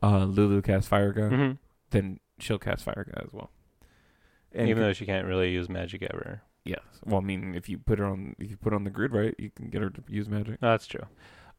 [0.03, 1.53] uh, Lulu casts Firaga, hmm
[1.91, 3.51] then she'll cast Firaga as well.
[4.53, 6.43] And Even though she can't really use magic ever.
[6.65, 9.13] yes, well, I mean, if you put her on, if you put on the grid
[9.13, 10.61] right, you can get her to use magic.
[10.63, 11.05] No, that's true.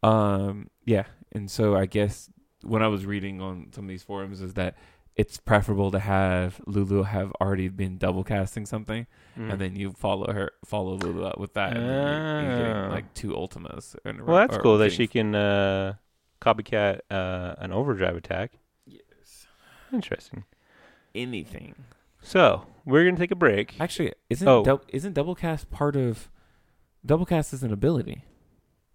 [0.02, 2.30] Um, yeah, and so I guess
[2.64, 4.76] when I was reading on some of these forums is that
[5.16, 9.06] it's preferable to have Lulu have already been double casting something,
[9.38, 9.52] Mm.
[9.52, 12.84] and then you follow her, follow Lulu up with that, and then you're, you're getting
[12.84, 12.90] Ah.
[12.90, 13.96] like two ultimas.
[14.06, 15.94] In well, that's or cool that getting- she can uh,
[16.42, 18.54] copycat uh, an overdrive attack.
[18.86, 19.48] Yes.
[19.92, 20.46] Interesting.
[21.16, 21.76] anything.
[22.22, 23.80] So we're gonna take a break.
[23.80, 24.64] Actually, isn't Oh.
[24.64, 26.30] dou- isn't double cast part of
[27.06, 28.24] double cast is an ability?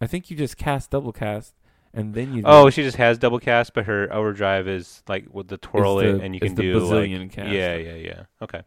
[0.00, 1.54] I think you just cast double cast,
[1.94, 5.48] and then you Oh, she just has double cast, but her overdrive is like with
[5.48, 7.48] the twirl it, the- and you can the do like bazillion cast.
[7.50, 8.22] yeah, yeah, yeah.
[8.42, 8.62] Okay.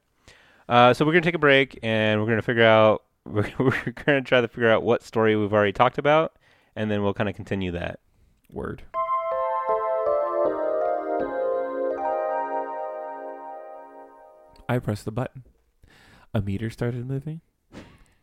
[0.69, 4.21] Uh, so we're gonna take a break, and we're gonna figure out we're, we're gonna
[4.21, 6.33] try to figure out what story we've already talked about,
[6.75, 7.99] and then we'll kind of continue that.
[8.51, 8.83] Word.
[14.69, 15.43] I pressed the button.
[16.33, 17.41] A meter started moving,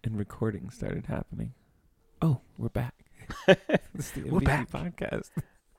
[0.03, 1.53] and recording started happening.
[2.23, 2.95] Oh, we're back.
[3.95, 4.71] It's the We're back.
[4.71, 5.31] podcast.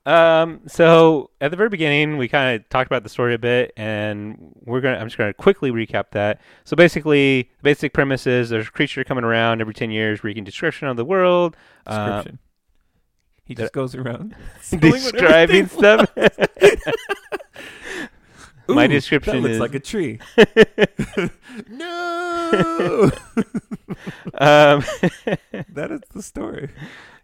[0.06, 3.74] Um, so at the very beginning, we kind of talked about the story a bit,
[3.78, 4.98] and we're gonna.
[4.98, 6.42] I'm just gonna quickly recap that.
[6.64, 10.44] So basically, the basic premise is there's a creature coming around every ten years, wreaking
[10.46, 11.56] description of the world.
[11.86, 12.40] Uh, Description.
[13.44, 14.36] he just goes around
[14.80, 16.10] describing stuff.
[18.68, 20.20] My description that looks is- like a tree.
[21.68, 23.12] no,
[24.36, 24.84] um,
[25.70, 26.70] that is the story.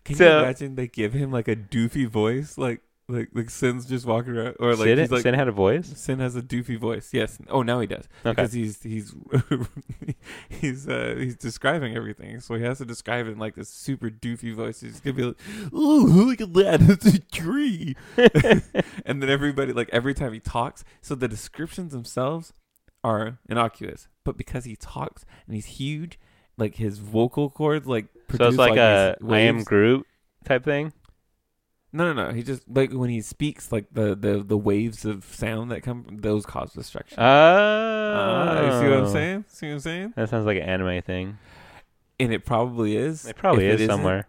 [0.06, 3.86] Can So- you imagine they give him like a doofy voice, like Like like Sin's
[3.86, 5.88] just walking around, or like Sin, he's like Sin had a voice.
[5.96, 7.10] Sin has a doofy voice.
[7.14, 7.38] Yes.
[7.50, 8.32] Oh, now he does Okay.
[8.34, 9.14] because he's he's
[10.50, 14.10] he's uh he's describing everything, so he has to describe it in like this super
[14.10, 14.82] doofy voice.
[14.82, 15.38] He's gonna be like,
[15.72, 16.82] "Oh, look at that!
[16.90, 17.96] It's a tree."
[19.06, 22.54] and then everybody like every time he talks, so the descriptions themselves
[23.04, 26.18] are innocuous, but because he talks and he's huge,
[26.58, 29.64] like his vocal cords like so it's produce, like, a I am.
[29.64, 30.06] Groot
[30.46, 30.94] type thing.
[31.94, 32.34] No, no, no.
[32.34, 36.06] He just like when he speaks, like the the the waves of sound that come
[36.12, 37.18] those cause destruction.
[37.20, 39.46] Oh, Ah, you see what I'm saying?
[39.48, 40.14] See what I'm saying?
[40.16, 41.38] That sounds like an anime thing.
[42.20, 43.26] And it probably is.
[43.26, 44.28] It probably If is isn't, somewhere.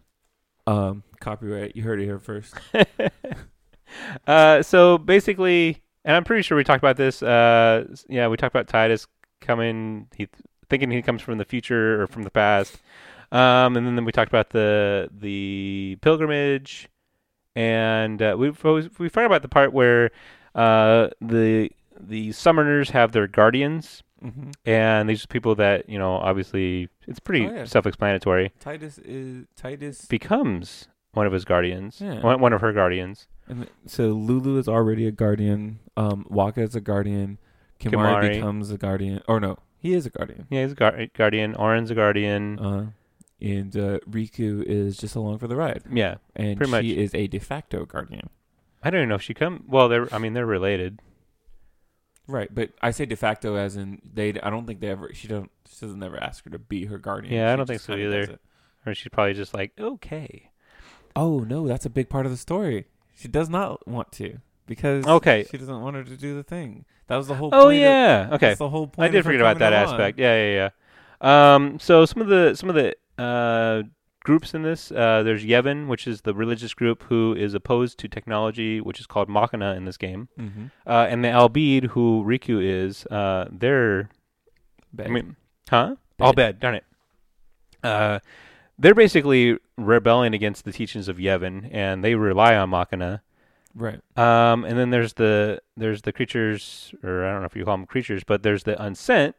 [0.67, 1.75] Um, copyright.
[1.77, 2.55] You heard it here first.
[4.27, 7.23] uh, so basically, and I'm pretty sure we talked about this.
[7.23, 9.07] Uh, yeah, we talked about Tidus
[9.41, 10.09] coming.
[10.17, 10.29] He
[10.69, 12.79] thinking he comes from the future or from the past.
[13.33, 16.89] Um, and then then we talked about the the pilgrimage,
[17.55, 20.11] and uh, we we forgot about the part where
[20.55, 26.15] uh, the the summoners have their guardians, hmm and these are people that you know
[26.17, 27.65] obviously it's pretty Oh, yeah.
[27.65, 28.53] self-explanatory.
[28.63, 30.09] Tidus is Tidus.
[30.09, 32.21] Becomes one of his guardians, Yeah.
[32.21, 33.27] one, one of her guardians.
[33.49, 35.79] And so Lulu is already a guardian.
[35.97, 37.39] Um, Wakka is a guardian.
[37.81, 38.33] Kimahri, Kimahri.
[38.35, 39.23] becomes a guardian.
[39.29, 39.57] Or no,
[39.87, 40.47] he is a guardian.
[40.51, 41.55] Yeah, he's a guar- guardian.
[41.57, 42.59] Auron's a guardian.
[42.59, 42.87] Uh,
[43.41, 46.85] and uh, Riku is just along for the ride, yeah, and Pretty she much.
[47.05, 48.31] is a de facto guardian.
[48.83, 49.65] I don't even know if she come.
[49.69, 50.13] Well, they're.
[50.15, 51.01] I mean, they're related.
[52.29, 54.31] Right, but I say de facto as in they.
[54.43, 55.11] I don't think they ever.
[55.15, 55.51] She don't.
[55.69, 57.35] She doesn't ever ask her to be her guardian.
[57.35, 58.39] Yeah, I don't think so either.
[58.85, 60.51] Or she's probably just like, okay,
[61.15, 62.87] Oh no, that's a big part of the story.
[63.17, 65.47] She does not want to because Okay.
[65.51, 66.85] she doesn't want her to do the thing.
[67.09, 67.51] That was the whole.
[67.53, 68.47] oh point of- yeah, okay.
[68.49, 69.09] that's the whole point.
[69.09, 70.19] I did forget about that aspect.
[70.19, 70.71] Yeah, yeah,
[71.23, 71.55] yeah.
[71.55, 73.83] Um, so some of the some of the uh
[74.25, 78.09] groups in this, uh, there's Yevon, which is the religious group who is opposed to
[78.09, 80.73] technology, which is called Machina in this game, Mhm.
[80.85, 84.09] uh, and the Al Bhed, who Rikku is, uh, they're
[84.93, 85.07] Bad.
[85.07, 85.37] I mean,
[85.71, 85.95] huh?
[86.19, 86.59] All bad.
[86.59, 86.85] Darn it.
[87.85, 88.19] Uh,
[88.79, 93.23] they're basically rebelling against the teachings of Yevon, and they rely on Machina.
[93.77, 94.01] Right.
[94.17, 97.77] Um, and then there's the there's the creatures, or I don't know if you call
[97.77, 99.35] them creatures, but there's the unsent.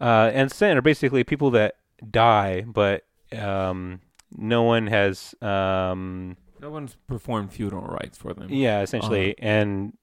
[0.00, 1.76] Uh, unsent are basically people that
[2.10, 3.04] die, but
[3.36, 4.00] um,
[4.36, 5.34] no one has.
[5.40, 8.48] Um, No one's performed funeral rites for them.
[8.50, 9.96] yeah, essentially, and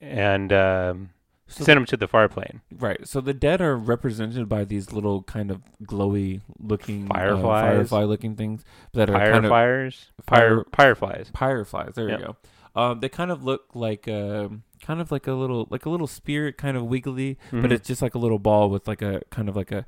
[0.00, 1.10] and um,
[1.46, 2.60] So send them to the far plane.
[2.72, 3.06] Right.
[3.08, 7.74] So the dead are represented by these little kind of glowy looking Fireflies.
[7.90, 11.30] firefly looking things that are Fire kind of fires, fire- fire fireflies.
[11.34, 11.92] fireflies.
[11.94, 12.18] There Yep.
[12.20, 12.36] you go.
[12.76, 16.06] Um, they kind of look like um, kind of like a little like a little
[16.08, 17.72] spirit, kind of wiggly, but Mhm.
[17.72, 19.86] it's just like a little ball with like a kind of like a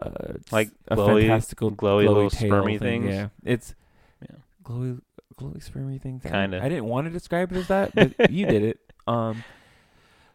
[0.00, 3.02] uh, Like a glowy- fantastical glowy little tail spermy thing.
[3.02, 3.14] things.
[3.14, 3.74] Yeah, it's
[4.22, 4.36] Yeah.
[4.62, 5.00] glowy
[5.36, 6.24] glowy spermy things.
[6.26, 6.62] I- Kinda.
[6.62, 8.78] I didn't want to describe it as that, but you did it.
[9.06, 9.42] Um,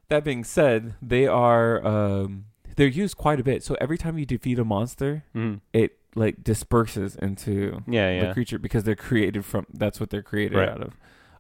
[0.09, 2.45] that being said, they are um,
[2.75, 3.63] they're used quite a bit.
[3.63, 5.61] So every time you defeat a monster, Mhm.
[5.73, 8.27] it like disperses into Yeah, yeah.
[8.27, 10.69] the creature because they're created from that's what they're created Right.
[10.69, 10.97] out of.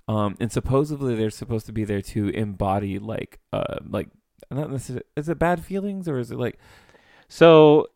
[0.07, 4.09] Um, and supposedly they're supposed to be there to embody like uh like
[4.51, 6.57] not necessarily is it bad feelings or is it like
[7.29, 7.87] So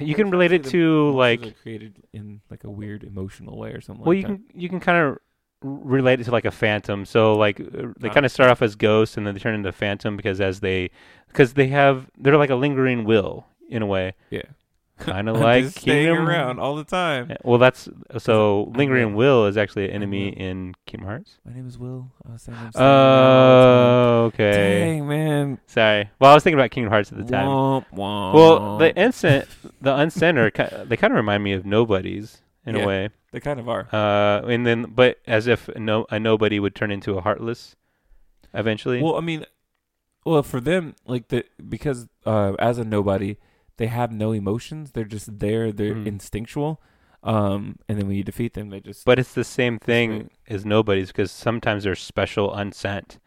[0.00, 4.04] you can relate it to like created in like a weird emotional way or something.
[4.04, 4.48] well, like you that.
[4.50, 5.18] can you can kind of
[5.62, 7.04] relate it to like a phantom.
[7.04, 8.12] So like uh, they Ah.
[8.12, 10.90] kind of start off as ghosts and then they turn into phantom because as they
[11.28, 14.42] because they have they're like a lingering will in a way, yeah,
[15.00, 17.30] kind of like just staying Kingdom- around all the time.
[17.44, 19.42] Well, that's so I'm lingering Will.
[19.42, 20.42] will is actually an enemy Will.
[20.46, 21.38] in Kingdom Hearts.
[21.44, 22.10] My name is Will.
[22.28, 24.46] I was saying I'm staying around all Oh, the time.
[24.46, 24.78] okay.
[24.80, 25.58] Dang man.
[25.66, 26.10] Sorry.
[26.18, 27.46] Well, I was thinking about Kingdom Hearts at the time.
[27.46, 28.34] Womp, womp.
[28.34, 29.48] Well, the instant,
[29.80, 32.82] the uncenter, ki- they kind of remind me of nobodies in Yeah.
[32.82, 33.08] a way.
[33.32, 33.86] they kind of are.
[33.92, 37.76] Uh, and then, but as if no, a nobody would turn into a heartless,
[38.54, 39.02] eventually.
[39.02, 39.44] Well, I mean,
[40.24, 43.36] well for them, like the because uh, as a nobody,
[43.78, 44.92] they have no emotions.
[44.92, 45.72] They're just there.
[45.72, 46.06] They're Mhm.
[46.06, 46.80] instinctual.
[47.22, 50.64] Um, and then when you defeat them, they just but it's the same thing as
[50.64, 53.18] nobodies because sometimes there's special unsent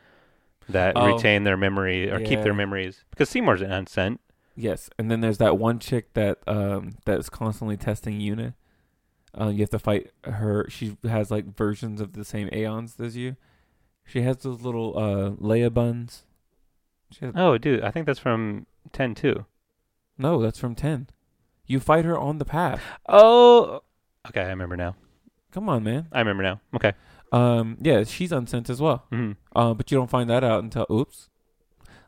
[0.70, 1.08] that Oh.
[1.16, 3.04] retain their memory or keep their memories.
[3.10, 4.20] Because Seymour's an unsent.
[4.56, 4.90] yes.
[4.98, 8.54] And then there's that one chick that um that's constantly testing Yuna.
[9.40, 10.66] Uh, you have to fight her.
[10.70, 13.36] She has like versions of the same aeons as you.
[14.06, 16.24] She has those little uh Leia buns.
[17.22, 19.46] Has, Oh, dude, I think that's from ten too.
[20.20, 21.08] No, that's from ten.
[21.66, 22.82] You fight her on the path.
[23.08, 23.82] Oh,
[24.28, 24.96] okay, I remember now.
[25.52, 26.08] Come on, man.
[26.12, 26.62] I remember now.
[26.76, 26.94] Okay.
[27.32, 29.06] Um, yeah, she's unsent as well.
[29.12, 31.30] hmm Uh, but you don't find that out until oops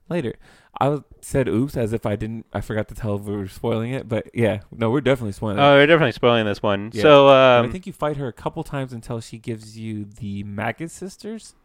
[0.10, 0.34] later.
[0.80, 2.46] I said oops as if I didn't.
[2.54, 4.08] I forgot to tell if we were spoiling it.
[4.10, 5.62] But yeah, no, we're definitely spoiling it.
[5.62, 6.92] Oh, we're definitely spoiling this one.
[6.94, 7.02] Yeah.
[7.04, 10.44] So, um, I think you fight her a couple times until she gives you the
[10.44, 11.56] Magus sisters.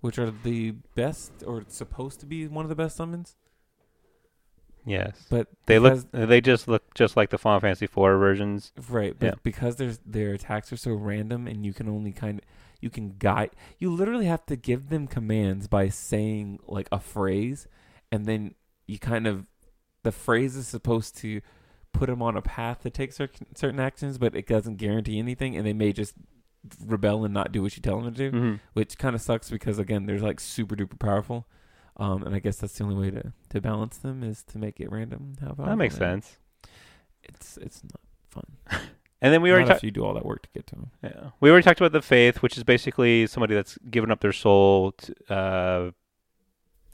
[0.00, 3.34] which are the best or supposed to be one of the best summons.
[4.86, 5.26] Yes.
[5.28, 8.72] But They look they just look just like the Final Fantasy IV versions.
[8.88, 9.34] right, but Yeah.
[9.42, 12.44] because there's their attacks are so random and you can only kind of
[12.80, 17.66] you can guide you literally have to give them commands by saying like a phrase
[18.12, 18.54] and then
[18.86, 19.46] you kind of
[20.04, 21.40] the phrase is supposed to
[21.92, 25.56] put them on a path to take certain certain actions but it doesn't guarantee anything
[25.56, 26.14] and they may just
[26.84, 28.54] rebel and not do what you tell them to do Mm-hmm.
[28.74, 31.46] which kind of sucks because again they're like super duper powerful
[31.98, 34.80] um and i guess that's the only way to to balance them is to make
[34.80, 36.36] it random how about That makes sense.
[37.22, 38.00] it's it's not
[38.30, 38.80] fun
[39.22, 39.82] And then we we already talked.
[39.82, 41.30] you do all that work to get to them Yeah.
[41.40, 44.92] We already talked about the fayth, which is basically somebody that's given up their soul.
[44.92, 45.90] To, uh,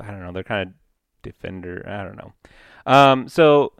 [0.00, 0.30] I don't know.
[0.32, 0.74] They're kind of
[1.22, 1.84] defender.
[1.86, 2.32] I don't know.
[2.86, 3.28] Um.
[3.28, 3.72] So,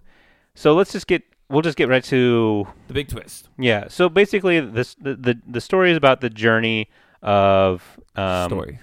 [0.56, 1.22] so let's just get.
[1.48, 3.86] We'll just get right to the big twist yeah.
[3.88, 6.90] So basically, this the the, the story is about the journey
[7.22, 7.82] of
[8.16, 8.80] um, story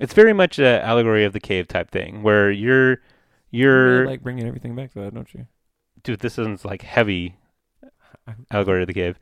[0.00, 3.00] It's very much an allegory of the cave type thing, where you're
[3.50, 5.46] you you're like bringing everything back to that don't you
[6.02, 6.20] dude.
[6.20, 7.36] This isn't like heavy
[8.50, 9.18] allegory of the cave.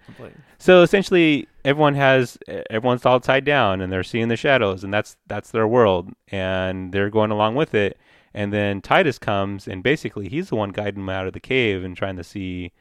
[0.58, 2.38] So essentially, everyone has
[2.70, 6.92] everyone's all tied down, and they're seeing the shadows, and that's that's their world, and
[6.92, 7.98] they're going along with it.
[8.34, 11.82] And then Tidus comes, and basically, he's the one guiding them out of the cave
[11.82, 12.72] and trying to see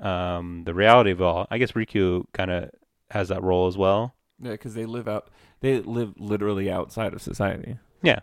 [0.00, 1.46] um, the reality of all.
[1.50, 2.70] I guess Rikku kind of
[3.10, 4.14] has that role as well.
[4.40, 5.28] Yeah because they live out
[5.60, 8.20] they live literally outside of society Yeah.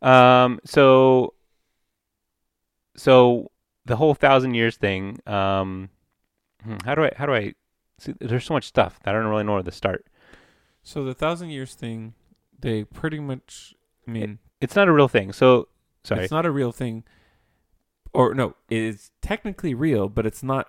[0.00, 1.34] Um, so,
[2.96, 3.50] so
[3.84, 5.18] the whole thousand years thing.
[5.26, 5.90] Um,
[6.64, 7.54] hmm, how do I how do I?
[7.98, 10.06] See, there's so much stuff that I don't really know where to start.
[10.82, 12.14] so the thousand years thing
[12.58, 13.74] they pretty much
[14.06, 15.32] i mean It's not a real thing.
[15.32, 15.68] So
[16.04, 16.24] sorry.
[16.24, 17.04] It's not a real thing.
[18.12, 20.66] Or no, it is technically real, but it's not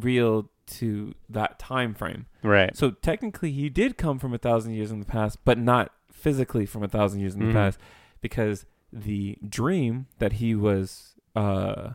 [0.00, 2.26] real to that time frame.
[2.42, 2.76] right.
[2.76, 6.66] So technically he did come from a thousand years in the past, but not physically
[6.66, 7.52] from a thousand years in the Mhm.
[7.52, 7.78] past.
[8.20, 11.90] Because the dream that he was uh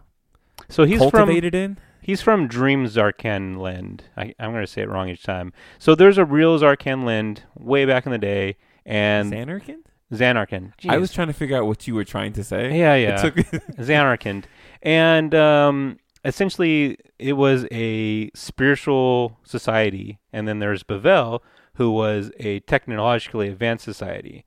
[0.67, 4.03] So he's from cultivated in he's from Dream Zarkan Land.
[4.17, 5.53] I, I'm going to say it wrong each time.
[5.79, 9.83] So there's a real Zarkan Land way back in the day, and Zanarkand?
[10.11, 10.73] Zanarkand.
[10.87, 12.77] I was trying to figure out what you were trying to say.
[12.77, 13.15] yeah, It yeah.
[13.17, 13.35] took
[13.77, 14.45] Zanarkand.
[14.81, 20.19] And um, essentially, it was a spiritual society.
[20.33, 21.41] And then there's Bevelle,
[21.75, 24.45] who was a technologically advanced society.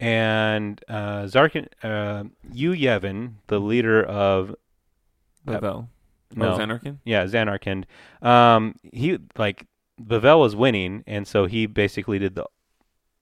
[0.00, 4.54] And uh, Zarkan, uh, Yu Yevon, the leader of.
[5.46, 5.88] Bevelle.
[6.34, 6.58] No.
[6.60, 6.96] Oh?
[7.04, 7.84] Yeah, Zanarkand.
[8.20, 9.66] Um, he, like,
[10.02, 11.04] Bevelle was winning.
[11.06, 12.46] And so he basically did the.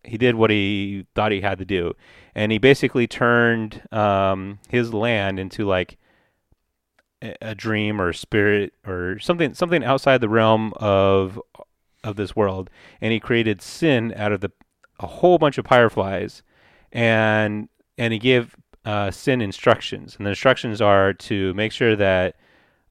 [0.04, 1.94] He did what he thought he had to do,
[2.34, 5.96] and he basically turned um, his land into like
[7.40, 11.40] a dream or a spirit or something something outside the realm of
[12.04, 12.70] of this world.
[13.00, 14.50] And he created sin out of the
[15.00, 16.42] a whole bunch of fireflies.
[16.92, 17.68] And
[17.98, 20.16] and he gave uh, sin instructions.
[20.16, 22.36] And the instructions are to make sure that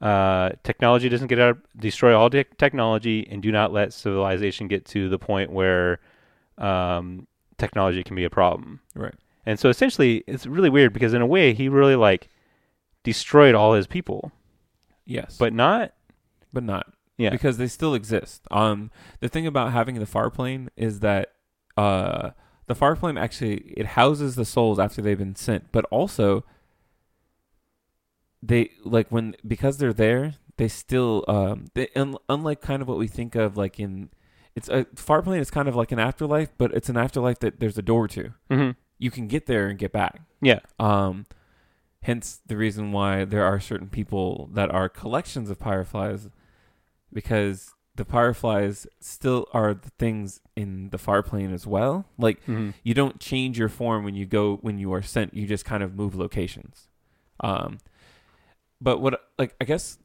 [0.02, 4.86] uh, technology doesn't get out destroy all tech technology and do not let civilization get
[4.86, 6.00] to the point where
[6.58, 7.28] um,
[7.58, 8.80] technology can be a problem.
[8.96, 9.14] Right.
[9.46, 12.30] and so essentially it's really weird because in a way he really like
[13.04, 14.32] destroyed all his people
[15.06, 15.38] Yes.
[15.38, 15.94] but not
[16.54, 16.94] but not.
[17.18, 17.30] Yeah.
[17.30, 18.42] Because they still exist.
[18.52, 21.34] Um the thing about having the far plane is that
[21.78, 22.32] uh
[22.68, 26.44] the far plane actually it houses the souls after they've been sent, but also
[28.44, 32.98] they like when because they're there, they still um they, un, unlike kind of what
[32.98, 34.10] we think of like in
[34.56, 37.60] it's a far plane is kind of like an afterlife, but it's an afterlife that
[37.60, 38.34] there's a door to.
[38.50, 38.72] mm-hmm.
[39.00, 40.22] You can get there and get back.
[40.42, 41.26] yeah Um,
[42.04, 46.30] hence the reason why there are certain people that are collections of fireflies,
[47.14, 52.06] because the fireflies still are the things in the far plane as well.
[52.18, 52.72] Like mm-hmm.
[52.84, 55.34] you don't change your form when you go when you are sent.
[55.34, 56.88] You just kind of move locations.
[57.42, 57.80] Um,
[58.80, 59.98] but what like I guess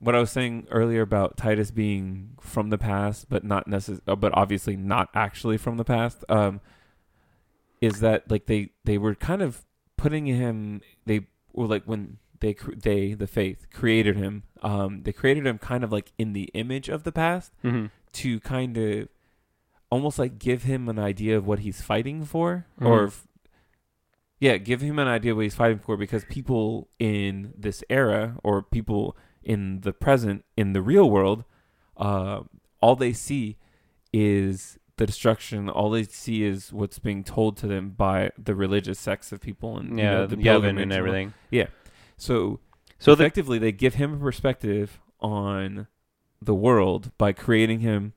[0.00, 4.16] what I was saying earlier about Tidus being from the past, but not necess- uh,
[4.16, 6.60] but obviously not actually from the past, um,
[7.80, 9.64] is that like they they were kind of
[9.96, 10.80] putting him
[11.54, 15.90] were like when they they the fayth created him, um, they created him kind of
[15.92, 17.86] like in the image of the past Mm-hmm.
[18.20, 19.08] to kind of
[19.90, 23.06] almost like give him an idea of what he's fighting for or Mhm.
[23.06, 23.26] f-
[24.40, 28.36] yeah give him an idea of what he's fighting for because people in this era
[28.42, 31.44] or people in the present in the real world
[31.96, 32.40] uh,
[32.80, 33.56] all they see
[34.12, 38.98] is the destruction all they see is what's being told to them by the religious
[38.98, 41.34] sects of people and you yeah know, the the Yevon and everything
[42.16, 42.60] so
[42.98, 45.88] so the effectively they give him a perspective on
[46.40, 48.12] the world by creating him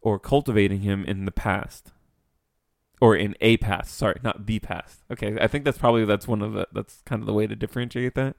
[0.00, 1.92] or cultivating him in the past
[3.00, 3.96] or in a past.
[3.96, 5.04] Sorry, not the past.
[5.10, 7.54] Okay, I think that's probably that's one of the that's kind of the way to
[7.54, 8.34] differentiate that.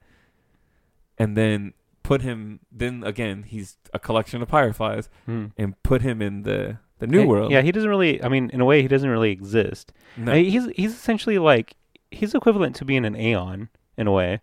[1.17, 1.73] And then
[2.03, 2.59] put him.
[2.71, 5.47] Then again, he's a collection of fireflies, Hmm.
[5.57, 7.51] and put him in the the new world.
[7.51, 8.23] Yeah, he doesn't really.
[8.23, 9.91] I mean, in a way, he doesn't really exist.
[10.17, 10.31] No.
[10.31, 11.76] I mean, he's he's essentially like
[12.11, 14.41] he's equivalent to being an Aeon in a way,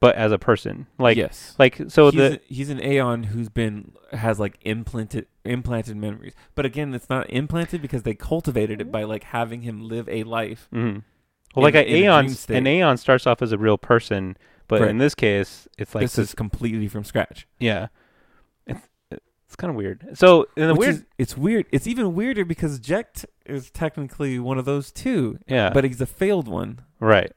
[0.00, 0.86] but as a person.
[0.98, 1.54] Like yes.
[1.58, 6.34] like so he's, the a- he's an Aeon who's been has like implanted implanted memories,
[6.54, 10.22] but again, it's not implanted because they cultivated it by like having him live a
[10.24, 10.68] life.
[10.72, 11.02] mhm.
[11.54, 14.36] well, like an a Aeon, an Aeon starts off as a real person,
[14.68, 14.90] but Right.
[14.90, 17.46] in this case, it's like this is completely from scratch.
[17.58, 17.88] yeah,
[19.54, 20.04] it's kind of weird.
[20.14, 21.66] So the Which weird, is- it's weird.
[21.70, 26.06] It's even weirder because Jecht is technically one of those too, yeah, but he's a
[26.06, 26.80] failed one.
[26.98, 27.30] right.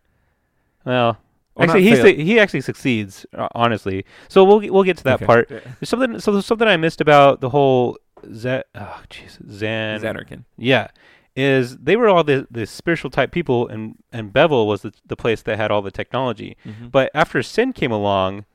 [0.83, 1.17] Well,
[1.55, 2.17] Well, actually, he failed.
[2.17, 4.03] he actually succeeds uh, honestly.
[4.29, 5.25] So we'll we'll get to that Okay.
[5.25, 5.49] part.
[5.49, 7.97] There's something so there's something I missed about the whole
[8.33, 10.43] Z oh jeez Zan Xanarkin.
[10.57, 10.87] yeah
[11.35, 15.15] is they were all the the spiritual type people and and Bevelle was the the
[15.15, 16.57] place that had all the technology.
[16.65, 16.89] Mhm.
[16.91, 18.45] But after Sin came along,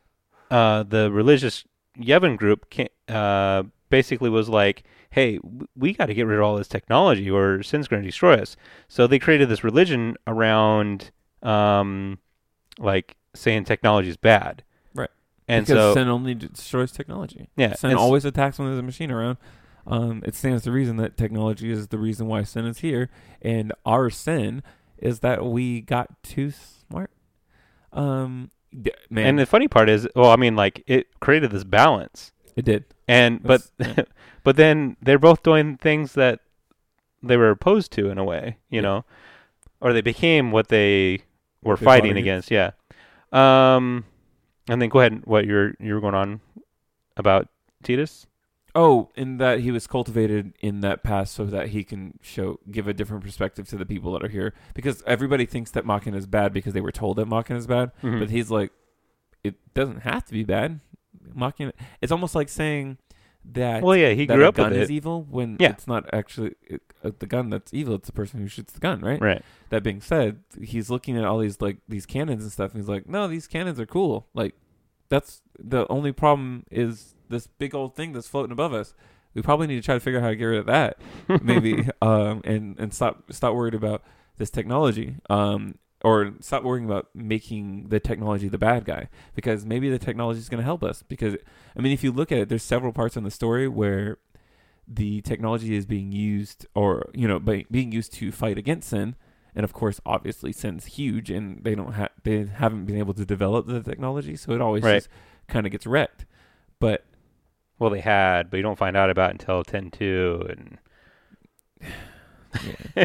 [0.51, 1.65] uh, the religious
[1.99, 5.39] Yevon group ca uh, basically was like, "Hey,
[5.77, 8.57] we got to get rid of all this technology, or Sin's going to destroy us."
[8.89, 11.11] So they created this religion around,
[11.43, 12.19] um,
[12.79, 14.63] like saying technology is bad,
[14.95, 15.11] Right.
[15.49, 17.49] And because so Sin only destroys technology.
[17.57, 19.39] yeah, Sin always attacks when there's a machine around.
[19.87, 23.11] Um, it stands to reason that technology is the reason why sin is here,
[23.41, 24.63] and our sin
[24.99, 27.11] is that we got too smart.
[27.93, 28.53] Um,
[29.11, 32.65] man, and the funny part is, well, I mean, like it created this balance, it
[32.65, 32.85] did.
[33.09, 34.07] and but That's-
[34.45, 36.41] but then they're both doing things that
[37.23, 38.81] they were opposed to in a way, you Yeah.
[38.83, 39.05] know,
[39.81, 41.21] or they became what they
[41.63, 42.51] were they fighting against.
[42.51, 42.73] Yeah.
[43.33, 44.05] Um,
[44.69, 45.13] and then go ahead.
[45.13, 46.41] and- What you're you were going on
[47.17, 47.49] about
[47.85, 48.27] Tidus?
[48.75, 52.89] Oh, in that he was cultivated in that past so that he can show give
[52.89, 54.55] a different perspective to the people that are here.
[54.75, 57.93] Because everybody thinks that Machina is bad because they were told that Machina is bad.
[58.03, 58.19] Mhm.
[58.21, 58.73] But he's like,
[59.45, 60.81] it doesn't have to be bad.
[61.35, 62.99] Machina, it's almost like saying
[63.53, 64.93] that well, yeah, he that grew a up gun with is it.
[64.93, 65.71] evil when Yeah.
[65.71, 67.95] it's not actually it, uh, the gun that's evil.
[67.97, 69.21] It's the person who shoots the gun, right?
[69.21, 69.43] Right.
[69.71, 72.89] That being said, he's looking at all these like these cannons and stuff, and he's
[72.89, 74.29] like, "No, these cannons are cool.
[74.35, 74.55] Like,
[75.09, 78.95] that's the only problem is this big old thing that's floating above us.
[79.35, 80.99] We probably need to try to figure out how to get rid of that,
[81.43, 84.03] maybe, um, and and stop stop worried about
[84.37, 85.75] this technology, um,
[86.05, 90.49] or stop worrying about making the technology the bad guy because maybe the technology is
[90.49, 91.03] going to help us.
[91.03, 91.37] Because
[91.77, 94.19] I mean, if you look at it, there's several parts in the story where
[94.89, 99.15] the technology is being used, or you know, by, being used to fight against sin.
[99.55, 103.25] And of course, obviously, sin's huge, and they don't have they haven't been able to
[103.25, 104.95] develop the technology, so it always Right.
[104.97, 105.09] just
[105.47, 106.25] kind of gets wrecked.
[106.81, 107.05] But
[107.79, 110.79] Well, they had, but you don't find out about it until ten two, and
[112.97, 113.05] yeah.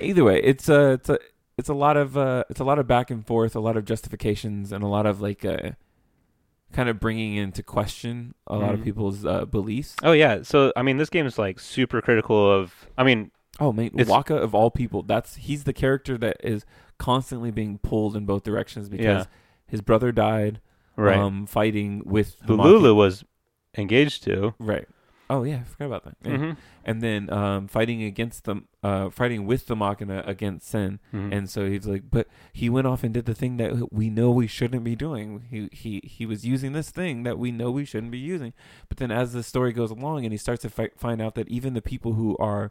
[0.00, 1.18] either way, it's a it's a
[1.58, 3.84] it's a lot of uh, it's a lot of back and forth, a lot of
[3.84, 5.70] justifications, and a lot of like uh,
[6.72, 8.84] kind of bringing into question a lot of Mhm.
[8.84, 9.96] people's uh, beliefs.
[10.02, 10.42] oh yeah.
[10.42, 12.88] So I mean, this game is like super critical of.
[12.96, 13.30] I mean,
[13.60, 16.64] Oh man, Wakka of all people, that's he's the character that is
[16.98, 19.24] constantly being pulled in both directions because Yeah.
[19.66, 20.60] his brother died
[20.96, 21.18] right.
[21.18, 22.64] um, fighting with who Hamaki.
[22.64, 23.24] Lulu was
[23.76, 24.54] engaged to.
[24.58, 24.88] Right.
[25.30, 26.16] Oh yeah, I forgot about that.
[26.24, 26.36] Yeah.
[26.36, 26.56] Mhm.
[26.84, 30.98] And then um, fighting against them, uh, fighting with the Machina against Sin.
[31.12, 31.32] Mhm.
[31.32, 34.30] And so he's like, but he went off and did the thing that we know
[34.30, 35.44] we shouldn't be doing.
[35.48, 38.52] He he he was using this thing that we know we shouldn't be using.
[38.88, 41.48] But then as the story goes along, and he starts to fi- find out that
[41.48, 42.70] even the people who are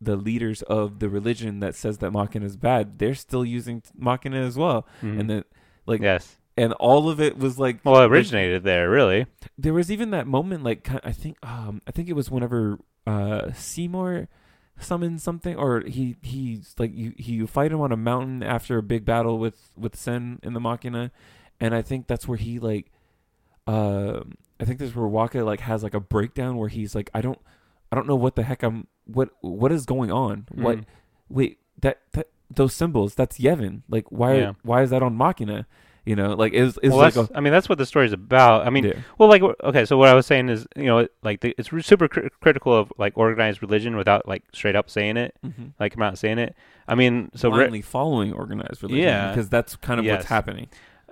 [0.00, 4.38] the leaders of the religion that says that Machina is bad, they're still using Machina
[4.44, 4.86] as well.
[5.00, 5.20] Mhm.
[5.20, 5.44] And then
[5.86, 6.36] like yes.
[6.56, 9.26] And all of it was like Well, it like, originated there, really.
[9.56, 13.52] there was even that moment like I think um I think it was whenever uh
[13.54, 14.28] Seymour
[14.78, 18.82] summoned something or he he's like you you fight him on a mountain after a
[18.82, 21.10] big battle with with Sin in the Machina
[21.60, 22.90] and I think that's where he like
[23.66, 27.20] um I think that's where Wakka like has like a breakdown where he's like I
[27.20, 27.38] don't
[27.90, 30.84] I don't know what the heck I'm what what is going on what Mhm.
[31.28, 34.52] wait that that those symbols that's Yevon like why Yeah.
[34.62, 35.66] why is that on Machina
[36.04, 38.12] you know like it was, it Well, like a I mean, that's what the story's
[38.12, 38.66] about.
[38.66, 38.94] I mean, yeah.
[39.18, 41.82] well, like, okay, so what I was saying is, you know, like, the, it's re-
[41.82, 45.66] super cri- critical of like organized religion without like straight up saying it, mm-hmm.
[45.78, 46.56] like come out and saying it.
[46.88, 49.28] I mean, so re- blindly following organized religion Yeah.
[49.30, 50.18] because that's kind of Yes.
[50.18, 50.68] what's happening.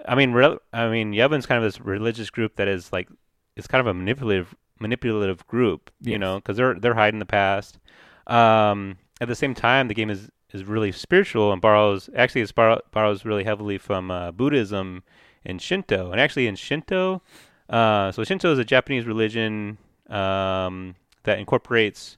[0.08, 3.08] I mean, re- I mean, Yevon's kind of this religious group that is like,
[3.56, 7.78] it's kind of a manipulative, manipulative group, you know, because they're they're hiding the past.
[8.26, 12.54] Um, at the same time, the game is is really spiritual and borrows actually it
[12.54, 15.02] borrow, borrows really heavily from uh, Buddhism
[15.44, 17.22] and Shinto, and actually in Shinto,
[17.68, 19.78] uh, so Shinto is a Japanese religion
[20.08, 22.16] um, that incorporates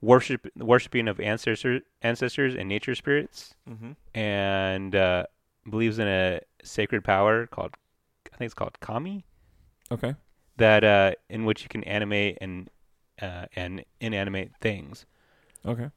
[0.00, 3.92] worship worshiping of ancestor ancestors and nature spirits, Mm-hmm.
[4.18, 5.24] and uh,
[5.68, 7.74] believes in a sacred power called
[8.32, 9.24] I think it's called kami
[9.92, 10.14] Okay.
[10.56, 12.68] that uh, in which you can animate and
[13.20, 15.06] uh, and inanimate things.
[15.66, 15.90] Okay.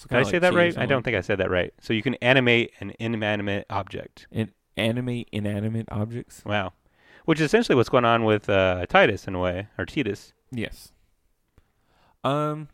[0.00, 0.78] So Did I say that right?
[0.78, 1.74] I don't think I said that right.
[1.82, 4.26] So you can animate an inanimate object.
[4.30, 6.42] In animate inanimate objects.
[6.46, 6.72] Wow.
[7.26, 10.32] Which is essentially what's going on with uh, Tidus in a way, or Tidus.
[10.50, 10.92] Yes.
[12.24, 12.68] Um.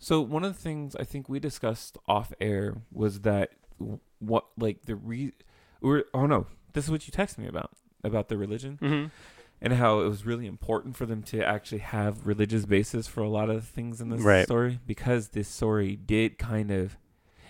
[0.00, 3.50] So one of the things I think we discussed off air was that
[4.18, 5.34] what like the re
[5.80, 7.70] or oh no this is what you texted me about
[8.02, 9.06] about the religion Mm-hmm.
[9.66, 13.28] And how it was really important for them to actually have religious basis for a
[13.28, 14.44] lot of things in this Right.
[14.44, 16.96] story because this story did kind of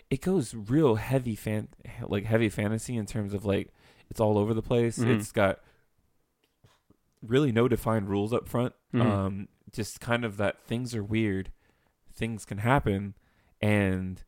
[0.09, 1.69] it goes real heavy fan
[2.09, 3.69] like heavy fantasy in terms of like
[4.09, 5.09] it's all over the place Mhm.
[5.21, 5.61] it's got
[7.23, 9.01] really no defined rules up front Mhm.
[9.03, 11.51] um just kind of that things are weird
[12.13, 13.15] things can happen
[13.61, 14.23] and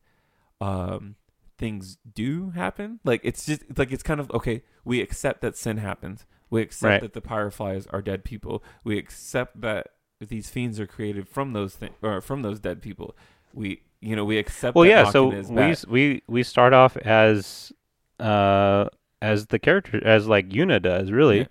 [0.61, 1.15] um
[1.59, 5.77] things do happen like it's just like it's kind of okay we accept that sin
[5.77, 7.01] happens we accept Right.
[7.01, 11.75] that the fireflies are dead people we accept that these fiends are created from those
[11.75, 13.15] things or from those dead people
[13.53, 15.11] we you know we accept Well, that yeah.
[15.11, 17.71] So we we we start off as
[18.19, 18.85] uh
[19.21, 21.39] as the character as like Yuna does really.
[21.39, 21.45] Yeah.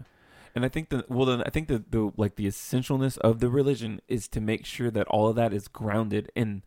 [0.55, 3.49] And I think the well then I think the, the like the essentialness of the
[3.49, 6.63] religion is to make sure that all of that is grounded in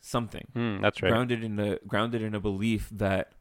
[0.00, 0.46] something.
[0.54, 1.10] Mm, that's right.
[1.10, 3.32] Grounded in a grounded in a belief that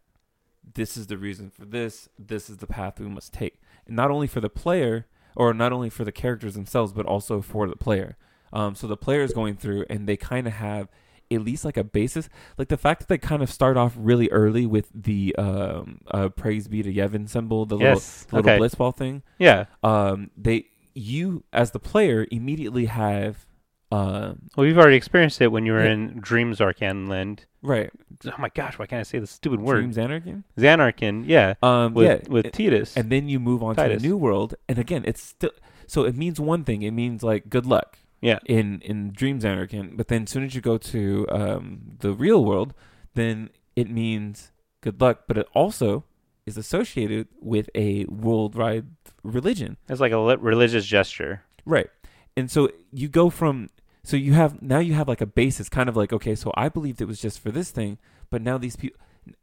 [0.74, 3.62] this is the reason for this, this is the path we must take.
[3.86, 5.06] And not only for the player
[5.36, 8.18] or not only for the characters themselves, but also for the player.
[8.52, 10.90] Um so the player is going through and they kind of have
[11.32, 14.30] at least like a basis like the fact that they kind of start off really
[14.30, 18.28] early with the um uh praise be to Yevon symbol the yes.
[18.32, 18.76] little little okay.
[18.76, 19.66] blitzball thing Yeah.
[19.84, 23.48] um they you as the player immediately have
[23.92, 25.92] um Well, you've already experienced it when you were Yeah.
[25.94, 27.46] in Dreams Arcan Land.
[27.62, 27.92] right
[28.26, 29.76] Oh my gosh, why can't I say the stupid word?
[29.78, 31.54] dreams anarchy Xanarkin, yeah.
[31.62, 32.96] um With yeah with it- Tidus.
[32.98, 33.94] and then you move on Tidus.
[33.94, 35.52] to the new world and again it's still
[35.88, 38.40] so it means one thing it means like good luck yeah.
[38.46, 41.66] in in dreams anarchy but then as soon as you go to um
[42.00, 42.74] the real world
[43.14, 44.52] then it means
[44.82, 46.04] good luck but it also
[46.46, 48.86] is associated with a worldwide
[49.24, 51.42] religion It's like a religious gesture.
[51.66, 51.90] Right.
[52.38, 53.70] And so you go from
[54.06, 56.70] so you have now you have like a basis kind of like okay, so I
[56.70, 57.98] believed it was just for this thing,
[58.30, 59.00] but now these people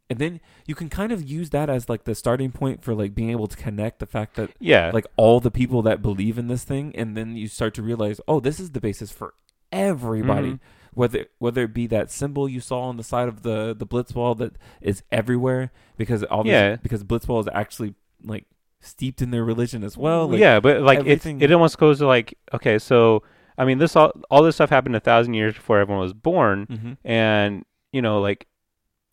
[0.09, 3.13] and then you can kind of use that as like the starting point for like
[3.13, 4.91] being able to connect the fact that Yeah.
[4.93, 8.21] like all the people that believe in this thing and then you start to realize,
[8.27, 9.33] "Oh, this is the basis for
[9.73, 10.59] everybody." Mhm.
[10.93, 14.37] Whether whether it be that symbol you saw on the side of the the blitzball
[14.37, 16.75] that is everywhere because obviously Yeah.
[16.77, 18.45] because blitzball is actually like
[18.79, 20.27] steeped in their religion as well.
[20.29, 23.23] Like, yeah, but like everything- it, it almost goes to like okay, so
[23.57, 26.67] I mean, this all all this stuff happened a thousand years before everyone was born,
[26.67, 26.97] Mhm.
[27.03, 28.47] and you know, like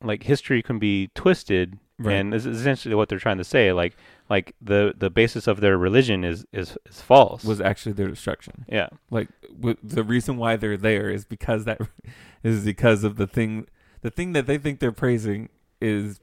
[0.03, 2.15] like history can be twisted, Right.
[2.15, 3.73] and this is essentially what they're trying to say.
[3.73, 3.97] Like
[4.31, 7.45] like the the basis of their religion is is is false.
[7.45, 8.65] was actually their destruction.
[8.69, 11.81] yeah, Like w- the reason why they're there is because that
[12.43, 13.67] is because of the thing,
[14.01, 15.51] the thing that they think they're praising
[15.83, 16.21] is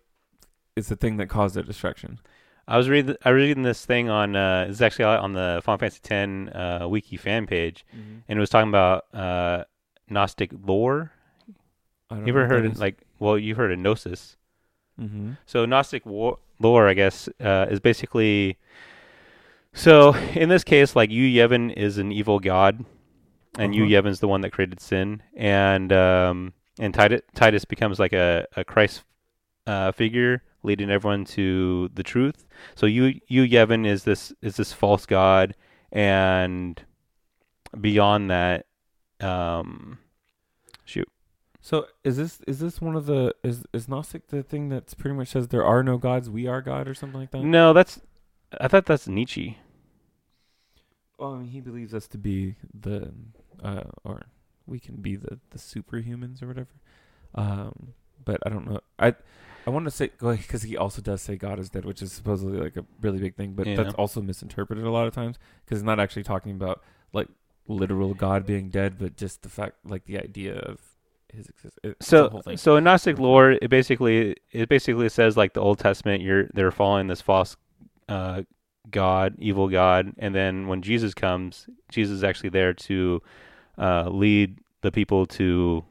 [0.75, 2.19] is the thing that caused their destruction.
[2.67, 5.77] I was reading I was reading this thing on uh, it's actually on the Final
[5.79, 9.63] Fantasy X uh, wiki fan page, and it was talking about uh,
[10.09, 11.11] Gnostic lore.
[12.09, 14.35] I don't You ever heard of, like well, you've heard of Gnosis.
[14.99, 15.33] Mm-hmm.
[15.45, 18.57] So Gnostic war- lore, I guess, uh, is basically.
[19.73, 22.83] So in this case, like Yu Yevon is an evil god,
[23.57, 23.91] and Yu Uh-huh.
[23.91, 28.63] Yevon's the one that created sin, and um, and Tidus, Tidus becomes like a a
[28.63, 29.03] Christ
[29.67, 32.45] uh, figure, leading everyone to the truth.
[32.75, 35.55] So you you Yevon is this is this false god,
[35.91, 36.81] and
[37.79, 38.65] beyond that,
[39.19, 39.99] um,
[40.85, 41.09] shoot.
[41.61, 45.15] So is this is this one of the is is Gnostic the thing that's pretty
[45.15, 47.43] much says there are no gods, we are God, or something like that?
[47.43, 47.99] No, that's
[48.59, 49.57] I thought that's Nietzsche.
[51.17, 53.11] Well, I mean, he believes us to be the
[53.63, 54.23] uh, or
[54.65, 56.75] we can be the the superhumans or whatever.
[57.35, 58.79] Um, but I don't know.
[58.99, 59.15] I
[59.67, 62.57] I want to say because he also does say God is dead, which is supposedly
[62.57, 63.75] like a really big thing, but Yeah.
[63.75, 66.81] that's also misinterpreted a lot of times because it's not actually talking about
[67.11, 67.27] like
[67.67, 70.79] literal God being dead, but just the fact like the idea of
[71.33, 71.97] his existence.
[71.99, 72.55] so whole thing.
[72.55, 76.71] so in Gnostic lore, it basically it basically says like the Old Testament, you're they're
[76.71, 77.57] following this false
[78.07, 78.43] uh,
[78.89, 83.21] god, evil god, and then when Jesus comes, Jesus is actually there to
[83.77, 85.83] uh, lead the people to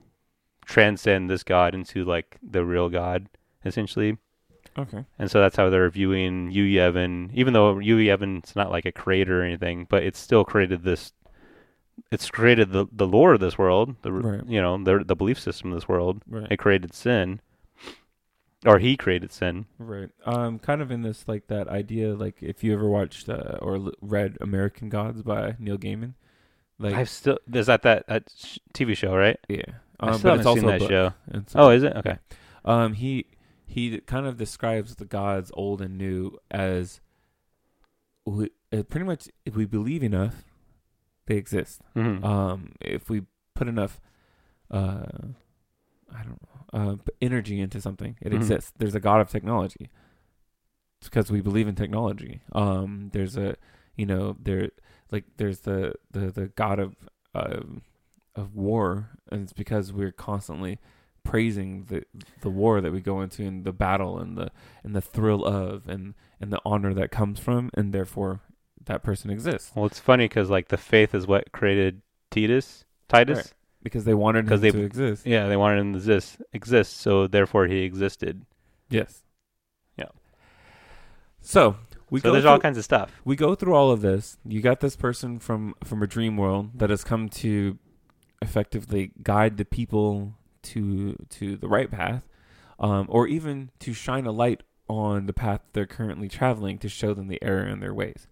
[0.64, 3.28] transcend this god into like the real God,
[3.66, 4.16] essentially.
[4.78, 5.04] okay.
[5.18, 8.92] And so that's how they're viewing Yu Yevon, even though Yu Yevon's not like a
[8.92, 11.12] creator or anything, but it's still created this
[12.12, 14.46] it's created the the lore of this world, the Right.
[14.46, 16.22] you know the the belief system of this world.
[16.28, 16.46] Right.
[16.50, 17.40] It created sin,
[18.66, 19.66] or he created sin.
[19.78, 20.10] Right.
[20.24, 23.76] Um, kind of in this like that idea, like if you ever watched uh, or
[23.76, 26.14] l- read American Gods by Neil Gaiman,
[26.78, 29.38] like I've still is that that that sh- TV show right?
[29.48, 29.62] yeah,
[29.98, 30.88] I um, still haven't seen that book.
[30.90, 31.12] show.
[31.32, 32.18] It's Oh, is it okay?
[32.64, 33.24] Um, he
[33.66, 37.00] he kind of describes the gods old and new as
[38.24, 40.44] we, uh, pretty much if we believe enough,
[41.26, 41.82] they exist.
[41.94, 42.24] Mhm.
[42.24, 43.22] Um, if we
[43.54, 44.00] put enough,
[44.70, 45.06] uh,
[46.12, 48.36] I don't know, uh, energy into something, it Mhm.
[48.36, 48.72] exists.
[48.78, 49.90] There's a god of technology.
[51.00, 52.40] It's because we believe in technology.
[52.52, 53.56] Um, there's a,
[53.96, 54.70] you know, there
[55.10, 56.96] like there's the the the god of
[57.34, 57.60] uh,
[58.34, 60.78] of war, and it's because we're constantly
[61.26, 62.02] praising the
[62.40, 64.50] the war that we go into and the battle and the
[64.84, 68.40] and the thrill of and and the honor that comes from, and therefore
[68.84, 72.84] that person exists Well, it's funny because like the faith is what created Tidus.
[73.08, 73.36] Tidus.
[73.36, 73.52] Right.
[73.82, 75.26] because they wanted him they- to exist.
[75.26, 78.44] Yeah, they wanted him to exist, exist, so therefore he existed.
[78.88, 79.22] Yes.
[79.96, 80.10] Yeah.
[81.40, 81.76] So
[82.10, 83.10] we so go there's through, all kinds of stuff.
[83.24, 84.38] we go through all of this.
[84.44, 87.78] You got this person from from a dream world that has come to
[88.42, 90.34] effectively guide the people
[90.72, 92.26] to to the right path,
[92.78, 97.12] um, or even to shine a light on the path they're currently traveling to show
[97.14, 98.26] them the error in their ways.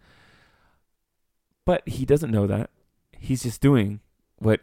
[1.65, 2.71] But he doesn't know that.
[3.19, 4.01] He's just doing
[4.39, 4.61] what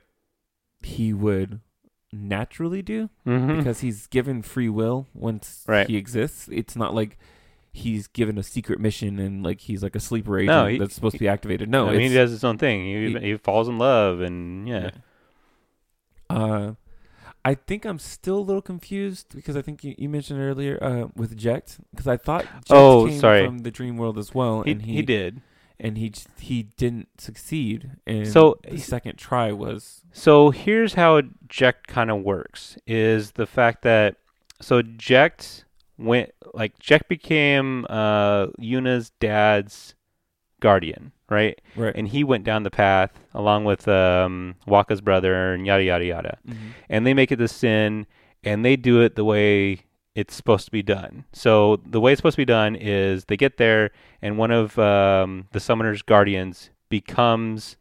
[0.83, 1.59] he would
[2.13, 3.57] naturally do Mm-hmm.
[3.57, 5.87] because he's given free will once Right.
[5.87, 6.47] he exists.
[6.51, 7.17] It's not like
[7.73, 10.93] he's given a secret mission and like he's like a sleeper agent No, he- that's
[10.93, 11.69] supposed to be activated.
[11.69, 12.83] No, I mean, he does his own thing.
[12.85, 14.91] He, he- he falls in love, and yeah.
[16.29, 16.73] Uh,
[17.43, 21.07] I think I'm still a little confused because I think you, you mentioned earlier uh,
[21.15, 23.45] with Jecht because I thought Oh, came sorry.
[23.45, 25.41] from the dream world as well, he, and he he, did.
[25.79, 27.91] and he he didn't succeed.
[28.05, 33.47] And So, the second try was So here's how Jecht kind of works: is the
[33.47, 34.17] fact that
[34.59, 35.63] so Jecht
[35.97, 39.95] went like Jecht became uh, Yuna's dad's
[40.59, 41.59] guardian, right?
[41.75, 41.95] right.
[41.95, 46.37] And he went down the path along with um, Wakka's brother and yada yada yada.
[46.47, 46.55] Mhm.
[46.89, 48.05] and they make it the sin
[48.43, 49.81] and they do it the way
[50.13, 51.23] it's supposed to be done.
[51.31, 53.91] So the way it's supposed to be done is they get there
[54.21, 57.77] and one of um, the summoner's guardians becomes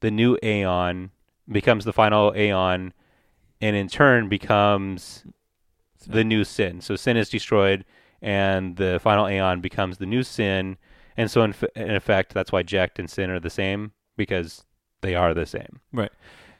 [0.00, 1.10] the new Aeon,
[1.50, 2.92] becomes the final Aeon,
[3.60, 5.24] and in turn becomes
[6.06, 6.80] the new sin.
[6.80, 7.84] So sin is destroyed
[8.20, 10.76] and the final Aeon becomes the new sin.
[11.16, 14.64] And so in, f- in effect, that's why Jecht and sin are the same because
[15.00, 15.80] they are the same.
[15.92, 16.12] Right.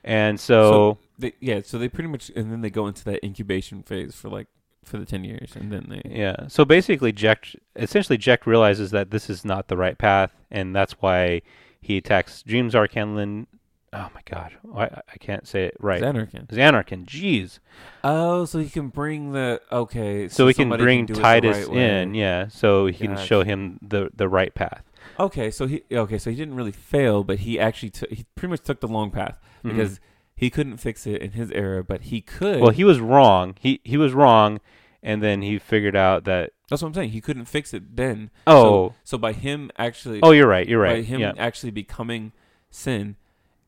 [0.04, 3.82] And so They, yeah, so they pretty much and then they go into that incubation
[3.82, 4.48] phase for like
[4.84, 6.48] for the ten years, and then they Yeah.
[6.48, 10.94] So basically, Jecht essentially Jecht realizes that this is not the right path, and that's
[10.94, 11.42] why
[11.80, 13.46] he attacks Dreams Arcanlin.
[13.94, 16.00] Oh my God, I, I can't say it right.
[16.02, 16.46] Xanarkin.
[16.48, 17.04] Xanarkin.
[17.04, 17.58] Jeez.
[18.02, 20.28] Oh, so he can bring the okay.
[20.28, 24.08] So, we can bring the Tidus right in, yeah, so he can show him the
[24.16, 24.82] the right path.
[25.20, 28.50] Okay, so he okay, so he didn't really fail, but he actually took he pretty
[28.50, 29.70] much took the long path Mhm.
[29.70, 30.00] because
[30.34, 32.60] he couldn't fix it in his era, but he could.
[32.60, 33.56] well, he was wrong.
[33.60, 34.60] He he was wrong,
[35.02, 37.10] and then he figured out that that's what I'm saying.
[37.10, 38.30] He couldn't fix it then.
[38.46, 41.00] oh So by him actually, oh you're right you're right.
[41.00, 42.32] by him yeah actually becoming
[42.70, 43.16] sin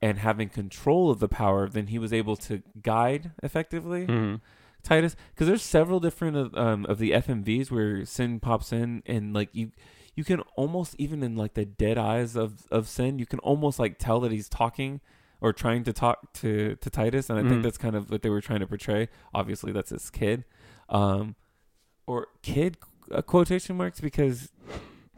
[0.04, 4.06] and having control of the power, then he was able to guide effectively.
[4.06, 4.40] Mhm.
[4.82, 9.32] Tidus because there's several different of, um, of the FMVs where Sin pops in and
[9.32, 9.66] like you
[10.14, 13.78] you can almost even in like the dead eyes of of Sin you can almost
[13.78, 15.00] like tell that he's talking
[15.40, 17.48] or trying to talk to to Tidus and I Mhm.
[17.48, 19.08] think that's kind of what they were trying to portray.
[19.32, 20.44] Obviously that's his kid,
[20.90, 21.34] um,
[22.06, 22.76] or kid
[23.10, 24.52] uh, quotation marks because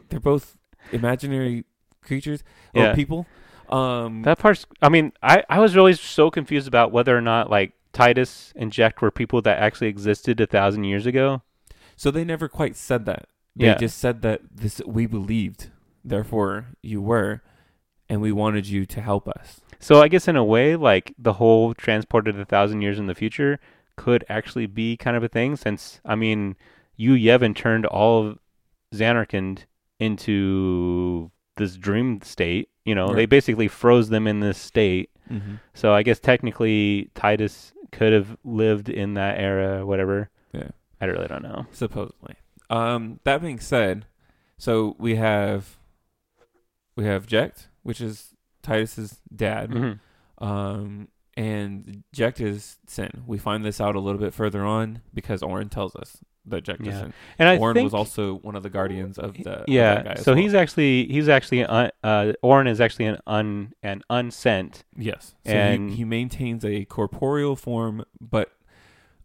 [0.08, 0.56] they're both
[0.92, 1.64] imaginary
[2.02, 2.44] creatures
[2.74, 2.94] or Yeah.
[2.94, 3.26] people.
[3.72, 4.66] Um, That part's.
[4.82, 8.70] I mean, I I was really so confused about whether or not like Tidus and
[8.72, 11.42] Jecht were people that actually existed a thousand years ago.
[11.96, 13.26] So they never quite said that.
[13.54, 13.76] They Yeah.
[13.76, 15.70] just said that this we believed,
[16.04, 17.42] therefore you were,
[18.08, 19.60] and we wanted you to help us.
[19.78, 23.14] So I guess in a way, like the whole transported a thousand years in the
[23.14, 23.58] future
[23.96, 25.56] could actually be kind of a thing.
[25.56, 26.56] Since I mean,
[26.96, 28.38] Yu Yevon turned all of
[28.94, 29.60] Zanarkand
[29.98, 32.68] into this dream state.
[32.84, 35.10] You know, they basically froze them in this state.
[35.30, 35.56] Mm-hmm.
[35.74, 40.30] So I guess technically Tidus could have lived in that era, whatever.
[40.52, 40.68] Yeah.
[41.00, 41.66] I really don't know.
[41.72, 42.34] Supposedly.
[42.70, 44.06] Um, that being said,
[44.58, 45.76] so we have
[46.96, 49.98] we have Jecht, which is Tidus's dad, Mhm.
[50.38, 53.22] um, and Jecht is Sin.
[53.26, 56.84] We find this out a little bit further on because Auron tells us that Jecht
[56.84, 56.92] Yeah.
[57.00, 57.14] sent.
[57.38, 59.94] And think was also one of the guardians of the of yeah.
[59.96, 60.40] that guy So well.
[60.42, 64.84] he's actually he's actually un, uh Auron is actually an un an unsent.
[64.96, 68.52] yes, so and- he, he maintains a corporeal form, but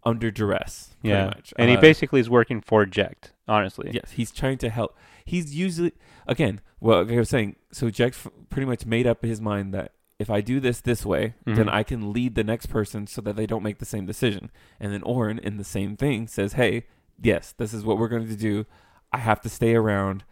[0.04, 0.96] under duress.
[1.02, 1.26] Pretty Yeah.
[1.26, 1.54] much.
[1.58, 3.92] And he Uh, basically is working for Jecht, honestly.
[3.94, 4.98] Yes, he's trying to help.
[5.26, 5.92] He's usually
[6.28, 6.60] again.
[6.80, 10.30] Well, like I was saying, so Jecht pretty much made up his mind that if
[10.32, 11.74] I do this this way, then Mhm.
[11.74, 14.50] I can lead the next person so that they don't make the same decision.
[14.80, 16.86] And then Auron, in the same thing, says, "Hey,
[17.22, 18.66] yes, this is what we're going to do.
[19.12, 20.24] I have to stay around.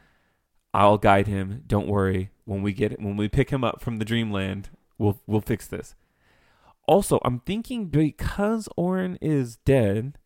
[0.73, 1.63] I'll guide him.
[1.67, 2.31] Don't worry.
[2.45, 5.95] When we get when we pick him up from the dreamland, we'll we'll fix this."
[6.87, 10.17] Also, I'm thinking because Auron is dead,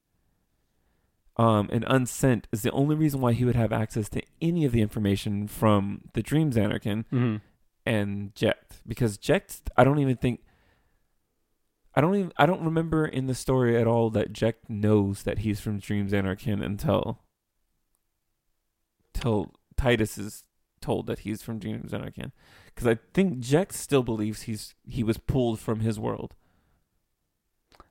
[1.38, 4.72] um, and unsent is the only reason why he would have access to any of
[4.72, 7.38] the information from the Dream Zanarkand hmm
[7.85, 8.81] and Jecht.
[8.88, 10.41] Because Jecht, I don't even think,
[11.95, 15.40] I don't even, I don't remember in the story at all that Jecht knows that
[15.40, 17.20] he's from Dream Zanarkand until,
[19.14, 20.44] till Tidus is
[20.82, 22.32] told that he's from Dream Zanarkand.
[22.74, 26.34] Because I think Jecht still believes he's he was pulled from his world.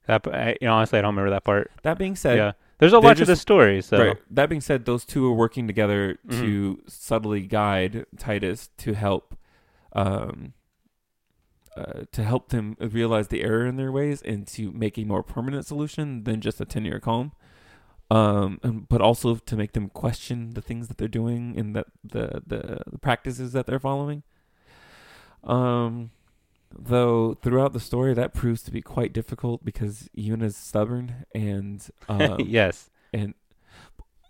[0.06, 1.70] That I, you know, honestly, I don't remember that part.
[1.82, 2.52] That being said, yeah.
[2.78, 4.16] There's a lot to the story, so Right.
[4.28, 6.80] That being said, those two are working together to Mm-hmm.
[6.88, 9.36] subtly guide Tidus to help,
[9.92, 10.54] um,
[11.76, 15.22] uh, to help them realize the error in their ways and to make a more
[15.22, 17.32] permanent solution than just a ten-year calm.
[18.10, 21.86] Um, and, but also to make them question the things that they're doing and that
[22.04, 24.22] the, the the practices that they're following.
[25.44, 26.10] Um,
[26.78, 32.40] though throughout the story that proves to be quite difficult because Yuna's stubborn and um,
[32.40, 32.90] yes.
[33.12, 33.34] and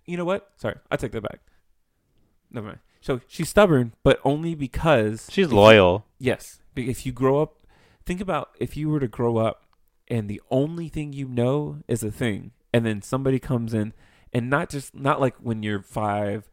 [0.06, 0.50] you know what?
[0.56, 1.40] Sorry, I take that back.
[2.50, 2.78] Never mind.
[3.02, 6.06] So she's stubborn, but only because She's loyal.
[6.18, 7.58] yes, if you grow up,
[8.06, 9.64] think about if you were to grow up,
[10.08, 13.92] and the only thing you know is a thing, and then somebody comes in,
[14.32, 16.48] and not just not like when you're five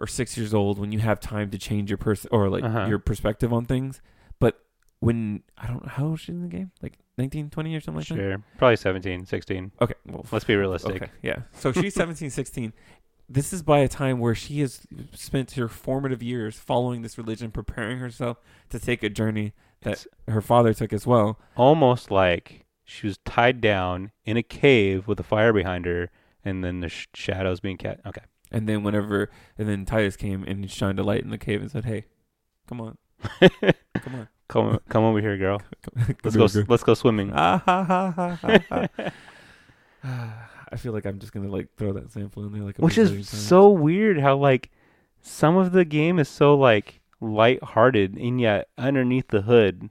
[0.00, 2.86] or six years old when you have time to change your person or like Uh-huh.
[2.86, 4.00] your perspective on things,
[4.38, 4.60] but
[5.00, 7.80] when I don't know how old is she in the game, like 19, 20 or
[7.80, 8.14] something like that.
[8.14, 8.42] Sure.
[8.58, 9.72] Probably 17, 16.
[9.80, 10.96] Okay, well, Let's be realistic.
[11.02, 11.40] Okay, yeah.
[11.52, 12.72] So she's 17, 16.
[13.28, 17.50] This is by a time where she has spent her formative years following this religion,
[17.50, 18.38] preparing herself
[18.70, 21.38] to take a journey that It's her father took as well.
[21.56, 26.10] almost like she was tied down in a cave with a fire behind her,
[26.44, 27.98] and then the sh- shadows being cast.
[28.06, 28.22] Okay.
[28.52, 29.28] And then whenever,
[29.58, 32.04] and then Tidus came and shined a light in the cave and said, "Hey,
[32.68, 32.96] come on,
[33.40, 35.58] come on, come, come over here, girl.
[35.82, 36.44] come Let's here, go.
[36.44, 37.32] s- girl." Let's go swimming.
[37.34, 38.38] Ah, ha, ha, ha,
[38.70, 38.88] ha,
[40.04, 40.48] ha.
[40.70, 43.10] I feel like I'm just gonna like throw that sample in there, like Which is
[43.10, 43.28] times.
[43.28, 44.70] so weird how like
[45.22, 49.88] some of the game is so like light-hearted, and yet underneath the hood,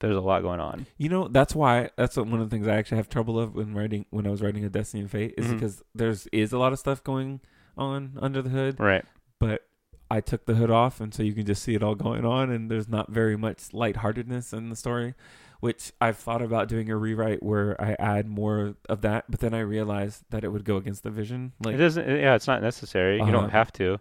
[0.00, 0.86] there's a lot going on.
[0.98, 3.74] You know, that's why that's one of the things I actually have trouble of when
[3.74, 5.52] writing when I was writing a Destiny and Fate is Mhm.
[5.54, 7.40] because there's is a lot of stuff going
[7.76, 9.04] on under the hood, Right.
[9.38, 9.66] but
[10.10, 12.50] I took the hood off and so you can just see it all going on
[12.50, 15.14] and there's not very much lightheartedness in the story,
[15.60, 19.54] which I've thought about doing a rewrite where I add more of that, but then
[19.54, 21.52] I realized that it would go against the vision.
[21.62, 22.06] Like it doesn't.
[22.08, 23.16] Yeah, it's not necessary.
[23.16, 23.32] You Uh-huh.
[23.32, 23.98] don't have to.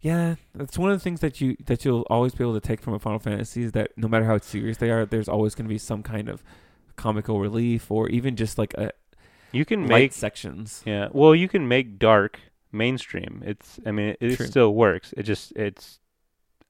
[0.00, 2.80] Yeah, that's one of the things that you that you'll always be able to take
[2.80, 5.64] from a Final Fantasy is that no matter how serious they are, there's always going
[5.66, 6.42] to be some kind of
[6.96, 8.92] comical relief or even just like a
[9.52, 10.12] You can make.
[10.12, 10.82] sections.
[10.86, 11.08] Yeah.
[11.12, 12.40] Well, you can make dark
[12.72, 13.42] mainstream.
[13.44, 13.80] It's.
[13.86, 15.12] I mean, it, it still works.
[15.16, 15.52] It just.
[15.56, 15.98] It's.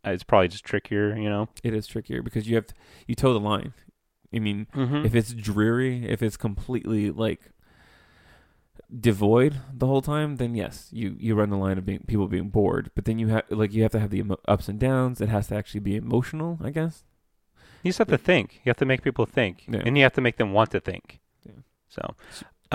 [0.04, 1.16] It's probably just trickier.
[1.16, 1.48] You know.
[1.64, 2.74] It is trickier because you have to,
[3.08, 3.74] you toe the line.
[4.36, 5.04] I mean, Mm-hmm.
[5.06, 7.40] if it's dreary, if it's completely like
[9.00, 12.50] devoid the whole time, then yes, you you run the line of being people being
[12.50, 12.90] bored.
[12.94, 15.20] But then you have like you have to have the emo- ups and downs.
[15.20, 17.02] It has to actually be emotional, I guess.
[17.82, 18.60] You just have to think.
[18.64, 19.82] You have to make people think, Yeah.
[19.84, 21.20] and you have to make them want to think.
[21.44, 21.52] Yeah.
[21.88, 22.14] So,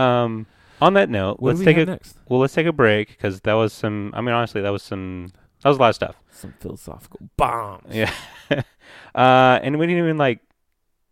[0.02, 0.48] um,
[0.82, 2.18] on that note, What let's take a next?
[2.28, 2.40] well.
[2.40, 4.12] Let's take a break because that was some.
[4.16, 5.32] I mean, honestly, that was some.
[5.64, 6.16] That was a lot of stuff.
[6.32, 7.94] Some philosophical bombs.
[7.94, 8.12] Yeah.
[9.16, 10.40] uh, and we didn't even like.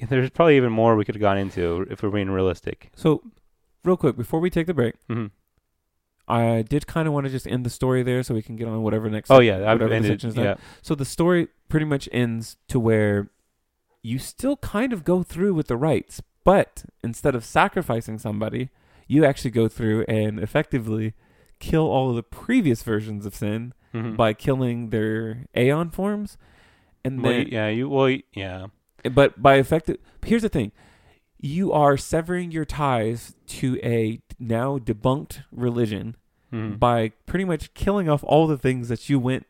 [0.08, 2.92] There's probably even more we could have gone into if we're being realistic.
[2.96, 3.22] So,
[3.84, 4.96] real quick before we take the break.
[5.08, 5.28] hmm
[6.28, 8.68] I did kind of want to just end the story there so we can get
[8.68, 9.32] on whatever next.
[9.32, 10.20] Oh yeah, I've ended.
[10.20, 10.34] done.
[10.36, 10.56] Yeah.
[10.84, 13.30] So the story pretty much ends to where
[14.04, 18.70] you still kind of go through with the rites, but instead of sacrificing somebody,
[19.08, 21.14] you actually go through and effectively
[21.60, 24.16] kill all of the previous versions of sin Mhm.
[24.16, 26.38] by killing their Aeon forms.
[27.04, 28.68] And Well, then, yeah, you well, yeah.
[29.14, 30.72] But by effective, here's the thing:
[31.40, 36.16] you are severing your ties to a now debunked religion
[36.52, 36.80] Mhm.
[36.80, 39.46] by pretty much killing off all the things that you went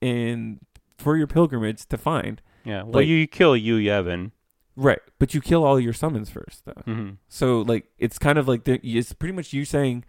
[0.00, 0.60] in
[0.98, 2.42] for your pilgrimage to find.
[2.64, 2.82] yeah.
[2.82, 4.32] Well, like- you, you kill Yu Yevon.
[4.78, 6.82] Right, but you kill all your summons first, though.
[6.84, 10.04] hmm So like it's kind of like the, it's pretty much you saying,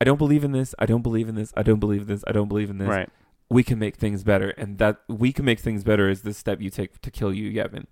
[0.00, 0.74] I don't believe in this.
[0.78, 1.52] I don't believe in this.
[1.56, 2.24] I don't believe in this.
[2.26, 2.88] I don't believe in this.
[2.88, 3.10] Right.
[3.50, 6.60] We can make things better, and that we can make things better is the step
[6.60, 7.86] you take to kill you, Yevon.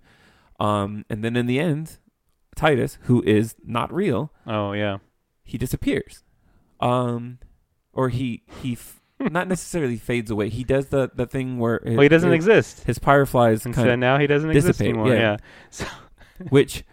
[0.59, 1.97] Um, and then in the end,
[2.55, 4.97] Tidus, who is not real, Oh yeah.
[5.43, 6.23] he disappears.
[6.79, 7.39] Um,
[7.93, 10.49] or he he f- not necessarily fades away.
[10.49, 12.83] He does the the thing where Well, he doesn't his, exist.
[12.85, 15.13] his fireflies And kind so of now he doesn't exist anymore.
[15.13, 15.37] yeah.
[15.79, 15.87] Yeah.
[16.49, 16.83] which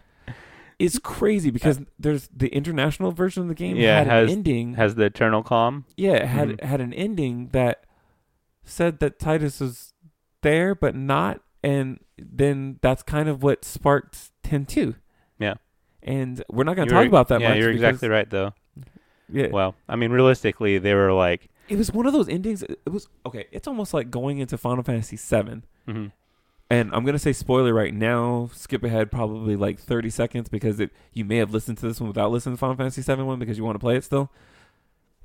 [0.78, 4.38] is crazy because there's the international version of the game Yeah, had it has- an
[4.38, 4.74] ending.
[4.74, 5.84] Has the eternal calm.
[5.98, 6.64] yeah, it had Mhm.
[6.64, 7.84] had an ending that
[8.64, 9.92] said that Tidus was
[10.42, 14.94] there but not, and then that's kind of what sparked ten two.
[15.38, 15.54] Yeah.
[16.02, 17.58] and we're not going to talk about that yeah, much.
[17.58, 18.52] you're because- exactly right though.
[19.32, 22.62] Yeah, Well, I mean, realistically, they were like, it was one of those endings.
[22.62, 23.46] It was okay.
[23.52, 25.64] It's almost like going into Final Fantasy seven.
[25.88, 26.12] mhm.
[26.70, 28.50] And I'm gonna say spoiler right now.
[28.52, 32.08] Skip ahead probably like 30 seconds because it you may have listened to this one
[32.08, 34.30] without listening to Final Fantasy VII one because you want to play it still.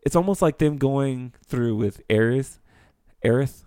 [0.01, 2.59] It's almost like them going through with Aerith,
[3.23, 3.65] Aerith,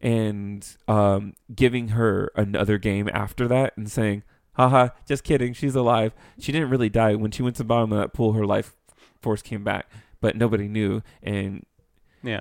[0.00, 4.22] and um, giving her another game after that and saying,
[4.54, 5.52] "Haha, just kidding.
[5.52, 6.14] She's alive.
[6.38, 8.32] She didn't really die when she went to the bottom of that pool.
[8.32, 8.74] Her life
[9.20, 9.90] force came back,
[10.20, 11.64] but nobody knew." And
[12.22, 12.40] yeah,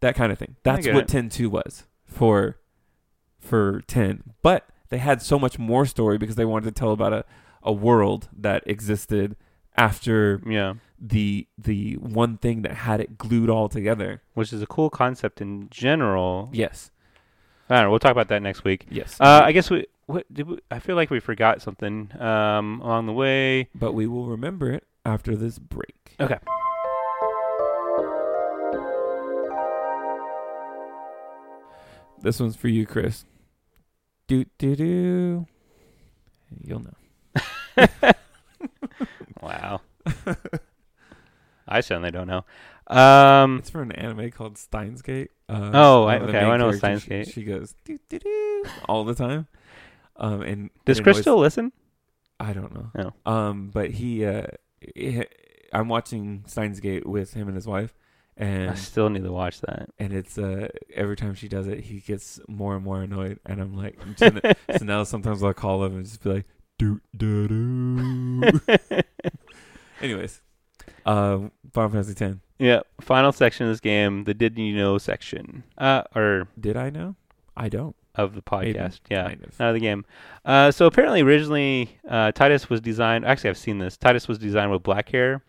[0.00, 0.56] that kind of thing.
[0.62, 1.08] That's what it.
[1.08, 2.58] 10 2 was for
[3.40, 4.34] for 10.
[4.42, 7.24] But they had so much more story because they wanted to tell about a,
[7.62, 9.36] a world that existed
[9.76, 10.74] after yeah.
[11.00, 14.22] The the one thing that had it glued all together.
[14.34, 16.50] Which is a cool concept in general.
[16.52, 16.90] Yes.
[17.68, 17.90] I don't know.
[17.90, 18.86] We'll talk about that next week.
[18.90, 19.20] Yes.
[19.20, 19.86] Uh, I guess we.
[20.06, 23.68] What did we, I feel like we forgot something um, along the way?
[23.74, 26.14] but we will remember it after this break.
[26.20, 26.38] Okay.
[32.22, 33.24] This one's for you, Chris.
[34.28, 35.46] Do do do.
[36.62, 37.88] You'll know.
[39.46, 39.80] Wow.
[41.68, 42.44] I certainly don't know.
[42.86, 45.30] Um, It's for an anime called Steins Gate.
[45.48, 47.28] Uh, Oh, I- okay, I know Steins she- Gate.
[47.28, 49.48] She, goes doo, doo, doo, all the time.
[50.16, 51.72] Um, and does Chris still listen?
[52.38, 52.90] I don't know.
[52.94, 53.12] No.
[53.30, 54.46] Um, but he, uh,
[54.94, 55.24] he-
[55.72, 57.92] I'm watching Steins Gate with him and his wife,
[58.36, 59.88] and I still need to watch that.
[59.98, 63.60] and it's uh every time she does it, he gets more and more annoyed, and
[63.60, 64.30] I'm like, so,
[64.78, 66.46] so now sometimes I'll call him and just be like,
[66.78, 68.60] doo doo doo.
[70.00, 70.40] Anyways,
[71.06, 72.40] um, Final Fantasy Ten.
[72.58, 72.80] yeah.
[73.00, 77.16] Final section of this game, the did you know section, uh, or Did I know?
[77.56, 77.96] I don't.
[78.14, 78.78] of the Maybe.
[78.78, 79.00] podcast.
[79.10, 79.28] Yeah.
[79.28, 79.58] Kind of.
[79.58, 80.04] Not of the game.
[80.44, 83.24] Uh, so apparently, originally, uh, Tidus was designed.
[83.24, 83.96] Actually, I've seen this.
[83.96, 85.42] Tidus was designed with black hair.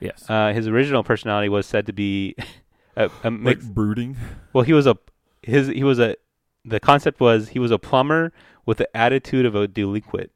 [0.00, 0.24] Yes.
[0.28, 2.34] Uh, his original personality was said to be
[2.96, 4.16] a, a like brooding.
[4.52, 4.96] well, he was a
[5.42, 6.16] his he was a
[6.64, 8.32] the concept was he was a plumber
[8.66, 10.30] with the attitude of a delinquent.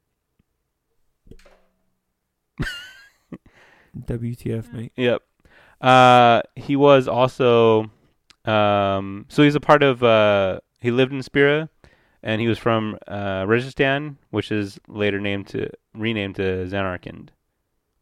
[3.98, 4.92] WTF, mate.
[4.96, 5.22] Yep.
[5.80, 7.90] Uh, he was also
[8.48, 11.68] um, so he's a part of uh, he lived in Spira,
[12.22, 17.28] and he was from uh, Registan, which is later named to renamed to Zanarkand,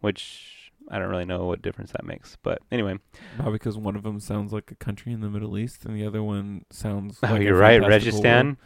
[0.00, 2.36] which I don't really know what difference that makes.
[2.42, 2.98] But anyway,
[3.36, 6.06] Probably because one of them sounds like a country in the Middle East, and the
[6.06, 7.18] other one sounds.
[7.22, 8.56] oh, like a you're right, fantastical Registan.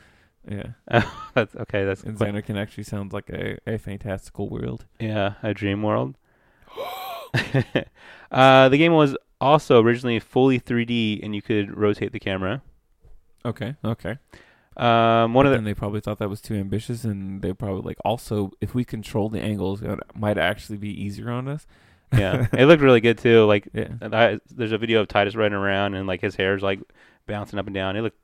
[0.48, 0.72] Yeah,
[1.34, 1.84] that's okay.
[1.84, 4.84] That's and quite- Zanarkand actually sounds like a, a fantastical world.
[4.98, 6.16] Yeah, a dream world.
[8.30, 12.62] uh, the game was also originally fully 3D, and you could rotate the camera.
[13.44, 14.18] Okay, okay.
[14.76, 17.82] Um, one of the and they probably thought that was too ambitious, and they probably
[17.82, 21.66] like also if we control the angles, it might actually be easier on us.
[22.12, 23.44] yeah, it looked really good too.
[23.44, 23.88] Like Yeah.
[24.00, 26.80] I, there's a video of Tidus running around, and like his hair's like
[27.26, 27.96] bouncing up and down.
[27.96, 28.18] It looked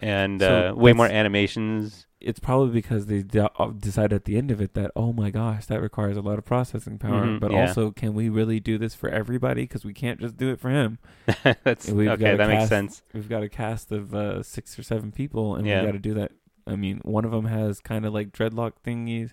[0.00, 2.06] and So uh, way more animations.
[2.20, 5.30] It's probably because they de- uh, decided at the end of it that oh my
[5.30, 7.24] gosh, that requires a lot of processing power.
[7.24, 7.60] Mhm, but yeah.
[7.68, 9.62] also, can we really do this for everybody?
[9.62, 10.98] Because we can't just do it for him.
[11.62, 12.34] That's okay.
[12.36, 13.02] That makes sense.
[13.14, 15.80] we've got a cast of uh, six or seven people, and Yeah.
[15.80, 16.32] we got to do that.
[16.66, 19.32] I mean, one of them has kind of like dreadlock thingies.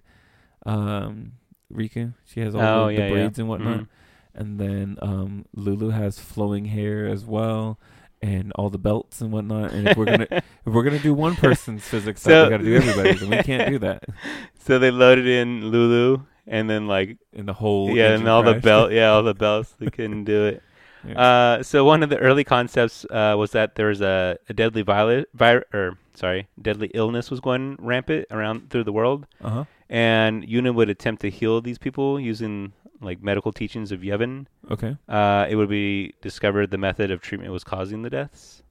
[0.65, 1.33] Um,
[1.73, 3.87] Rikku, she has all Oh the, yeah, the braids and whatnot, Mhm.
[4.35, 7.79] and then um, Lulu has flowing hair as well,
[8.21, 9.71] and all the belts and whatnot.
[9.71, 12.57] And if we're gonna if we're gonna do one person's physics, stuff, So- we got
[12.57, 14.03] to do everybody's, and we can't do that.
[14.59, 18.53] So they loaded in Lulu, and then like In the whole yeah, and all the
[18.53, 18.63] crash.
[18.63, 19.75] belt, yeah, all the belts.
[19.77, 20.63] They couldn't do it.
[21.07, 21.21] Yeah.
[21.21, 24.81] Uh, so one of the early concepts uh, was that there was a, a deadly
[24.81, 25.29] violet,
[25.71, 29.65] or sorry, deadly illness was going rampant around through the world, uh-huh.
[29.89, 34.47] And Yuna would attempt to heal these people using like medical teachings of Yevon.
[34.71, 34.97] Okay.
[35.07, 38.63] Uh, it would be discovered the method of treatment was causing the deaths,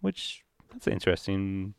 [0.00, 0.42] which
[0.72, 1.74] that's interesting.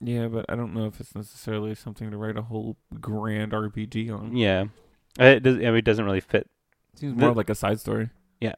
[0.00, 4.10] Yeah, but I don't know if it's necessarily something to write a whole grand RPG
[4.10, 4.36] on.
[4.36, 4.64] Yeah,
[5.20, 6.48] Uh, it, does, I mean, it doesn't really fit.
[6.94, 8.10] It Seems The- more like a side story.
[8.40, 8.54] Yeah,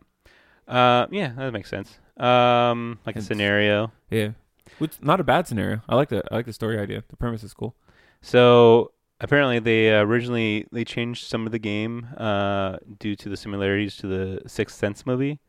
[0.68, 1.98] Uh, yeah, that makes sense.
[2.16, 3.92] Um, like a scenario.
[4.10, 4.30] Yeah,
[4.78, 5.82] which not a bad scenario.
[5.88, 7.02] I like the I like the story idea.
[7.08, 7.74] The premise is cool.
[8.24, 13.36] So apparently, they uh, originally they changed some of the game uh, due to the
[13.36, 15.40] similarities to the Sixth Sense movie.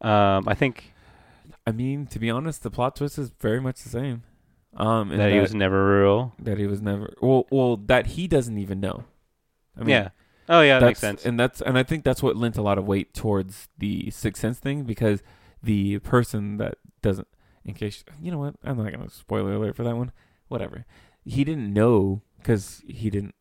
[0.00, 0.94] Um, I think
[1.66, 4.22] I mean, to be honest, the plot twist is very much the same.
[4.74, 6.34] Um, and that he was never real.
[6.38, 9.04] that he was never well, well that he doesn't even know.
[9.76, 10.08] I mean, yeah.
[10.48, 11.26] Oh yeah, that makes sense.
[11.26, 14.40] And that's and I think that's what lent a lot of weight towards the sixth
[14.40, 15.22] sense thing because
[15.62, 17.28] the person that doesn't,
[17.66, 20.10] in case you know what, I'm not gonna spoiler alert for that one.
[20.48, 20.86] Whatever,
[21.24, 23.34] he didn't know because he didn't,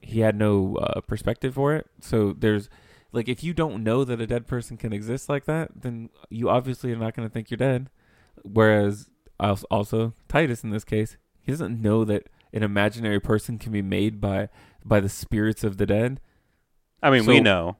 [0.00, 1.86] he had no uh, perspective for it.
[2.00, 2.68] So there's
[3.12, 6.50] like if you don't know that a dead person can exist like that, then you
[6.50, 7.88] obviously are not gonna think you're dead.
[8.42, 9.08] Whereas
[9.38, 14.20] also Tidus in this case, he doesn't know that an imaginary person can be made
[14.20, 14.48] by
[14.84, 16.20] by the spirits of the dead.
[17.02, 17.76] I mean, we know,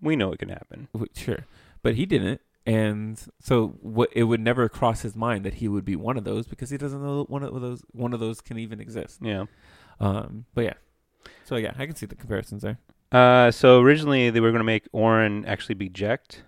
[0.00, 0.88] we know it can happen.
[1.14, 1.46] Sure,
[1.82, 4.10] but he didn't, and so what?
[4.12, 6.78] It would never cross his mind that he would be one of those because he
[6.78, 9.18] doesn't know that one of those one of those can even exist.
[9.22, 9.46] Yeah.
[10.00, 10.74] Um, but yeah,
[11.44, 12.78] so yeah, I can see the comparisons there.
[13.10, 16.42] Uh, so originally they were going to make Auron actually be Jecht,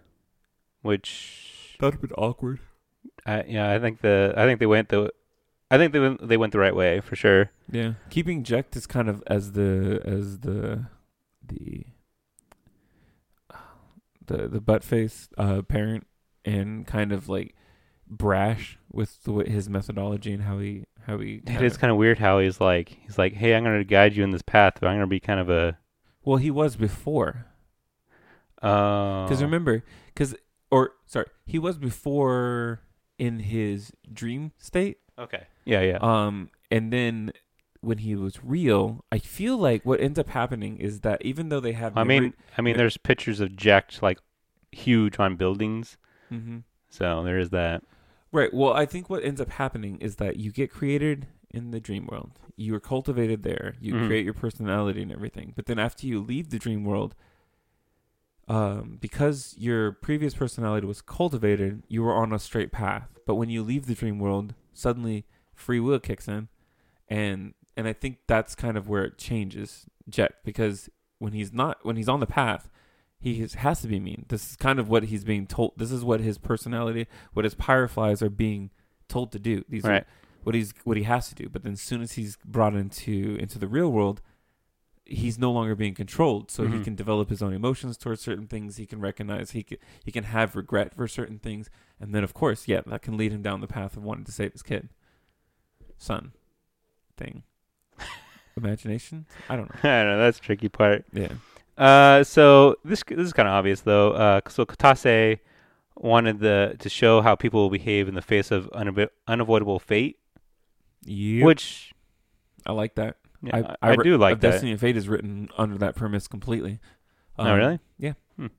[0.82, 2.60] which That'd have been awkward.
[3.26, 5.12] I yeah I think the I think they went the
[5.70, 7.50] I think they went they went the right way for sure.
[7.70, 10.86] Yeah, keeping Jecht is kind of as the as the
[11.46, 11.84] the
[14.26, 16.06] the the butt face uh, parent
[16.44, 17.54] and kind of like
[18.06, 21.42] brash with the, his methodology and how he how he.
[21.46, 24.14] It is kind of weird how he's like he's like hey I'm going to guide
[24.14, 25.78] you in this path but I'm going to be kind of a
[26.26, 27.46] well, he was before.
[28.62, 30.34] uh Because remember, because
[30.70, 32.80] or sorry, he was before
[33.18, 34.98] in his dream state.
[35.18, 37.32] okay yeah yeah Um, and then
[37.84, 41.60] when he was real, I feel like what ends up happening is that even though
[41.60, 44.18] they have, I mean I mean there's pictures of Jecht like
[44.72, 45.96] huge on buildings
[46.28, 46.58] hmm
[46.88, 47.82] so there is that
[48.32, 48.52] right.
[48.52, 52.06] Well, I think what ends up happening is that you get created in the dream
[52.10, 52.40] world.
[52.56, 53.74] You are cultivated there.
[53.80, 54.06] You Mhm.
[54.06, 55.52] create your personality and everything.
[55.54, 57.14] But then after you leave the dream world,
[58.48, 63.08] um, because your previous personality was cultivated, you were on a straight path.
[63.26, 65.24] But when you leave the dream world, suddenly
[65.54, 66.48] free will kicks in,
[67.08, 70.88] and and I think that's kind of where it changes Jecht because
[71.18, 72.68] when he's not when he's on the path,
[73.18, 74.26] he is, has to be mean.
[74.28, 75.72] This is kind of what he's being told.
[75.76, 78.70] This is what his personality, what his pyreflies are being
[79.08, 79.64] told to do.
[79.68, 79.92] These are
[80.42, 81.48] what he's what he has to do.
[81.48, 84.20] But then as soon as he's brought into into the real world,
[85.06, 86.50] he's no longer being controlled.
[86.50, 86.84] So he Mhm.
[86.84, 88.76] can develop his own emotions towards certain things.
[88.76, 92.34] He can recognize he can he can have regret for certain things, and then of
[92.34, 94.90] course, yeah, that can lead him down the path of wanting to save his kid,
[95.96, 96.32] son,
[97.16, 97.42] thing,
[98.56, 99.26] imagination.
[99.48, 99.80] I don't know.
[99.90, 101.32] I don't know that's tricky part Yeah.
[101.76, 104.12] Uh, so this this is kind of obvious though.
[104.12, 105.40] Uh, so Kitase
[105.96, 110.18] wanted the to show how people will behave in the face of unavo- unavoidable fate,
[111.04, 111.44] Yeah.
[111.44, 111.92] which
[112.66, 113.16] I like that.
[113.42, 114.52] yeah, I, I, re- do like that.
[114.52, 116.78] Destiny and Fate is written under that premise completely.
[117.38, 117.78] oh, Um, really?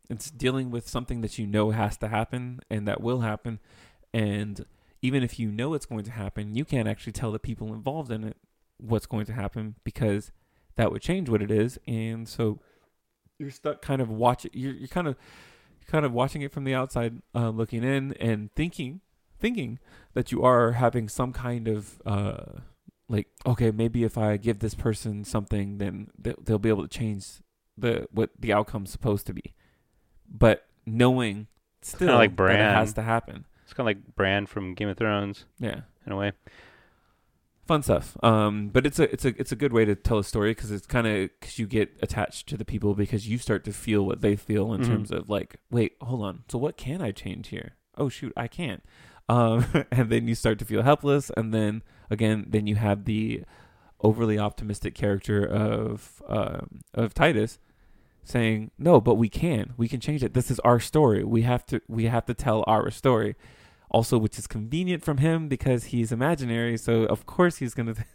[0.09, 3.59] It's dealing with something that you know has to happen and that will happen.
[4.13, 4.63] And
[5.01, 8.09] even if you know it's going to happen, you can't actually tell the people involved
[8.09, 8.37] in it
[8.77, 10.31] what's going to happen because
[10.75, 11.79] that would change what it is.
[11.87, 12.59] And so
[13.37, 15.15] you're stuck kind of watching, you're, you're kind of,
[15.87, 19.01] kind of watching it from the outside, uh, looking in and thinking,
[19.39, 19.79] thinking
[20.13, 22.59] that you are having some kind of, uh,
[23.07, 27.41] like, okay, maybe if I give this person something, then they'll, be able to change
[27.77, 29.53] the, what the outcome's supposed to be
[30.29, 31.47] but knowing
[31.81, 33.45] still like that it has to happen.
[33.63, 36.33] It's kind of like brand from Game of Thrones Yeah, in a way.
[37.65, 38.15] Fun stuff.
[38.23, 40.69] Um, but it's a it's a it's a good way to tell a story because
[40.71, 44.05] it's kind of because you get attached to the people because you start to feel
[44.05, 44.87] what they feel in Mhm.
[44.87, 47.73] terms of like, wait, hold on, so what can I change here?
[47.97, 48.83] Oh shoot, I can't.
[49.27, 51.81] Um, and then you start to feel helpless, and then
[52.11, 53.43] again, then you have the
[54.01, 57.57] overly optimistic character of um, of Tidus
[58.23, 59.73] saying, "No, but we can.
[59.75, 60.35] We can change it.
[60.35, 61.23] This is our story.
[61.23, 63.35] We have to we have to tell our story."
[63.91, 68.05] Also, which is convenient from him because he's imaginary, so of course he's going to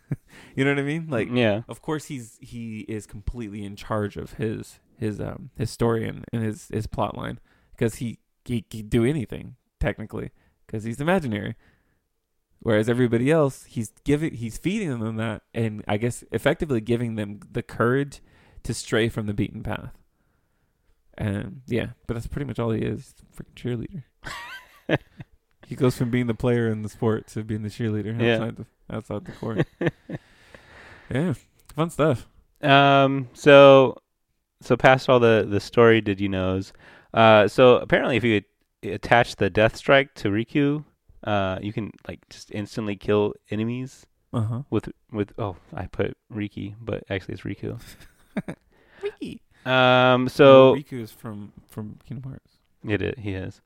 [0.57, 1.07] you know what I mean?
[1.09, 5.71] Like yeah, of course he's he is completely in charge of his his um his
[5.71, 7.39] story and, and his his plot line
[7.73, 10.31] because he he can do anything technically
[10.67, 11.57] because he's imaginary.
[12.63, 17.41] Whereas everybody else he's giving he's feeding them that and i guess effectively giving them
[17.51, 18.21] the courage
[18.65, 19.93] to stray from the beaten path.
[21.17, 24.05] And yeah but that's pretty much all he is freaking
[24.89, 24.99] cheerleader
[25.71, 28.35] he goes from being the player in the sport to being the cheerleader Yeah.
[28.35, 29.67] outside the outside the court
[31.11, 31.33] yeah
[31.75, 32.27] fun stuff
[32.63, 33.29] Um.
[33.33, 33.97] So,
[34.61, 36.75] so past all the the story, did you knows?
[37.15, 37.49] Uh.
[37.49, 38.43] So apparently, if you
[38.83, 40.85] attach the death strike to Riku,
[41.25, 44.63] uh, you can like just instantly kill enemies Uh huh.
[44.69, 45.33] with with.
[45.39, 47.81] Oh, I put Riki, but actually it's Riku.
[49.03, 49.41] Ricky.
[49.65, 52.53] Um, so Riku is from from Kingdom Hearts.
[52.87, 53.15] It is.
[53.19, 53.63] He is.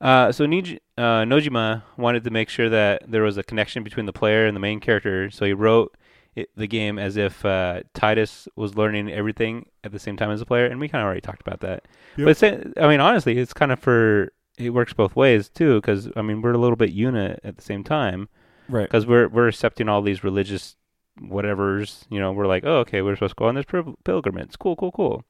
[0.00, 4.06] Uh, so Nij- uh, Nojima wanted to make sure that there was a connection between
[4.06, 5.94] the player and the main character, so he wrote
[6.34, 10.40] it, the game as if uh, Tidus was learning everything at the same time as
[10.40, 11.84] the player, and we kind of already talked about that.
[12.16, 12.24] Yep.
[12.24, 16.08] But it's, I mean, honestly, it's kind of for it works both ways too, because
[16.16, 18.28] I mean, we're a little bit unit at the same time,
[18.68, 18.84] Right.
[18.84, 20.76] because we're we're accepting all these religious
[21.20, 22.04] whatevers.
[22.10, 24.58] You know, we're like, oh, okay, we're supposed to go on this pil- pilgrimage.
[24.58, 25.24] Cool, cool, cool.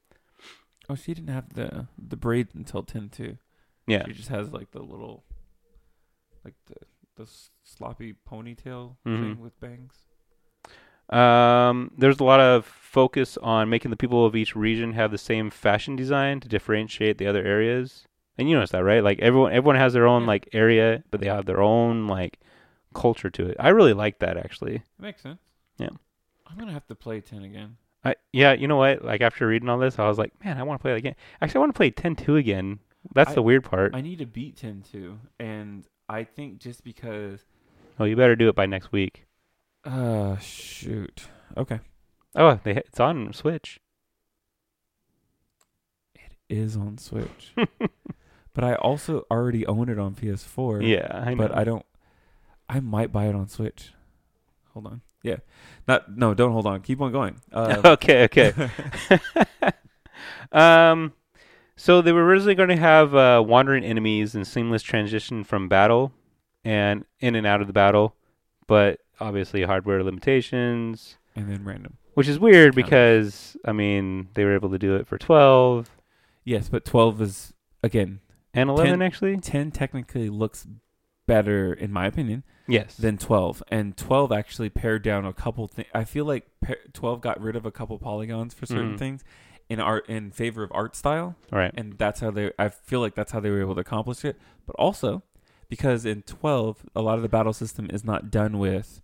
[0.89, 3.37] Oh, she didn't have the the braid until ten too.
[3.91, 4.05] Yeah.
[4.07, 5.23] She just has like the little,
[6.45, 6.75] like the
[7.23, 7.29] the
[7.63, 9.19] sloppy ponytail Mhm.
[9.19, 10.05] thing with bangs.
[11.09, 15.17] Um, there's a lot of focus on making the people of each region have the
[15.17, 18.05] same fashion design to differentiate the other areas.
[18.37, 19.03] And you notice that, right?
[19.03, 20.27] Like everyone, everyone has their own Yeah.
[20.29, 22.39] like area, but they have their own like
[22.93, 23.57] culture to it.
[23.59, 24.75] I really like that actually.
[24.75, 25.41] It Makes sense.
[25.77, 25.89] Yeah.
[26.47, 27.77] I'm gonna have to play ten again.
[28.03, 29.03] I yeah, you know what?
[29.03, 31.15] Like after reading all this, I was like, man, I want to play it again.
[31.41, 32.79] Actually, I want to play 10-2 again.
[33.13, 33.95] That's I- the weird part.
[33.95, 37.39] I need to beat ten too, and I think just because.
[37.99, 39.25] oh, you better do it by next week.
[39.83, 41.23] Uh, shoot.
[41.57, 41.79] Okay.
[42.35, 43.79] Oh, they, it's on Switch.
[46.15, 47.53] It is on Switch,
[48.53, 50.87] but I also already own it on PS4.
[50.87, 51.35] yeah, I know.
[51.37, 51.85] but I don't.
[52.69, 53.93] I might buy it on Switch.
[54.73, 55.01] Hold on.
[55.23, 55.37] Yeah.
[55.87, 56.15] Not.
[56.15, 56.33] No.
[56.33, 56.81] Don't hold on.
[56.81, 57.41] Keep on going.
[57.51, 58.53] Uh, okay, okay.
[60.51, 61.13] Um,
[61.81, 66.11] so they were originally going to have uh, wandering enemies and seamless transition from battle
[66.63, 68.15] and in and out of the battle,
[68.67, 71.97] but obviously hardware limitations, and then random.
[72.13, 72.89] which is weird Kind of.
[72.89, 75.89] because I mean they were able to do it for twelve
[76.43, 77.53] Yes, but twelve is
[77.83, 78.19] again.
[78.53, 79.37] and eleven Ten- actually.
[79.37, 80.67] Ten technically looks
[81.27, 82.97] better, in my opinion, Yes.
[82.97, 83.61] than twelve.
[83.69, 85.87] And twelve actually pared down a couple things.
[85.93, 88.99] I feel like par- twelve got rid of a couple polygons for certain Mhm.
[88.99, 89.23] things
[89.71, 91.35] in art in favor of art style.
[91.51, 91.71] right.
[91.75, 94.35] and that's how they I feel like that's how they were able to accomplish it.
[94.67, 95.23] But also
[95.69, 99.01] because in 12 a lot of the battle system is not done with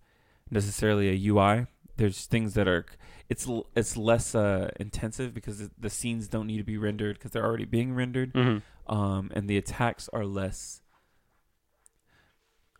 [0.52, 1.68] necessarily a UI.
[1.96, 2.86] There's things that are
[3.30, 7.46] it's it's less uh, intensive because the- scenes don't need to be rendered because they're
[7.46, 8.32] already being rendered.
[8.34, 8.58] hmm
[8.88, 10.82] Um, and the attacks are less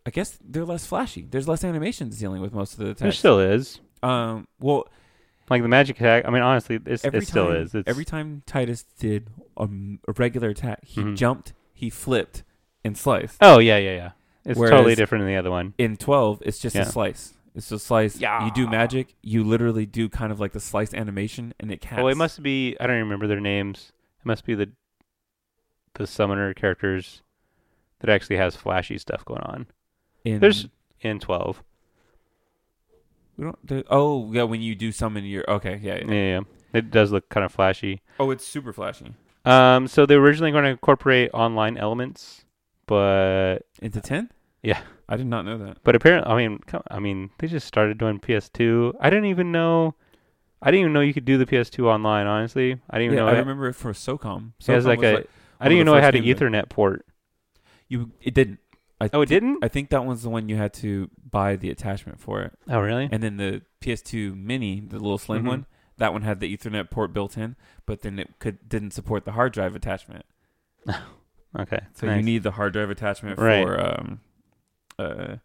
[0.06, 1.28] I guess they're less flashy.
[1.30, 3.00] There's less animations dealing with most of the attacks.
[3.02, 4.88] There still is um, well,
[5.50, 6.26] like the magic attack.
[6.26, 7.76] I mean, honestly, it's, every it still time, is.
[7.76, 9.68] It's, every time Tidus did a
[10.18, 11.16] regular attack, he Mhm.
[11.18, 12.44] jumped, he flipped,
[12.84, 13.38] and sliced.
[13.42, 14.12] Oh yeah, yeah, yeah.
[14.46, 15.74] It's totally different than the other one.
[15.78, 16.84] In twelve, it's just Yeah.
[16.84, 17.34] a slice.
[17.56, 18.20] It's a slice.
[18.20, 18.46] Yeah.
[18.46, 19.16] You do magic.
[19.24, 22.02] You literally do kind of like the slice animation, and it casts.
[22.04, 22.78] Oh, it must be.
[22.80, 23.92] I don't remember their names.
[24.20, 24.72] It must be the
[25.96, 27.24] the summoner characters
[28.00, 29.66] that actually has flashy stuff going on
[30.24, 30.68] In, there's-
[31.02, 31.64] in twelve.
[33.38, 33.68] We don't.
[33.68, 36.40] There, oh yeah, when you do summon your okay, yeah, Yeah, yeah.
[36.74, 38.02] It does look kind of flashy.
[38.20, 39.14] Oh, it's super flashy.
[39.46, 42.44] Um, so they were originally going to incorporate online elements,
[42.86, 44.30] but Into ten?
[44.64, 44.82] Yeah.
[45.10, 45.78] I did not know that.
[45.86, 46.60] but apparently, I mean,
[46.92, 48.96] I mean, they just started doing PS2.
[49.00, 49.96] I didn't even know.
[50.62, 52.28] I didn't even know you could do the PS2 online.
[52.28, 53.30] Honestly, I didn't even Yeah, know.
[53.32, 54.52] I it- remember it for SOCOM.
[54.60, 55.30] It has like was a- like-
[55.62, 57.06] I didn't even know it had an Ethernet port.
[57.88, 58.12] you.
[58.22, 58.60] It didn't.
[59.00, 59.64] I Oh, it thi- didn't.
[59.64, 62.54] I think that was the one you had to buy the attachment for it.
[62.68, 63.08] Oh, really?
[63.12, 65.48] And then the PS2 Mini, the little slim Mhm.
[65.48, 65.66] one,
[65.98, 67.56] that one had the Ethernet port built in,
[67.86, 70.26] but then it could didn't support the hard drive attachment.
[71.58, 71.80] Okay.
[71.94, 73.64] So you need the hard drive attachment Right.
[73.66, 74.20] for um
[75.00, 75.38] uh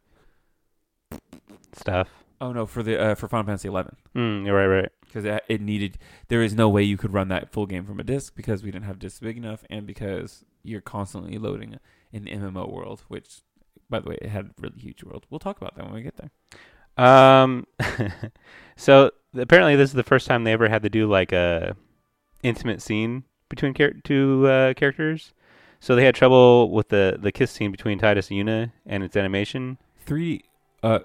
[1.73, 2.09] stuff.
[2.41, 4.93] oh no for the uh, for Final Fantasy 11 Mm, you're right, right.
[5.07, 5.97] because it, it needed
[6.29, 8.71] there is no way you could run that full game from a disc because we
[8.71, 11.79] didn't have discs big enough and because you're constantly loading
[12.13, 13.41] in the MMO world, which
[13.89, 15.27] by the way it had a really huge world.
[15.31, 16.31] We'll talk about that when we get there.
[17.05, 17.67] Um,
[18.77, 21.77] so apparently this is the first time they ever had to do like a
[22.43, 25.33] intimate scene between char- two uh, characters.
[25.81, 29.17] So they had trouble with the the kiss scene between Tidus and Yuna and its
[29.17, 29.79] animation.
[30.07, 30.43] 3D
[30.83, 31.01] uh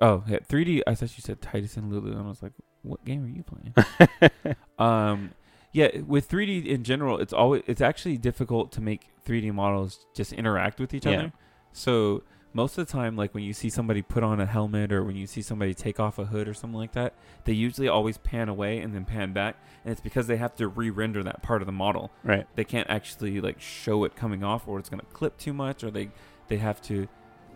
[0.00, 3.04] oh yeah 3D I thought you said Tidus and Lulu and I was like what
[3.04, 4.34] game are you playing?
[4.78, 5.32] Um,
[5.72, 10.32] yeah, with 3D in general, it's always it's actually difficult to make 3D models just
[10.32, 11.12] interact with each Yeah.
[11.18, 11.32] other.
[11.72, 12.22] So
[12.54, 15.14] most of the time, like when you see somebody put on a helmet or when
[15.16, 17.12] you see somebody take off a hood or something like that,
[17.44, 20.66] they usually always pan away and then pan back, and it's because they have to
[20.66, 22.10] re-render that part of the model.
[22.24, 22.46] right.
[22.56, 25.90] They can't actually like show it coming off, or it's gonna clip too much, or
[25.90, 26.08] they
[26.48, 27.06] they have to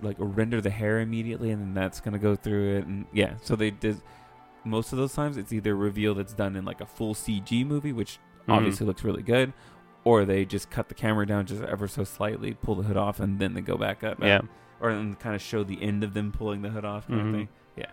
[0.02, 3.34] like render the hair immediately, and then that's gonna go through it, and yeah.
[3.42, 4.02] So they did
[4.64, 7.92] most of those times it's either revealed it's done in like a full CG movie,
[7.92, 8.18] which
[8.48, 8.54] Mhm.
[8.54, 9.52] obviously looks really good,
[10.04, 13.20] or they just cut the camera down just ever so slightly, pull the hood off,
[13.20, 14.18] and then they go back up.
[14.22, 14.40] Yeah.
[14.80, 17.28] or and kind of show the end of them pulling the hood off, kind Mhm.
[17.28, 17.48] of thing.
[17.76, 17.86] Yeah.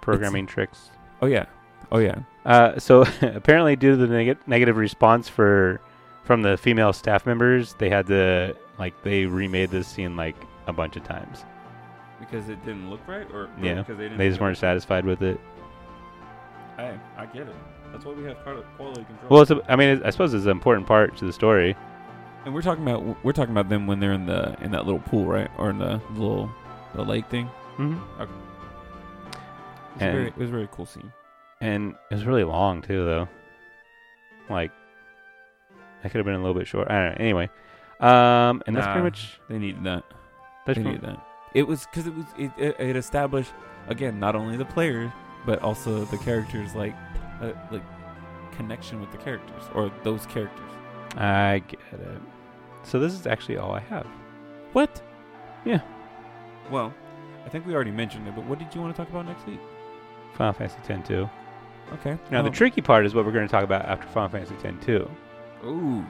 [0.00, 0.90] Programming tricks.
[1.20, 1.46] Oh yeah,
[1.90, 2.20] oh yeah.
[2.44, 5.80] Uh, so apparently, due to the neg- negative response for
[6.22, 10.36] from the female staff members, they had to like they remade this scene like
[10.68, 11.44] a bunch of times.
[12.20, 14.18] Because it didn't look right, or or Yeah, because they didn't.
[14.18, 15.34] They just weren't satisfied with it.
[15.34, 15.40] it?
[16.76, 17.54] Hey, I get it.
[17.92, 18.36] That's why we have
[18.76, 19.28] quality control.
[19.30, 21.76] Well, it's a, I mean, it, I suppose it's an important part to the story.
[22.44, 25.00] and we're talking about we're talking about them when they're in the in that little
[25.00, 26.50] pool, right, or in the little
[26.94, 27.46] the lake thing.
[27.78, 27.92] Mm-hmm.
[28.22, 28.28] It was,
[30.00, 31.12] And- very, it was a very cool scene.
[31.60, 33.28] And it was really long too, though.
[34.50, 34.70] Like,
[36.02, 36.90] that could have been a little bit short.
[36.90, 37.24] I don't know.
[37.24, 37.50] Anyway,
[38.00, 38.92] um, and that's Nah.
[38.92, 40.04] pretty much They needed that.
[40.66, 41.26] that's they pretty- needed that.
[41.54, 43.52] It was because it was it, it, it established
[43.88, 45.10] again not only the players
[45.46, 46.94] but also the characters like
[47.40, 47.82] uh, like
[48.52, 50.70] connection with the characters or those characters.
[51.16, 52.22] I get it.
[52.82, 54.06] So this is actually all I have.
[54.72, 55.02] What?
[55.64, 55.80] Yeah.
[56.70, 56.92] Well,
[57.44, 59.46] I think we already mentioned it, but what did you want to talk about next
[59.46, 59.60] week?
[60.34, 61.28] Final Fantasy X two.
[61.94, 62.18] Okay.
[62.30, 64.84] Now the tricky part is what we're going to talk about after Final Fantasy X
[64.84, 65.08] two.
[65.64, 66.04] Ooh.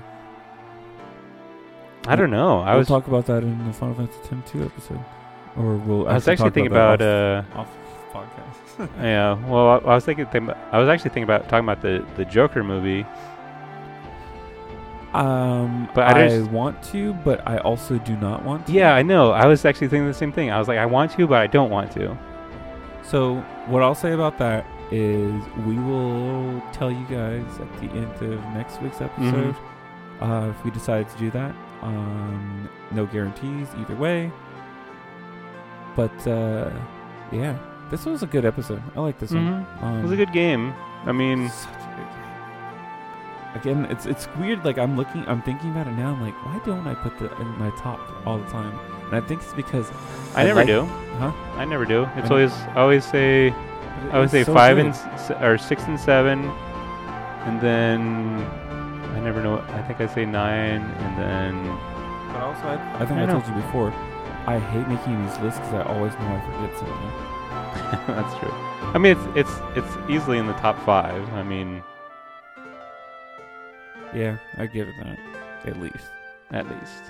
[2.09, 2.61] I don't know.
[2.61, 5.05] I we'll was talk about that in the Final Fantasy X two episode,
[5.59, 6.09] or we'll.
[6.09, 7.69] I was actually thinking about that uh off,
[8.15, 8.29] off
[8.79, 8.89] podcast.
[9.03, 9.35] yeah.
[9.49, 12.05] Well, I, I was thinking think about, I was actually thinking about talking about the
[12.17, 13.05] the Joker movie.
[15.15, 18.73] um, But I I, just- want to, but I also do not want to.
[18.73, 19.31] Yeah, I know.
[19.33, 20.51] I was actually thinking the same thing.
[20.51, 22.17] I was like, I want to, but I don't want to.
[23.03, 25.33] So what I'll say about that is
[25.67, 29.55] we will tell you guys at the end of next week's episode
[30.21, 31.55] uh, if we decide to do that.
[31.83, 34.31] Um, no guarantees either way.
[35.97, 36.71] But uh,
[37.33, 37.57] yeah,
[37.91, 38.83] this was a good episode.
[38.95, 39.65] I like this one.
[39.65, 39.83] Mhm.
[39.83, 40.75] Um, It was a good game.
[41.07, 43.55] I mean, such a good game.
[43.55, 44.65] Again, it's it's weird.
[44.65, 46.13] Like I'm looking, I'm thinking about it now.
[46.13, 48.79] I'm like, why don't I put the in my top all the time?
[49.07, 49.91] And I think it's because
[50.35, 50.85] I never like- do.
[51.19, 51.33] Huh?
[51.57, 52.07] I never do.
[52.17, 53.51] It's I- always I always say
[54.13, 54.87] I always say so five good.
[54.87, 56.45] and s- or six and seven,
[57.47, 58.01] and then
[59.17, 59.65] I never know.
[59.73, 61.53] I think I say nine, and then
[62.33, 63.91] But also, I, I think I I, told you before.
[64.47, 67.13] I hate making these lists because I always know I forget something.
[68.15, 68.53] that's true.
[68.95, 71.29] I mean, it's it's it's easily in the top five.
[71.35, 71.83] I mean,
[74.15, 75.19] Yeah, I give it that.
[75.67, 76.11] At least.
[76.53, 77.03] at least.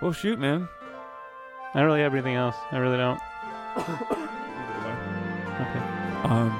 [0.00, 0.66] Well, shoot, man.
[1.74, 2.56] I don't really have anything else.
[2.72, 3.20] I really don't.
[5.60, 5.78] Okay.
[6.24, 6.50] Um.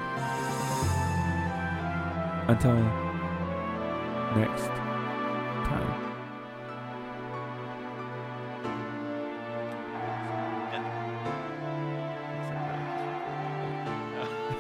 [2.49, 2.75] Until
[4.37, 4.80] next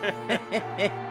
[0.01, 0.40] time.
[0.78, 1.10] Yeah.